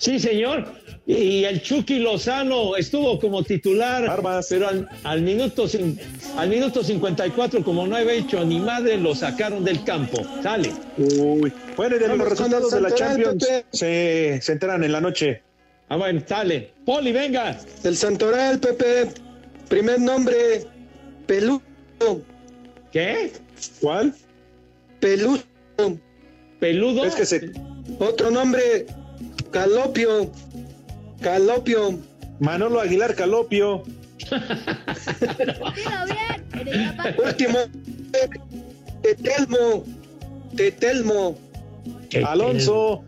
Sí, 0.00 0.18
señor. 0.18 0.66
Y 1.06 1.44
el 1.44 1.60
Chucky 1.60 1.98
Lozano 1.98 2.76
estuvo 2.76 3.20
como 3.20 3.42
titular, 3.42 4.10
pero 4.48 4.68
al, 4.68 4.88
al 5.04 5.20
minuto 5.20 5.66
al 6.36 6.48
minuto 6.48 6.82
54, 6.82 7.62
como 7.62 7.86
no 7.86 7.94
había 7.94 8.14
hecho 8.14 8.42
ni 8.44 8.58
madre, 8.58 8.96
lo 8.96 9.14
sacaron 9.14 9.64
del 9.64 9.84
campo. 9.84 10.22
Sale. 10.42 10.72
Uy, 10.96 11.52
bueno, 11.76 11.96
y 11.96 11.98
de 11.98 12.08
los 12.08 12.28
resultados 12.28 12.70
de 12.70 12.80
la 12.80 12.94
Champions 12.94 13.46
se, 13.70 14.38
se 14.40 14.52
enteran 14.52 14.82
en 14.82 14.92
la 14.92 15.00
noche. 15.00 15.42
Ah, 15.90 15.96
bueno, 15.96 16.22
sale. 16.26 16.72
Poli, 16.86 17.12
venga. 17.12 17.60
El 17.82 17.96
Santoral, 17.96 18.58
Pepe. 18.58 19.10
Primer 19.68 20.00
nombre, 20.00 20.64
Peludo. 21.26 21.62
¿Qué? 22.92 23.32
¿Cuál? 23.80 24.14
Peludo. 25.00 25.42
¿Peludo? 26.60 27.04
Es 27.04 27.14
que 27.14 27.26
se. 27.26 27.52
Otro 27.98 28.30
nombre, 28.30 28.86
Calopio. 29.50 30.30
Calopio. 31.20 31.98
Manolo 32.40 32.80
Aguilar 32.80 33.14
Calopio. 33.14 33.82
Último, 37.24 37.58
Tetelmo. 39.02 39.84
Tetelmo. 40.56 41.38
Alonso. 42.26 43.04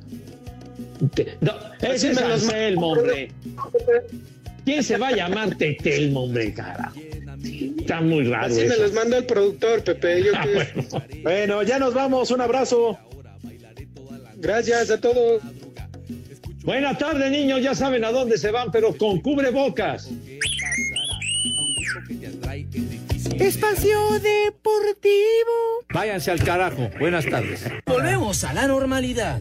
No, 1.40 1.52
Así 1.52 1.86
ese 1.86 2.10
es 2.10 2.16
me 2.16 2.28
los 2.28 2.42
Anselmo, 2.44 2.92
hombre. 2.92 3.32
¿Quién 4.66 4.82
se 4.82 4.98
va 4.98 5.08
a 5.08 5.12
llamar 5.12 5.56
Tetelmo, 5.56 6.24
hombre, 6.24 6.52
cara? 6.52 6.92
Está 7.78 8.00
muy 8.00 8.24
raro 8.28 8.46
Así 8.52 8.64
me 8.66 8.76
los 8.76 8.92
mandó 8.92 9.16
el 9.16 9.24
productor, 9.24 9.82
Pepe. 9.84 10.24
Yo 10.24 10.32
Ah, 10.34 10.42
que- 10.44 10.52
bueno. 10.54 11.04
Bueno, 11.22 11.62
ya 11.62 11.78
nos 11.78 11.94
vamos. 11.94 12.30
Un 12.32 12.40
abrazo. 12.40 12.98
Gracias 14.36 14.90
a 14.90 15.00
todos. 15.00 15.40
Buenas 16.64 16.98
tardes, 16.98 17.30
niños. 17.30 17.62
Ya 17.62 17.74
saben 17.76 18.04
a 18.04 18.10
dónde 18.10 18.36
se 18.38 18.50
van, 18.50 18.72
pero 18.72 18.92
con 18.96 19.20
cubrebocas. 19.20 20.10
Espacio 23.38 23.98
Deportivo. 24.18 25.84
Váyanse 25.94 26.30
al 26.32 26.42
carajo. 26.42 26.90
Buenas 26.98 27.24
tardes. 27.26 27.64
Volvemos 27.86 28.42
a 28.44 28.52
la 28.52 28.66
normalidad. 28.66 29.40